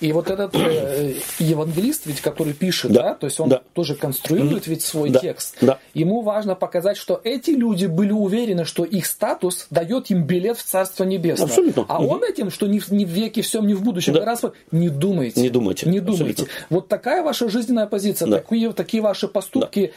И 0.00 0.12
вот 0.12 0.30
этот 0.30 0.54
э, 0.54 1.14
евангелист, 1.38 2.06
ведь, 2.06 2.20
который 2.20 2.52
пишет, 2.52 2.92
Да, 2.92 3.02
да, 3.02 3.14
то 3.14 3.26
есть 3.26 3.40
он 3.40 3.48
да. 3.48 3.62
тоже 3.74 3.94
конструирует 3.94 4.66
ведь 4.66 4.82
свой 4.82 5.10
Да, 5.10 5.20
текст. 5.20 5.56
да. 5.60 5.78
Ему 5.94 6.22
важно 6.22 6.54
показать, 6.54 6.96
что 6.96 7.20
эти 7.24 7.50
люди 7.50 7.86
были 7.86 8.12
уверены, 8.12 8.64
что 8.64 8.84
их 8.84 9.06
статус 9.06 9.66
дает 9.70 10.10
им 10.10 10.22
билет 10.24 10.58
в 10.58 10.62
Царство 10.64 11.04
Небесное. 11.04 11.46
Абсолютно. 11.46 11.84
А 11.88 11.98
Мгм. 12.00 12.08
он 12.08 12.24
этим, 12.24 12.50
что 12.50 12.66
ни 12.66 12.78
в, 12.78 12.90
ни 12.90 13.04
в 13.04 13.08
веке 13.08 13.42
всем, 13.42 13.66
ни 13.66 13.74
в 13.74 13.82
будущем, 13.82 14.12
Да. 14.14 14.24
раз 14.24 14.42
не 14.70 14.88
думайте. 14.88 15.40
Не 15.40 15.48
думайте, 15.50 15.88
Не 15.88 16.00
думайте. 16.00 16.42
абсолютно. 16.44 16.54
Вот 16.70 16.88
такая 16.88 17.22
ваша 17.22 17.48
жизненная 17.48 17.86
позиция, 17.86 18.28
Да. 18.28 18.38
такие, 18.38 18.72
такие 18.72 19.02
ваши 19.02 19.28
поступки. 19.28 19.80
а 19.80 19.86
так 19.86 19.94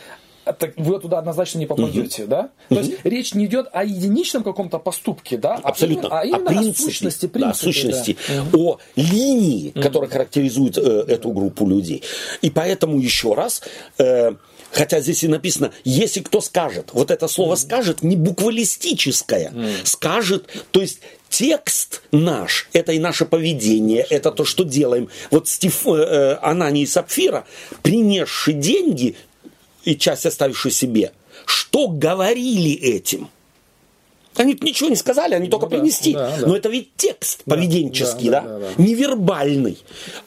Вы 0.78 1.00
туда 1.00 1.20
однозначно 1.20 1.60
не 1.60 1.66
попадете, 1.68 2.26
да? 2.26 2.50
То 2.70 2.80
есть 2.80 2.94
речь 3.04 3.34
не 3.34 3.46
идет 3.46 3.68
о 3.74 3.84
единичном 3.84 4.44
каком-то 4.44 4.80
поступке, 4.80 5.38
да? 5.38 5.60
а 5.64 5.70
Абсолютно. 5.70 6.08
именно- 6.08 6.20
А 6.20 6.26
именно 6.26 6.44
о, 6.52 6.54
принципе, 6.62 6.84
сущности, 6.84 7.26
да, 7.28 7.32
принципе, 7.32 7.64
сущности, 7.66 8.18
да. 8.28 8.58
о 8.58 8.78
линии, 8.96 9.70
которая 9.70 10.10
характеризует 10.10 10.78
э, 10.78 11.06
эту 11.08 11.30
группу 11.30 11.68
людей. 11.68 12.04
И 12.42 12.50
поэтому 12.50 13.00
еще 13.00 13.34
раз, 13.34 13.62
э, 14.00 14.32
хотя 14.72 15.00
здесь 15.02 15.24
и 15.24 15.28
написано, 15.28 15.72
если 15.84 16.22
кто 16.22 16.42
скажет, 16.42 16.90
вот 16.94 17.12
это 17.12 17.28
слово 17.28 17.56
скажет 17.56 18.02
не 18.02 18.16
буквалистическое, 18.16 19.54
скажет, 19.84 20.50
то 20.72 20.82
есть 20.82 21.00
текст 21.30 22.02
наш, 22.12 22.68
это 22.74 22.92
и 22.94 23.00
наше 23.00 23.26
поведение, 23.26 24.06
это 24.10 24.32
то, 24.32 24.44
что 24.46 24.64
делаем. 24.64 25.10
Вот 25.30 25.48
Стеф, 25.48 25.86
э, 25.88 25.92
э, 25.92 26.38
Анания 26.42 26.84
и 26.84 26.86
Сапфира, 26.88 27.46
принесши 27.84 28.54
деньги 28.54 29.16
и 29.84 29.96
часть 29.96 30.26
оставивши 30.26 30.72
себе, 30.72 31.12
что 31.46 31.88
говорили 31.88 32.74
этим? 32.74 33.30
Они 34.36 34.58
ничего 34.62 34.90
не 34.90 34.96
сказали, 34.96 35.34
они 35.36 35.50
только 35.50 35.66
да, 35.68 35.78
принести. 35.78 36.14
да, 36.14 36.38
да. 36.40 36.48
Но 36.48 36.56
это 36.56 36.70
ведь 36.70 36.96
текст 36.96 37.44
поведенческий, 37.44 38.30
да, 38.30 38.42
да, 38.42 38.60
да, 38.60 38.70
да. 38.78 38.84
невербальный. 38.84 39.78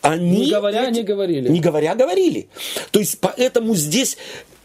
Они 0.03 0.45
Не 0.45 0.51
говоря, 0.51 0.83
эти- 0.83 0.89
они 0.89 1.03
говорили. 1.05 1.49
Не 1.49 1.61
говоря, 1.61 1.95
говорили. 1.95 2.49
То 2.91 2.99
есть 2.99 3.19
поэтому 3.21 3.75
здесь 3.75 4.19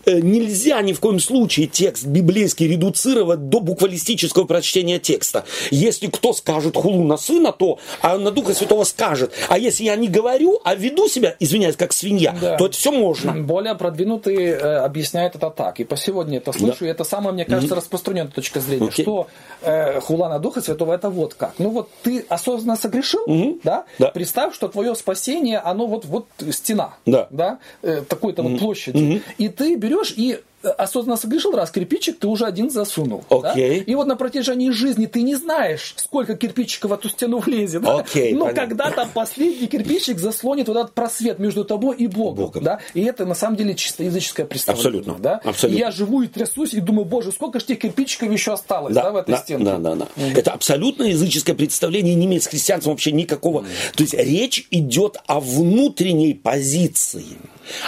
нельзя 0.06 0.82
ни 0.82 0.94
в 0.94 1.00
коем 1.00 1.20
случае 1.20 1.68
текст 1.68 2.06
библейский 2.06 2.68
редуцировать 2.68 3.50
до 3.50 3.60
буквалистического 3.60 4.46
прочтения 4.46 5.00
текста. 5.00 5.46
Если 5.72 6.08
кто 6.08 6.34
скажет 6.34 6.76
хулу 6.76 7.04
на 7.04 7.18
сына, 7.18 7.52
то 7.52 7.80
а 8.02 8.18
на 8.18 8.32
Духа 8.32 8.54
Святого 8.54 8.84
скажет. 8.84 9.32
А 9.50 9.58
если 9.58 9.84
я 9.84 9.96
не 9.96 10.08
говорю, 10.08 10.60
а 10.64 10.76
веду 10.76 11.08
себя, 11.08 11.36
извиняюсь, 11.40 11.76
как 11.76 11.94
свинья, 11.94 12.36
Да. 12.40 12.58
то 12.58 12.66
это 12.68 12.76
все 12.76 12.92
можно. 12.92 13.34
Более 13.34 13.76
продвинутые 13.76 14.52
э, 14.52 14.78
объясняют 14.78 15.36
это 15.36 15.50
так. 15.50 15.80
И 15.80 15.84
по 15.84 15.98
сегодня 15.98 16.38
это 16.38 16.52
слышу, 16.52 16.86
и 16.86 16.88
это 16.88 17.04
самая, 17.04 17.34
мне 17.34 17.46
кажется, 17.46 17.76
распространенная 17.76 18.32
точка 18.32 18.60
зрения, 18.60 18.88
Окей. 18.88 19.04
что 19.04 19.28
э, 19.62 20.00
хула 20.02 20.30
на 20.30 20.40
Духа 20.40 20.62
Святого 20.62 20.94
это 20.94 21.10
вот 21.10 21.34
как. 21.34 21.54
Ну 21.58 21.70
вот 21.70 21.90
ты 22.04 22.26
осознанно 22.30 22.76
согрешил, 22.78 23.60
да? 23.64 23.86
Да. 23.98 24.08
Представь, 24.12 24.54
что 24.56 24.68
твое 24.68 24.96
спасение, 24.96 25.60
оно 25.60 25.88
вот, 25.88 26.06
вот 26.06 26.28
стена, 26.52 26.96
Да. 27.06 27.60
э, 27.82 28.02
такой-то 28.08 28.44
вот 28.44 28.60
площади. 28.60 29.22
И 29.38 29.50
ты 29.50 29.78
берешь 29.90 30.14
и 30.16 30.40
осознанно 30.64 31.18
согрешил 31.18 31.52
раз 31.52 31.72
кирпичик, 31.72 32.20
ты 32.20 32.28
уже 32.28 32.46
один 32.46 32.70
засунул. 32.70 33.24
да? 33.30 33.52
Окей. 33.52 33.80
И 33.82 33.96
вот 33.96 34.08
на 34.08 34.16
протяжении 34.16 34.70
жизни 34.72 35.06
ты 35.06 35.22
не 35.22 35.36
знаешь, 35.36 35.94
сколько 35.98 36.36
кирпичиков 36.36 36.92
в 36.92 36.94
эту 36.94 37.10
стену 37.10 37.40
влезет. 37.40 37.82
да? 37.82 38.00
Окей, 38.00 38.34
Но 38.34 38.46
понятно. 38.46 38.62
когда-то 38.68 39.10
последний 39.14 39.68
кирпичик 39.68 40.20
заслонит 40.20 40.68
вот 40.68 40.78
этот 40.78 40.94
просвет 40.94 41.40
между 41.40 41.64
тобой 41.66 41.96
и 41.98 42.08
Богом. 42.08 42.46
Богом. 42.46 42.64
Да? 42.64 42.80
И 42.94 43.02
это 43.04 43.26
на 43.26 43.36
самом 43.36 43.56
деле 43.58 43.76
чисто 43.76 44.04
языческое 44.04 44.46
представление. 44.46 45.00
Абсолютно, 45.00 45.24
Да? 45.24 45.42
абсолютно. 45.44 45.78
И 45.78 45.80
я 45.80 45.92
живу 45.92 46.22
и 46.22 46.28
трясусь, 46.28 46.74
и 46.74 46.80
думаю, 46.82 47.06
боже, 47.06 47.32
сколько 47.32 47.60
ж 47.60 47.64
тех 47.64 47.80
кирпичиков 47.80 48.32
еще 48.32 48.54
осталось 48.54 48.94
да, 48.94 49.12
в 49.12 49.16
этой 49.18 49.32
да, 49.32 49.38
стенке. 49.38 49.64
Да, 49.66 49.78
да, 49.78 49.96
да. 49.96 50.08
Это 50.36 50.52
абсолютно 50.52 51.04
языческое 51.04 51.56
представление, 51.56 52.16
не 52.16 52.26
имеет 52.26 52.44
с 52.44 52.48
христианством 52.48 52.94
вообще 52.94 53.12
никакого. 53.12 53.64
То 53.96 54.04
есть 54.04 54.14
речь 54.14 54.68
идет 54.72 55.18
о 55.28 55.40
внутренней 55.40 56.34
позиции, 56.34 57.26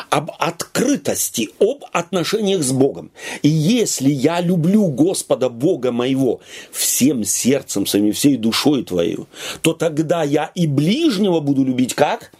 об 0.09 0.31
открытости, 0.39 1.49
об 1.59 1.83
отношениях 1.91 2.60
с 2.61 2.71
Богом. 2.71 3.11
И 3.41 3.49
если 3.49 4.09
я 4.09 4.41
люблю 4.41 4.87
Господа 4.87 5.49
Бога 5.49 5.91
моего 5.91 6.41
всем 6.71 7.23
сердцем 7.23 7.85
своим 7.85 8.11
всей 8.13 8.37
душой 8.37 8.83
твою, 8.83 9.27
то 9.61 9.73
тогда 9.73 10.23
я 10.23 10.51
и 10.55 10.67
ближнего 10.67 11.39
буду 11.39 11.63
любить 11.63 11.93
как? 11.93 12.31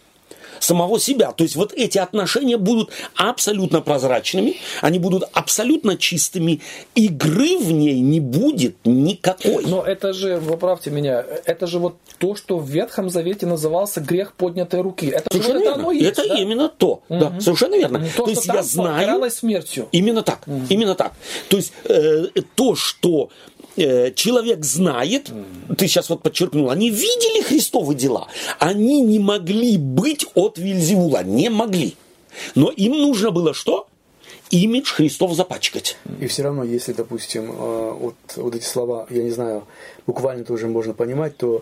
Самого 0.64 1.00
себя. 1.00 1.32
То 1.32 1.44
есть 1.44 1.56
вот 1.56 1.74
эти 1.74 1.98
отношения 1.98 2.58
будут 2.58 2.92
абсолютно 3.16 3.82
прозрачными, 3.82 4.58
они 4.82 5.00
будут 5.00 5.24
абсолютно 5.34 5.98
чистыми, 5.98 6.62
игры 6.96 7.58
в 7.58 7.72
ней 7.72 8.00
не 8.00 8.20
будет 8.20 8.76
никакой. 8.86 9.66
Но 9.66 9.84
это 9.84 10.14
же, 10.14 10.42
поправьте 10.42 10.92
меня, 10.92 11.24
это 11.46 11.68
же 11.68 11.80
вот 11.80 11.96
то, 12.18 12.36
что 12.36 12.58
в 12.58 12.70
Ветхом 12.70 13.10
Завете 13.10 13.46
назывался 13.46 14.02
грех 14.02 14.34
поднятой 14.34 14.82
руки. 14.82 15.08
Это 15.08 15.38
же 15.38 15.44
Совершенно 15.44 15.60
вот 15.60 15.62
это 15.62 15.70
верно. 15.70 15.84
оно 15.84 15.92
и 15.92 15.98
есть, 15.98 16.20
это 16.20 16.28
да? 16.28 16.36
именно 16.36 16.70
то. 16.70 17.02
Да, 17.10 17.40
совершенно 17.40 17.76
верно. 17.76 18.00
То, 18.00 18.06
То, 18.06 18.12
что 18.24 18.30
есть 18.30 18.46
я 18.46 18.64
знаю... 18.64 19.32
смертью. 19.32 19.88
Именно 19.92 20.24
так, 20.24 20.42
именно 20.70 20.96
так. 20.96 21.14
То 21.50 21.58
есть 21.58 21.74
э, 21.86 22.28
то, 22.56 22.76
что 22.76 23.30
э, 23.76 24.12
человек 24.14 24.64
знает, 24.64 25.32
ты 25.78 25.88
сейчас 25.88 26.10
вот 26.10 26.22
подчеркнул, 26.22 26.70
они 26.70 26.90
видели 26.90 27.42
Христовы 27.42 27.96
дела, 27.96 28.28
они 28.60 29.02
не 29.02 29.20
могли 29.20 29.78
быть 29.78 30.26
от 30.36 30.58
Вильзевула, 30.58 31.24
не 31.24 31.50
могли. 31.50 31.96
Но 32.56 32.70
им 32.70 32.94
нужно 32.94 33.32
было 33.32 33.54
что? 33.54 33.88
Имидж 34.50 34.92
Христов 34.92 35.34
запачкать. 35.34 35.98
И 36.20 36.28
все 36.28 36.44
равно, 36.44 36.64
если, 36.64 36.94
допустим, 36.94 37.52
э, 37.52 37.92
вот, 37.94 38.16
вот 38.36 38.56
эти 38.56 38.66
слова, 38.66 39.08
я 39.10 39.24
не 39.24 39.32
знаю, 39.32 39.66
буквально 40.06 40.44
тоже 40.44 40.68
можно 40.68 40.94
понимать, 40.94 41.38
то 41.38 41.62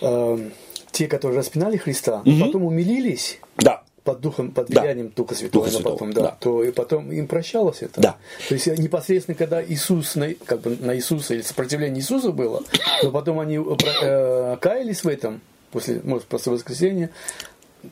э, 0.00 0.50
те, 0.92 1.08
которые 1.08 1.38
распинали 1.38 1.76
Христа, 1.76 2.22
потом 2.40 2.64
умилились 2.64 3.38
Да. 3.56 3.82
Под 4.04 4.20
духом, 4.20 4.50
под 4.52 4.68
Да. 4.68 4.82
влиянием 4.82 5.10
Духа 5.16 5.34
Святого, 5.34 5.64
Духа 5.64 5.76
Святого, 5.76 5.94
потом, 5.94 6.12
да, 6.12 6.20
да. 6.20 6.36
то 6.38 6.62
и 6.62 6.70
потом 6.70 7.10
им 7.10 7.26
прощалось 7.26 7.82
это. 7.82 8.00
Да. 8.00 8.16
То 8.48 8.54
есть 8.54 8.66
непосредственно, 8.78 9.34
когда 9.34 9.64
Иисус, 9.64 10.14
на, 10.14 10.34
как 10.34 10.60
бы 10.60 10.76
на 10.78 10.94
Иисуса 10.94 11.34
или 11.34 11.42
сопротивление 11.42 12.00
Иисуса 12.00 12.30
было, 12.30 12.62
но 13.02 13.10
потом 13.10 13.40
они 13.40 13.56
э, 13.56 13.76
э, 14.02 14.56
каялись 14.60 15.02
в 15.02 15.08
этом, 15.08 15.40
после, 15.72 16.00
может, 16.04 16.26
после 16.26 16.52
воскресения, 16.52 17.10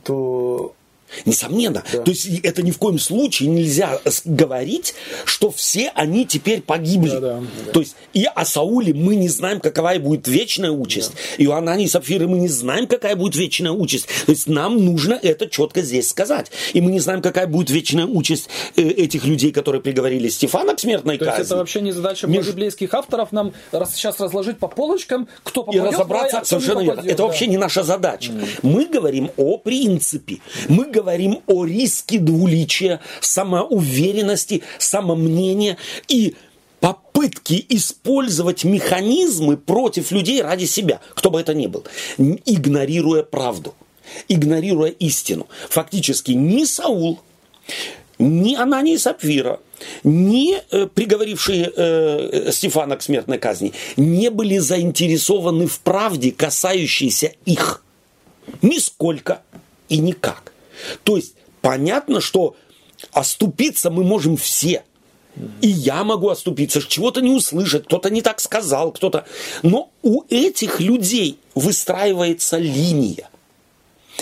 то 0.05 0.75
Несомненно. 1.25 1.85
Да. 1.93 1.99
То 2.01 2.11
есть 2.11 2.27
и 2.27 2.41
это 2.43 2.63
ни 2.63 2.71
в 2.71 2.79
коем 2.79 2.99
случае 2.99 3.49
нельзя 3.49 4.01
говорить, 4.25 4.95
что 5.25 5.51
все 5.51 5.91
они 5.95 6.27
теперь 6.27 6.63
погибли. 6.63 7.11
Да-да. 7.11 7.43
То 7.73 7.81
есть 7.81 7.97
и 8.13 8.25
о 8.25 8.45
Сауле 8.45 8.95
мы 8.95 9.17
не 9.17 9.29
знаем, 9.29 9.61
какова 9.61 9.99
будет 9.99 10.29
вечная 10.29 10.71
участь. 10.71 11.13
И 11.39 11.47
у 11.47 11.53
Анании 11.53 11.87
и 11.87 11.89
Сапфиры 11.89 12.27
мы 12.29 12.39
не 12.39 12.49
знаем, 12.49 12.87
какая 12.87 13.17
будет 13.17 13.37
вечная 13.37 13.73
участь. 13.73 14.07
То 14.27 14.33
есть 14.33 14.49
нам 14.49 14.85
нужно 14.85 15.19
это 15.21 15.49
четко 15.49 15.83
здесь 15.83 16.09
сказать. 16.09 16.51
И 16.73 16.81
мы 16.81 16.93
не 16.93 17.01
знаем, 17.01 17.23
какая 17.23 17.47
будет 17.47 17.71
вечная 17.71 18.07
участь 18.07 18.49
э, 18.77 18.83
этих 18.83 19.25
людей, 19.25 19.53
которые 19.53 19.83
приговорили 19.83 20.29
Стефана 20.29 20.75
к 20.75 20.81
смертной 20.81 21.19
То 21.19 21.25
есть 21.25 21.37
казни. 21.37 21.47
это 21.47 21.57
вообще 21.57 21.81
не 21.81 21.93
задача 21.93 22.27
Меж- 22.27 22.47
библейских 22.47 22.95
авторов 22.95 23.33
нам 23.33 23.53
раз, 23.73 23.95
сейчас 23.95 24.21
разложить 24.21 24.59
по 24.59 24.69
полочкам, 24.69 25.29
кто 25.43 25.63
и 25.63 25.65
попадет 25.65 25.83
рай, 25.83 25.93
разобраться 25.93 26.39
а 26.39 26.41
кто 26.41 26.57
не 26.57 26.61
совершенно 26.63 26.85
верно. 26.85 27.01
Это 27.01 27.17
да. 27.17 27.25
вообще 27.25 27.47
не 27.47 27.57
наша 27.57 27.83
задача. 27.83 28.33
Мы 28.63 28.87
говорим 28.87 29.31
о 29.37 29.59
принципе. 29.59 30.39
Мы 30.69 30.87
говорим 30.87 31.02
о 31.47 31.65
риске 31.65 32.19
двуличия, 32.19 33.01
самоуверенности, 33.21 34.63
самомнения 34.79 35.77
и 36.09 36.35
попытки 36.81 37.65
использовать 37.69 38.65
механизмы 38.65 39.57
против 39.57 40.11
людей 40.11 40.43
ради 40.43 40.65
себя, 40.65 41.01
кто 41.15 41.31
бы 41.31 41.41
это 41.41 41.55
ни 41.55 41.67
был, 41.69 41.85
игнорируя 42.19 43.23
правду, 43.23 43.75
игнорируя 44.29 44.91
истину. 44.91 45.47
Фактически 45.69 46.33
ни 46.33 46.65
Саул, 46.65 47.21
ни 48.19 48.55
Анания 48.57 48.95
и 48.95 48.99
Сапфира, 48.99 49.61
ни 50.05 50.57
э, 50.57 50.87
приговорившие 50.87 51.73
э, 51.75 52.51
Стефана 52.53 52.97
к 52.97 53.03
смертной 53.03 53.39
казни 53.39 53.73
не 53.97 54.31
были 54.31 54.59
заинтересованы 54.59 55.67
в 55.67 55.81
правде, 55.81 56.33
касающейся 56.33 57.33
их. 57.45 57.85
Нисколько 58.61 59.43
и 59.89 59.99
никак. 59.99 60.52
То 61.05 61.17
есть 61.17 61.35
понятно, 61.61 62.21
что 62.21 62.57
оступиться 63.13 63.91
мы 63.91 64.05
можем 64.05 64.37
все. 64.37 64.85
И 65.63 65.69
я 65.69 66.05
могу 66.05 66.29
оступиться, 66.29 66.83
чего-то 66.83 67.23
не 67.23 67.31
услышать, 67.31 67.85
кто-то 67.85 68.11
не 68.11 68.21
так 68.21 68.41
сказал, 68.41 68.93
кто-то. 68.93 69.25
Но 69.63 69.91
у 70.03 70.25
этих 70.29 70.79
людей 70.81 71.39
выстраивается 71.55 72.59
линия. 72.59 73.31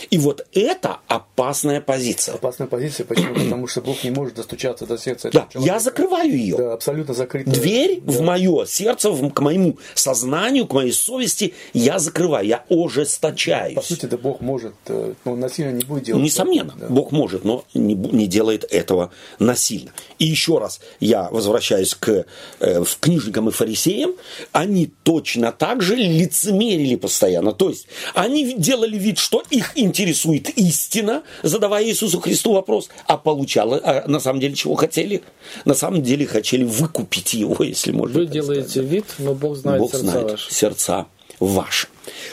И 0.09 0.19
вот 0.19 0.47
это 0.53 0.99
опасная 1.09 1.81
позиция. 1.81 2.35
опасная 2.35 2.67
позиция. 2.69 3.05
Почему? 3.05 3.35
Потому 3.35 3.67
что 3.67 3.81
Бог 3.83 4.03
не 4.05 4.11
может 4.11 4.35
достучаться 4.35 4.87
до 4.87 4.97
сердца 4.97 5.31
Да, 5.33 5.47
человека. 5.53 5.75
я 5.75 5.81
закрываю 5.81 6.31
ее. 6.37 6.57
Да, 6.57 6.73
абсолютно 6.75 7.13
закрытая. 7.15 7.55
Дверь 7.55 8.01
в 8.05 8.17
Да. 8.19 8.23
мое 8.23 8.65
сердце, 8.67 9.11
в- 9.11 9.31
к 9.31 9.41
моему 9.41 9.79
сознанию, 9.95 10.67
к 10.67 10.73
моей 10.73 10.93
совести 10.93 11.55
я 11.75 11.99
закрываю, 11.99 12.47
я 12.47 12.65
ожесточаюсь. 12.71 13.75
По 13.75 13.83
сути, 13.83 14.07
да 14.07 14.17
Бог 14.17 14.41
может, 14.41 14.75
э, 14.87 15.15
ну, 15.25 15.37
насильно 15.37 15.73
не 15.73 15.85
будет 15.85 16.05
делать. 16.05 16.23
Несомненно, 16.23 16.75
Да. 16.79 16.87
Бог 16.89 17.13
может, 17.13 17.45
но 17.45 17.65
не, 17.75 17.95
не 17.95 18.27
делает 18.27 18.65
этого 18.71 19.11
насильно. 19.39 19.93
И 20.19 20.25
еще 20.27 20.59
раз, 20.59 20.81
я 21.01 21.29
возвращаюсь 21.31 21.95
к 21.95 22.25
э, 22.61 22.83
в 22.83 22.99
книжникам 23.01 23.49
и 23.49 23.53
фарисеям, 23.53 24.15
они 24.53 24.91
точно 25.03 25.53
так 25.53 25.83
же 25.83 25.97
лицемерили 25.97 26.97
постоянно. 26.97 27.53
То 27.53 27.71
есть 27.71 27.87
они 28.15 28.55
делали 28.55 28.97
вид, 28.99 29.19
что 29.19 29.43
их 29.51 29.73
интересует 29.91 30.49
истина, 30.57 31.23
задавая 31.43 31.85
Иисусу 31.85 32.21
Христу 32.21 32.53
вопрос, 32.53 32.89
а 33.07 33.17
получало, 33.17 33.81
а 33.83 34.09
на 34.09 34.21
самом 34.21 34.41
деле 34.41 34.55
чего 34.55 34.75
хотели? 34.77 35.23
На 35.65 35.75
самом 35.75 36.03
деле 36.03 36.27
хотели 36.27 36.65
выкупить 36.65 37.35
его, 37.35 37.63
если 37.65 37.93
можно 37.93 38.21
Вы 38.21 38.27
делаете 38.27 38.69
сказать. 38.71 38.91
вид, 38.91 39.05
но 39.19 39.35
Бог 39.35 39.57
знает 39.57 39.81
Бог 39.81 39.91
сердца 39.91 40.11
знает 40.11 40.31
ваши. 40.31 40.55
сердца 40.55 41.07
ваши. 41.41 41.89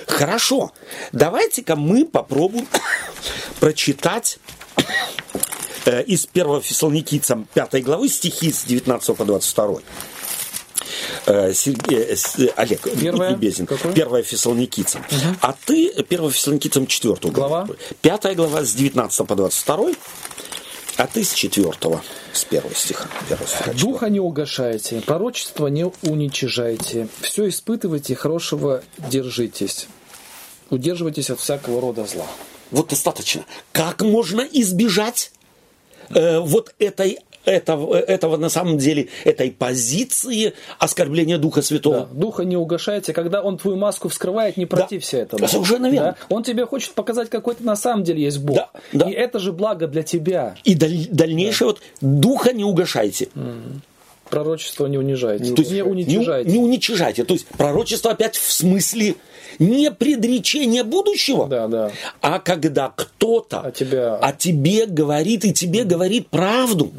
Хорошо, 0.05 0.71
давайте-ка 1.11 1.75
мы 1.75 2.05
попробуем 2.05 2.67
прочитать 3.59 4.39
э, 5.85 6.03
из 6.03 6.27
1 6.31 6.61
Фессалоникийцам 6.61 7.47
5 7.53 7.83
главы 7.83 8.07
стихи 8.09 8.51
с 8.51 8.63
19 8.65 9.15
по 9.17 9.25
22. 9.25 9.79
Э, 11.25 11.53
Сергей, 11.53 11.99
э, 11.99 12.15
э, 12.37 12.47
Олег, 12.55 12.81
Первое? 12.99 13.31
любезен. 13.31 13.65
Какое? 13.65 13.93
Первая 13.93 14.23
Фессалоникийцам. 14.23 15.03
А 15.41 15.55
ты 15.65 15.89
1 15.89 16.31
Фессалоникийцам 16.31 16.87
4 16.87 17.15
Глава? 17.31 17.67
Пятая 18.01 18.35
глава 18.35 18.63
с 18.63 18.73
19 18.73 19.27
по 19.27 19.35
22, 19.35 19.91
а 20.97 21.07
ты 21.07 21.23
с 21.23 21.33
4 21.33 21.73
с 22.33 22.45
1 22.49 22.63
стиха. 22.75 23.09
Первого 23.27 23.47
стиха. 23.47 23.73
Духа 23.73 24.09
не 24.09 24.19
угошайте, 24.19 25.01
пророчество 25.01 25.67
не 25.67 25.85
уничижайте, 26.03 27.07
все 27.21 27.49
испытывайте, 27.49 28.15
хорошего 28.15 28.83
держитесь. 28.97 29.87
Удерживайтесь 30.69 31.29
от 31.29 31.39
всякого 31.39 31.81
рода 31.81 32.05
зла. 32.05 32.25
Вот 32.71 32.89
достаточно. 32.89 33.45
Как 33.71 34.01
можно 34.01 34.41
избежать 34.41 35.31
э, 36.09 36.39
вот 36.39 36.73
этой 36.79 37.19
этого, 37.51 37.95
этого 37.95 38.37
на 38.37 38.49
самом 38.49 38.77
деле 38.77 39.07
этой 39.25 39.51
позиции 39.51 40.53
оскорбления 40.79 41.37
Духа 41.37 41.61
Да. 41.61 41.65
Святого? 41.65 42.07
Духа 42.11 42.43
не 42.43 42.57
угошайте, 42.57 43.13
когда 43.13 43.41
он 43.41 43.57
твою 43.57 43.77
маску 43.77 44.09
вскрывает, 44.09 44.57
не 44.57 44.65
протився 44.65 45.17
этому. 45.17 45.47
Совершенно 45.47 45.89
верно. 45.89 46.15
Да? 46.19 46.35
Он 46.35 46.43
тебе 46.43 46.65
хочет 46.65 46.93
показать, 46.93 47.29
какой 47.29 47.55
ты 47.55 47.63
на 47.63 47.75
самом 47.75 48.03
деле 48.03 48.21
есть 48.23 48.39
Бог. 48.39 48.55
Да, 48.57 48.69
да. 48.93 49.09
И 49.09 49.13
это 49.13 49.39
же 49.39 49.51
благо 49.51 49.87
для 49.87 50.03
тебя. 50.03 50.55
И 50.63 50.75
даль- 50.75 51.07
дальнейшее 51.09 51.67
вот 51.69 51.81
Духа 52.01 52.53
не 52.53 52.63
угошайте. 52.63 53.29
Пророчество 54.29 54.87
не 54.87 54.97
унижайте. 54.97 55.53
То 55.53 55.61
есть 55.61 55.71
не 55.71 55.81
уничижайте. 55.83 56.49
Не, 56.49 56.57
не 56.59 56.63
уничижайте. 56.63 57.23
То 57.23 57.33
есть 57.33 57.45
пророчество 57.47 58.11
опять 58.11 58.35
в 58.37 58.51
смысле 58.51 59.15
не 59.59 59.89
предречения 59.91 60.83
будущего, 60.83 61.47
Да, 61.47 61.67
да. 61.67 61.91
а 62.21 62.37
когда 62.39 62.91
кто-то 62.95 63.61
О 63.61 63.71
тебя- 63.71 64.15
о 64.15 64.31
тебе 64.33 64.85
говорит 64.85 65.45
и 65.45 65.53
тебе 65.53 65.83
говорит 65.83 66.27
правду. 66.27 66.91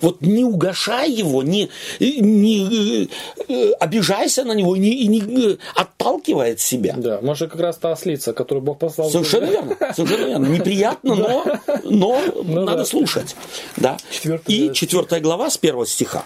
Вот 0.00 0.20
не 0.20 0.44
угошай 0.44 1.10
его, 1.10 1.42
не, 1.42 1.68
не 1.98 3.04
э, 3.04 3.06
э, 3.48 3.70
обижайся 3.80 4.44
на 4.44 4.52
него 4.52 4.76
и 4.76 4.78
не, 4.78 4.90
и 5.02 5.06
не 5.08 5.52
э, 5.52 5.56
отталкивай 5.74 6.52
от 6.52 6.60
себя. 6.60 6.94
Да, 6.96 7.18
может 7.22 7.50
как 7.50 7.60
раз 7.60 7.76
та 7.78 7.90
ослица, 7.92 8.32
которую 8.32 8.62
Бог 8.62 8.78
послал. 8.78 9.10
Совершенно 9.10 9.46
верно, 9.46 9.76
совершенно 9.96 10.26
верно. 10.26 10.46
Неприятно, 10.46 11.14
но, 11.16 11.44
но 11.82 12.20
надо 12.44 12.54
Ну 12.54 12.66
да. 12.76 12.84
слушать. 12.84 13.34
Да. 13.76 13.96
Четвертая 14.10 14.54
И 14.56 14.72
четвертая 14.74 15.20
глава 15.20 15.50
с 15.50 15.56
первого 15.56 15.86
стиха. 15.86 16.24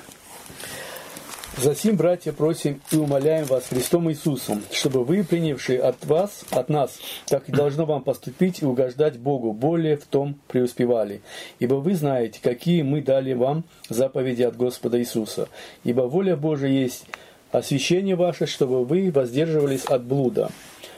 Засим, 1.63 1.97
братья, 1.97 2.33
просим 2.33 2.81
и 2.91 2.97
умоляем 2.97 3.45
вас 3.45 3.67
Христом 3.69 4.11
Иисусом, 4.11 4.63
чтобы 4.73 5.05
вы, 5.05 5.23
принявшие 5.23 5.79
от 5.79 6.03
вас, 6.07 6.45
от 6.51 6.71
нас, 6.71 6.99
так 7.27 7.51
и 7.51 7.53
должно 7.53 7.85
вам 7.85 8.03
поступить 8.03 8.63
и 8.63 8.65
угождать 8.65 9.19
Богу, 9.19 9.53
более 9.53 9.99
в 9.99 10.07
том 10.07 10.39
преуспевали. 10.49 11.21
Ибо 11.59 11.75
вы 11.75 11.95
знаете, 11.95 12.41
какие 12.43 12.81
мы 12.81 13.03
дали 13.03 13.35
вам 13.35 13.65
заповеди 13.91 14.43
от 14.43 14.57
Господа 14.57 14.99
Иисуса. 14.99 15.49
Ибо 15.85 16.03
воля 16.03 16.35
Божия 16.35 16.71
есть 16.71 17.05
освящение 17.53 18.17
ваше, 18.17 18.47
чтобы 18.47 18.83
вы 18.85 19.11
воздерживались 19.11 19.85
от 19.85 20.03
блуда, 20.05 20.51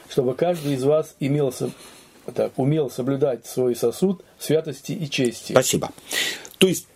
чтобы 0.07 0.33
каждый 0.33 0.75
из 0.75 0.83
вас 0.85 1.15
имел, 1.19 1.51
со- 1.51 1.71
так, 2.33 2.53
умел 2.57 2.89
соблюдать 2.89 3.45
свой 3.45 3.75
сосуд 3.75 4.23
святости 4.39 4.93
и 4.93 5.09
чести. 5.09 5.51
Спасибо. 5.51 5.89
То 6.57 6.67
есть 6.67 6.87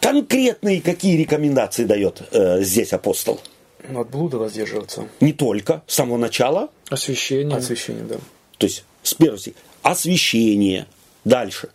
конкретные 0.00 0.80
какие 0.80 1.16
рекомендации 1.16 1.84
дает 1.84 2.22
э, 2.32 2.62
здесь 2.62 2.92
апостол? 2.92 3.40
Ну, 3.88 4.00
От 4.00 4.10
блуда 4.10 4.38
воздерживаться. 4.38 5.08
Не 5.20 5.32
только 5.32 5.82
с 5.86 5.94
самого 5.94 6.16
начала, 6.16 6.68
Освящение. 6.88 7.56
Освящение, 7.56 8.04
да. 8.04 8.16
то 8.58 8.66
есть 8.66 8.84
с 9.02 9.14
первого 9.14 9.38
стиха, 9.38 9.56
освящение, 9.82 10.86
дальше, 11.24 11.68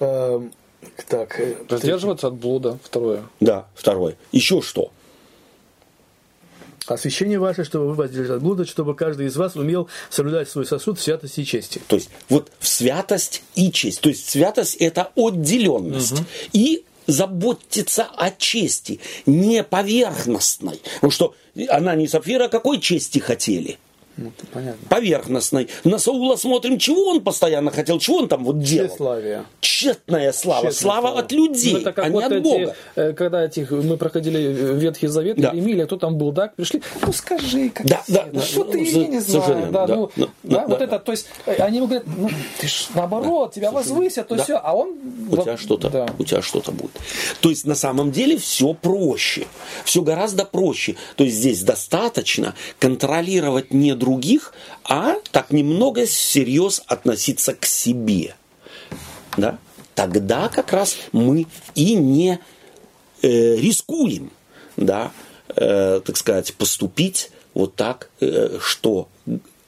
Эм, 0.00 0.52
так, 1.08 1.40
э, 1.40 1.56
Воздерживаться 1.68 2.28
от 2.28 2.34
блуда. 2.34 2.78
Второе. 2.82 3.24
да, 3.40 3.66
второе, 3.74 4.16
еще 4.32 4.60
что? 4.62 4.92
Освящение 6.86 7.38
ваше, 7.38 7.64
чтобы 7.64 7.88
вы 7.88 7.94
воздержались 7.94 8.36
от 8.36 8.42
блуда, 8.42 8.66
чтобы 8.66 8.94
каждый 8.94 9.26
из 9.26 9.36
вас 9.36 9.56
умел 9.56 9.88
соблюдать 10.10 10.48
свой 10.48 10.66
сосуд 10.66 10.98
в 10.98 11.02
святости 11.02 11.40
и 11.40 11.44
чести. 11.44 11.80
То 11.86 11.96
есть 11.96 12.10
вот 12.28 12.50
в 12.58 12.68
святость 12.68 13.42
и 13.54 13.72
честь. 13.72 14.00
То 14.00 14.08
есть 14.08 14.28
святость 14.28 14.76
это 14.76 15.10
отделенность. 15.16 16.22
И 16.52 16.84
заботиться 17.06 18.04
о 18.16 18.30
чести, 18.30 19.00
не 19.26 19.62
поверхностной. 19.62 20.80
Потому 20.96 21.10
что 21.10 21.34
она 21.68 21.94
не 21.94 22.08
Сапфира 22.08 22.48
какой 22.48 22.80
чести 22.80 23.18
хотели? 23.18 23.78
Ну, 24.16 24.30
понятно. 24.52 24.86
поверхностной. 24.88 25.68
На 25.82 25.98
Саула 25.98 26.36
смотрим, 26.36 26.78
чего 26.78 27.06
он 27.10 27.20
постоянно 27.22 27.70
хотел, 27.70 27.98
чего 27.98 28.18
он 28.18 28.28
там 28.28 28.44
вот 28.44 28.60
делал. 28.60 28.88
Тщеславие. 28.88 29.44
Тщетная 29.60 30.32
слава. 30.32 30.70
Тщетная 30.70 30.72
слава 30.80 31.00
слава. 31.08 31.18
от 31.20 31.32
людей, 31.32 31.72
Ну, 31.72 31.78
это 31.80 31.92
как 31.92 32.04
а 32.04 32.08
не 32.08 32.14
вот 32.14 32.24
от 32.24 32.32
эти, 32.32 32.42
Бога. 32.42 32.76
э, 32.94 33.12
когда 33.12 33.44
этих, 33.44 33.70
мы 33.72 33.96
проходили 33.96 34.38
Ветхий 34.78 35.08
Завет, 35.08 35.36
Да. 35.36 35.50
Емеля, 35.52 35.86
кто 35.86 35.96
там 35.96 36.16
был, 36.16 36.30
да, 36.32 36.52
пришли, 36.54 36.80
ну 37.04 37.12
скажи, 37.12 37.70
как 37.70 37.86
Да, 37.86 38.02
да, 38.08 38.26
ну, 38.32 38.38
да, 38.40 38.46
что 38.46 38.64
ну, 38.64 38.70
ты, 38.72 38.82
я 38.84 39.06
не 39.08 39.18
знаю, 39.20 39.68
да, 39.72 39.86
да, 39.86 39.96
ну, 39.96 40.10
да, 40.16 40.26
да, 40.44 40.56
да, 40.58 40.66
вот 40.68 40.78
да. 40.78 40.84
это, 40.84 40.98
то 41.00 41.12
есть, 41.12 41.26
э, 41.46 41.54
они 41.56 41.78
ему 41.78 41.86
говорят, 41.88 42.06
ну, 42.06 42.30
ты 42.60 42.68
ж 42.68 42.86
наоборот, 42.94 43.52
тебя 43.54 43.70
возвысят, 43.72 44.28
то 44.28 44.36
Да. 44.36 44.44
все, 44.44 44.54
а 44.62 44.74
он... 44.74 44.94
у 45.30 45.36
тебя 45.36 45.56
что-то, 45.56 45.90
Да. 45.90 46.06
у 46.18 46.24
тебя 46.24 46.40
что-то 46.40 46.70
будет. 46.70 46.92
То 47.40 47.50
есть 47.50 47.64
на 47.66 47.74
самом 47.74 48.12
деле 48.12 48.36
все 48.38 48.74
проще, 48.74 49.46
все 49.84 50.02
гораздо 50.02 50.44
проще. 50.44 50.94
То 51.16 51.24
есть 51.24 51.36
здесь 51.36 51.62
достаточно 51.62 52.54
контролировать 52.78 53.72
не 53.74 53.94
других, 54.04 54.52
а 54.84 55.14
так 55.32 55.50
немного 55.50 56.04
всерьез 56.04 56.82
относиться 56.86 57.54
к 57.54 57.64
себе. 57.64 58.34
Да? 59.36 59.58
Тогда 59.94 60.48
как 60.48 60.72
раз 60.72 60.96
мы 61.12 61.46
и 61.74 61.94
не 61.94 62.38
э, 63.22 63.56
рискуем, 63.56 64.30
да, 64.76 65.10
э, 65.56 66.00
так 66.04 66.16
сказать, 66.16 66.52
поступить 66.54 67.30
вот 67.54 67.76
так, 67.76 68.10
э, 68.20 68.58
что 68.60 69.08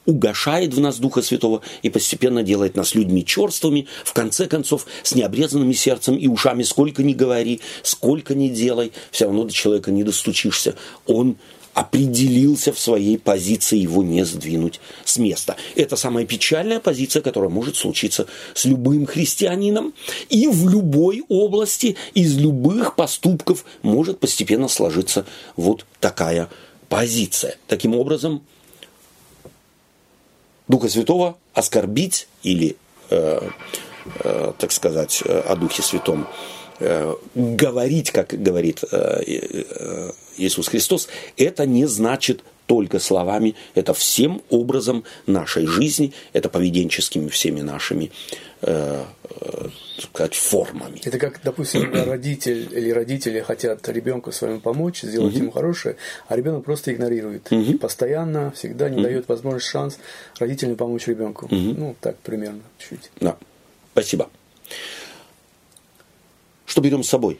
угошает 0.05 0.73
в 0.73 0.79
нас 0.79 0.99
Духа 0.99 1.21
Святого 1.21 1.61
и 1.81 1.89
постепенно 1.89 2.43
делает 2.43 2.75
нас 2.75 2.95
людьми 2.95 3.25
черствыми, 3.25 3.87
в 4.05 4.13
конце 4.13 4.47
концов, 4.47 4.85
с 5.03 5.15
необрезанными 5.15 5.73
сердцем 5.73 6.15
и 6.15 6.27
ушами, 6.27 6.63
сколько 6.63 7.03
ни 7.03 7.13
говори, 7.13 7.59
сколько 7.83 8.33
ни 8.33 8.47
делай, 8.47 8.93
все 9.11 9.25
равно 9.25 9.43
до 9.43 9.53
человека 9.53 9.91
не 9.91 10.03
достучишься. 10.03 10.75
Он 11.05 11.35
определился 11.77 12.73
в 12.73 12.79
своей 12.79 13.19
позиции, 13.19 13.77
его 13.77 14.01
не 14.01 14.25
сдвинуть 14.25 14.79
с 15.05 15.19
места. 15.19 15.57
Это 15.75 15.95
самая 15.95 16.25
печальная 16.25 16.79
позиция, 16.79 17.21
которая 17.21 17.51
может 17.51 17.75
случиться 17.75 18.25
с 18.55 18.65
любым 18.65 19.05
христианином. 19.05 19.93
И 20.29 20.47
в 20.47 20.67
любой 20.67 21.23
области, 21.29 21.95
из 22.15 22.35
любых 22.35 22.95
поступков 22.95 23.63
может 23.83 24.19
постепенно 24.19 24.67
сложиться 24.69 25.27
вот 25.55 25.85
такая 25.99 26.49
позиция. 26.89 27.57
Таким 27.67 27.93
образом, 27.93 28.41
Духа 30.67 30.89
Святого 30.89 31.37
оскорбить 31.53 32.27
или, 32.41 32.75
э, 33.11 33.49
э, 34.23 34.53
так 34.57 34.71
сказать, 34.71 35.21
э, 35.23 35.39
о 35.41 35.55
Духе 35.55 35.83
Святом 35.83 36.27
говорить, 37.35 38.11
как 38.11 38.29
говорит 38.29 38.83
э, 38.91 39.21
э, 39.25 40.11
Иисус 40.37 40.67
Христос, 40.67 41.07
это 41.35 41.65
не 41.65 41.85
значит 41.85 42.43
только 42.67 42.99
словами, 42.99 43.55
это 43.75 43.93
всем 43.93 44.41
образом 44.49 45.03
нашей 45.25 45.65
жизни, 45.65 46.13
это 46.33 46.49
поведенческими 46.49 47.29
всеми 47.29 47.61
нашими 47.61 48.11
э, 48.61 49.03
э, 49.41 49.67
сказать, 49.99 50.35
формами. 50.35 51.01
Это 51.03 51.17
как, 51.17 51.39
допустим, 51.43 51.91
родитель 52.05 52.67
или 52.71 52.91
родители 52.91 53.39
хотят 53.39 53.87
ребенку 53.89 54.31
своему 54.31 54.59
помочь, 54.59 55.01
сделать 55.01 55.33
ему 55.33 55.51
хорошее, 55.51 55.95
а 56.27 56.35
ребенок 56.35 56.65
просто 56.65 56.93
игнорирует. 56.93 57.51
И 57.51 57.75
постоянно, 57.75 58.51
всегда 58.51 58.89
не 58.89 59.01
дает 59.01 59.27
возможность, 59.29 59.67
шанс 59.67 59.97
родителям 60.37 60.75
помочь 60.75 61.07
ребенку. 61.07 61.47
Ну, 61.49 61.95
так 62.01 62.17
примерно, 62.17 62.61
чуть. 62.77 63.09
Да. 63.19 63.37
Спасибо. 63.93 64.29
Что 66.67 66.81
берем 66.81 67.01
с 67.01 67.09
собой? 67.09 67.39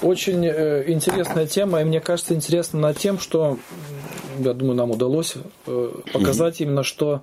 Очень 0.00 0.44
э, 0.46 0.84
интересная 0.90 1.46
тема, 1.46 1.80
и 1.80 1.84
мне 1.84 2.00
кажется, 2.00 2.34
интересно 2.34 2.80
над 2.80 2.98
тем, 2.98 3.20
что, 3.20 3.58
я 4.38 4.54
думаю, 4.54 4.74
нам 4.74 4.90
удалось 4.90 5.34
э, 5.66 5.92
показать 6.12 6.60
именно, 6.60 6.82
что 6.82 7.22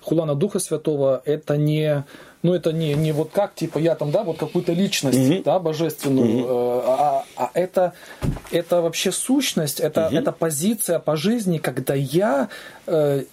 хулана 0.00 0.34
Духа 0.34 0.60
Святого 0.60 1.20
это 1.24 1.56
не 1.56 2.04
ну, 2.44 2.52
это 2.52 2.72
не, 2.72 2.92
не 2.92 3.12
вот 3.12 3.30
как, 3.32 3.54
типа, 3.54 3.78
я 3.78 3.94
там, 3.94 4.10
да, 4.10 4.22
вот 4.22 4.36
какую-то 4.36 4.74
личность, 4.74 5.42
да, 5.44 5.58
божественную, 5.58 6.44
э, 6.44 6.82
а, 6.86 7.24
а 7.36 7.50
это, 7.54 7.94
это 8.50 8.82
вообще 8.82 9.12
сущность, 9.12 9.80
это, 9.80 10.10
это 10.12 10.30
позиция 10.30 10.98
по 10.98 11.16
жизни, 11.16 11.56
когда 11.56 11.94
я 11.94 12.50
э, 12.86 13.24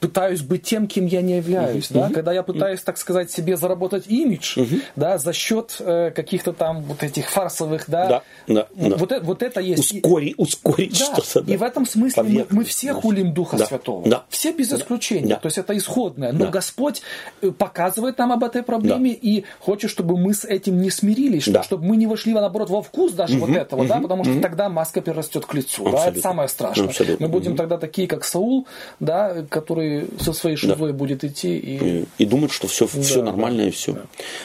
пытаюсь 0.00 0.42
быть 0.42 0.62
тем, 0.62 0.86
кем 0.86 1.06
я 1.06 1.22
не 1.22 1.36
являюсь, 1.36 1.88
да, 1.90 2.10
когда 2.10 2.32
я 2.32 2.42
пытаюсь, 2.42 2.80
так 2.80 2.98
сказать, 2.98 3.30
себе 3.30 3.56
заработать 3.56 4.04
имидж, 4.08 4.58
да, 4.96 5.18
за 5.18 5.32
счет 5.32 5.76
э, 5.80 6.10
каких-то 6.10 6.52
там 6.52 6.82
вот 6.82 7.02
этих 7.02 7.28
фарсовых, 7.30 7.84
да, 7.88 8.06
Да, 8.08 8.22
да, 8.46 8.66
да. 8.74 8.96
Вот, 8.96 9.12
это, 9.12 9.24
вот 9.24 9.42
это 9.42 9.60
есть. 9.60 9.92
И- 9.92 10.34
Ускорить, 10.36 10.98
да, 10.98 11.22
что-то. 11.22 11.42
да. 11.42 11.52
и 11.54 11.56
в 11.56 11.62
этом 11.62 11.86
смысле 11.86 12.22
мы, 12.22 12.46
мы 12.50 12.64
все 12.64 12.92
да. 12.94 13.00
хулим 13.00 13.32
Духа 13.32 13.56
Да, 13.56 13.66
Святого. 13.66 14.08
да. 14.08 14.24
Все 14.28 14.52
без 14.52 14.68
Да. 14.68 14.76
исключения. 14.76 15.28
Да. 15.28 15.36
То 15.36 15.46
есть 15.46 15.58
это 15.58 15.76
исходное. 15.76 16.32
Но 16.32 16.46
Да. 16.46 16.50
Господь 16.50 17.02
э, 17.42 17.50
показывает 17.50 18.18
нам 18.18 18.32
об 18.32 18.42
этой 18.44 18.62
проблеме 18.62 19.12
и 19.12 19.44
хочет, 19.60 19.90
чтобы 19.90 20.16
мы 20.16 20.34
с 20.34 20.44
этим 20.44 20.80
не 20.80 20.90
смирились, 20.90 21.46
Да. 21.48 21.62
чтобы 21.62 21.84
мы 21.84 21.96
не 21.96 22.06
вошли, 22.06 22.32
наоборот, 22.32 22.70
во 22.70 22.82
вкус 22.82 23.12
даже 23.12 23.38
вот 23.38 23.50
этого, 23.50 23.86
да, 23.86 23.98
потому 24.00 24.24
что 24.24 24.40
тогда 24.40 24.68
маска 24.68 25.00
перерастет 25.00 25.46
к 25.46 25.54
лицу. 25.54 25.84
Да, 25.84 25.90
это 25.90 25.96
Абсолютно. 25.98 26.22
самое 26.22 26.48
страшное. 26.48 26.88
Абсолютно. 26.88 27.26
Мы 27.26 27.32
будем 27.32 27.56
тогда 27.56 27.78
такие, 27.78 28.08
как 28.08 28.24
Саул, 28.24 28.66
да, 28.98 29.42
который 29.60 30.08
со 30.18 30.32
своей 30.32 30.56
шизой 30.56 30.92
будет 30.92 31.24
идти 31.24 31.58
и 31.58 32.00
И, 32.00 32.04
и 32.18 32.26
думать, 32.26 32.52
что 32.52 32.66
все, 32.68 32.86
все 32.86 33.16
Да, 33.16 33.26
нормально 33.26 33.62
и 33.62 33.70
все. 33.70 33.96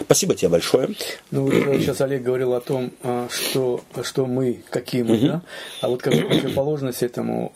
Спасибо 0.01 0.36
тебе 0.36 0.49
большое. 0.49 0.89
Ну, 1.32 1.43
вот 1.43 1.53
э, 1.53 1.80
сейчас 1.80 2.01
Олег 2.01 2.24
говорил 2.24 2.53
о 2.53 2.61
том, 2.61 2.91
а, 3.03 3.28
что, 3.30 3.82
что 4.03 4.26
мы, 4.26 4.59
какие 4.70 5.03
мы, 5.03 5.18
да? 5.18 5.41
А 5.82 5.88
вот 5.88 6.01
как 6.01 6.13
противоположность 6.13 7.03
этому 7.03 7.51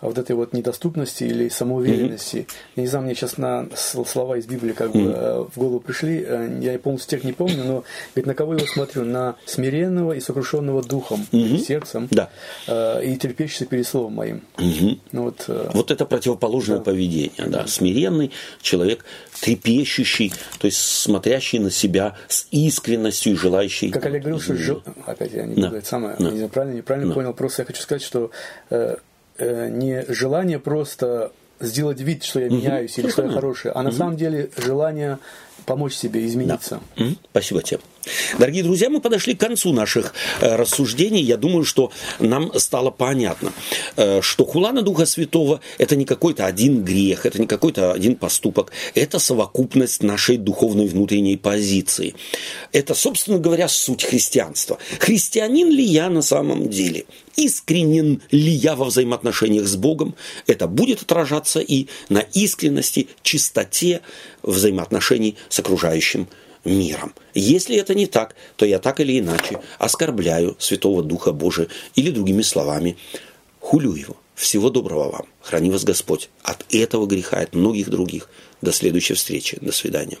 вот 0.00 0.16
этой 0.18 0.34
вот 0.36 0.52
недоступности 0.52 1.24
или 1.24 1.48
самоуверенности. 1.48 2.46
Я 2.76 2.82
не 2.82 2.86
знаю, 2.88 3.04
мне 3.04 3.14
сейчас 3.14 3.36
на 3.36 3.68
слова 3.76 4.36
из 4.38 4.46
Библии 4.46 4.72
как 4.72 4.92
бы 4.92 5.00
э, 5.14 5.44
в 5.52 5.58
голову 5.58 5.80
пришли, 5.80 6.24
э, 6.26 6.58
я 6.62 6.78
полностью 6.78 7.10
тех 7.18 7.24
не 7.24 7.32
помню, 7.32 7.64
но 7.64 7.84
ведь 8.14 8.26
на 8.26 8.34
кого 8.34 8.54
я 8.54 8.66
смотрю? 8.66 9.04
На 9.04 9.36
смиренного 9.46 10.12
и 10.12 10.20
сокрушенного 10.20 10.82
духом, 10.82 11.26
сердцем 11.30 12.08
Да. 12.10 12.30
э, 12.66 13.04
и 13.04 13.16
терпящийся 13.16 13.66
перед 13.66 13.86
словом 13.86 14.14
моим. 14.14 14.42
Ну, 15.12 15.22
вот, 15.24 15.44
э, 15.48 15.70
Вот 15.74 15.90
это 15.90 16.06
противоположное 16.06 16.80
поведение, 16.80 17.46
да. 17.46 17.66
Смиренный 17.66 18.30
человек, 18.62 19.04
трепещущий, 19.40 20.32
то 20.58 20.66
есть 20.66 20.78
смотрящий 20.78 21.58
на 21.58 21.70
себя 21.70 22.16
с 22.28 22.46
искренностью 22.50 23.32
и 23.32 23.36
желающий. 23.36 23.90
Как 23.90 24.06
Олег 24.06 24.22
говорил, 24.22 24.40
что 24.40 24.54
жел- 24.56 24.82
опять 25.06 25.32
я 25.32 25.44
не 25.44 25.60
Да. 25.60 25.68
это 25.76 25.86
самое, 25.86 26.16
Да. 26.18 26.30
не 26.30 26.36
знаю, 26.36 26.48
правильно, 26.50 26.76
неправильно 26.76 27.08
Да. 27.10 27.14
понял, 27.14 27.34
просто 27.34 27.62
я 27.62 27.66
хочу 27.66 27.82
сказать, 27.82 28.02
что 28.02 28.30
э, 28.70 28.96
не 29.40 30.04
желание 30.08 30.58
просто 30.58 31.32
сделать 31.60 32.00
вид, 32.00 32.24
что 32.24 32.40
я 32.40 32.48
меняюсь 32.48 32.98
или 32.98 33.08
что 33.08 33.24
я 33.24 33.30
хороший, 33.30 33.70
а 33.70 33.82
на 33.82 33.92
самом 33.92 34.16
деле 34.16 34.50
желание 34.56 35.18
помочь 35.66 35.94
себе 35.94 36.26
измениться. 36.26 36.80
Спасибо 37.30 37.62
тебе. 37.62 37.80
Дорогие 38.38 38.62
друзья, 38.62 38.88
мы 38.88 39.00
подошли 39.00 39.34
к 39.34 39.40
концу 39.40 39.72
наших 39.72 40.14
э, 40.40 40.56
рассуждений. 40.56 41.22
Я 41.22 41.36
думаю, 41.36 41.64
что 41.64 41.92
нам 42.18 42.50
стало 42.58 42.90
понятно, 42.90 43.52
э, 43.96 44.22
что 44.22 44.46
хулана 44.46 44.82
Духа 44.82 45.04
Святого– 45.04 45.60
это 45.78 45.96
не 45.96 46.06
какой-то 46.06 46.46
один 46.46 46.82
грех, 46.82 47.26
это 47.26 47.38
не 47.38 47.46
какой-то 47.46 47.92
один 47.92 48.16
поступок, 48.16 48.72
это 48.94 49.18
совокупность 49.18 50.02
нашей 50.02 50.38
духовной 50.38 50.86
внутренней 50.86 51.36
позиции. 51.36 52.14
Это, 52.72 52.94
собственно 52.94 53.38
говоря, 53.38 53.68
суть 53.68 54.04
христианства. 54.04 54.78
Христианин 54.98 55.68
ли 55.70 55.84
я 55.84 56.08
на 56.08 56.22
самом 56.22 56.70
деле? 56.70 57.04
Искренен 57.36 58.22
ли 58.30 58.50
я 58.50 58.76
во 58.76 58.86
взаимоотношениях 58.86 59.66
с 59.66 59.76
Богом? 59.76 60.14
Это 60.46 60.66
будет 60.66 61.02
отражаться 61.02 61.60
и 61.60 61.88
на 62.08 62.20
искренности, 62.20 63.08
чистоте 63.22 64.00
взаимоотношений 64.42 65.36
с 65.50 65.58
окружающим 65.58 66.28
миром. 66.64 67.14
Если 67.34 67.76
это 67.76 67.94
не 67.94 68.06
так, 68.06 68.34
то 68.56 68.66
я 68.66 68.78
так 68.78 69.00
или 69.00 69.18
иначе 69.18 69.60
оскорбляю 69.78 70.56
Святого 70.58 71.02
Духа 71.02 71.32
Божия 71.32 71.68
или 71.94 72.10
другими 72.10 72.42
словами 72.42 72.96
хулю 73.58 73.94
его. 73.94 74.16
Всего 74.34 74.70
доброго 74.70 75.10
вам. 75.10 75.26
Храни 75.42 75.70
вас 75.70 75.84
Господь 75.84 76.30
от 76.42 76.64
этого 76.74 77.06
греха, 77.06 77.40
от 77.40 77.54
многих 77.54 77.90
других. 77.90 78.30
До 78.62 78.72
следующей 78.72 79.14
встречи. 79.14 79.58
До 79.60 79.72
свидания. 79.72 80.18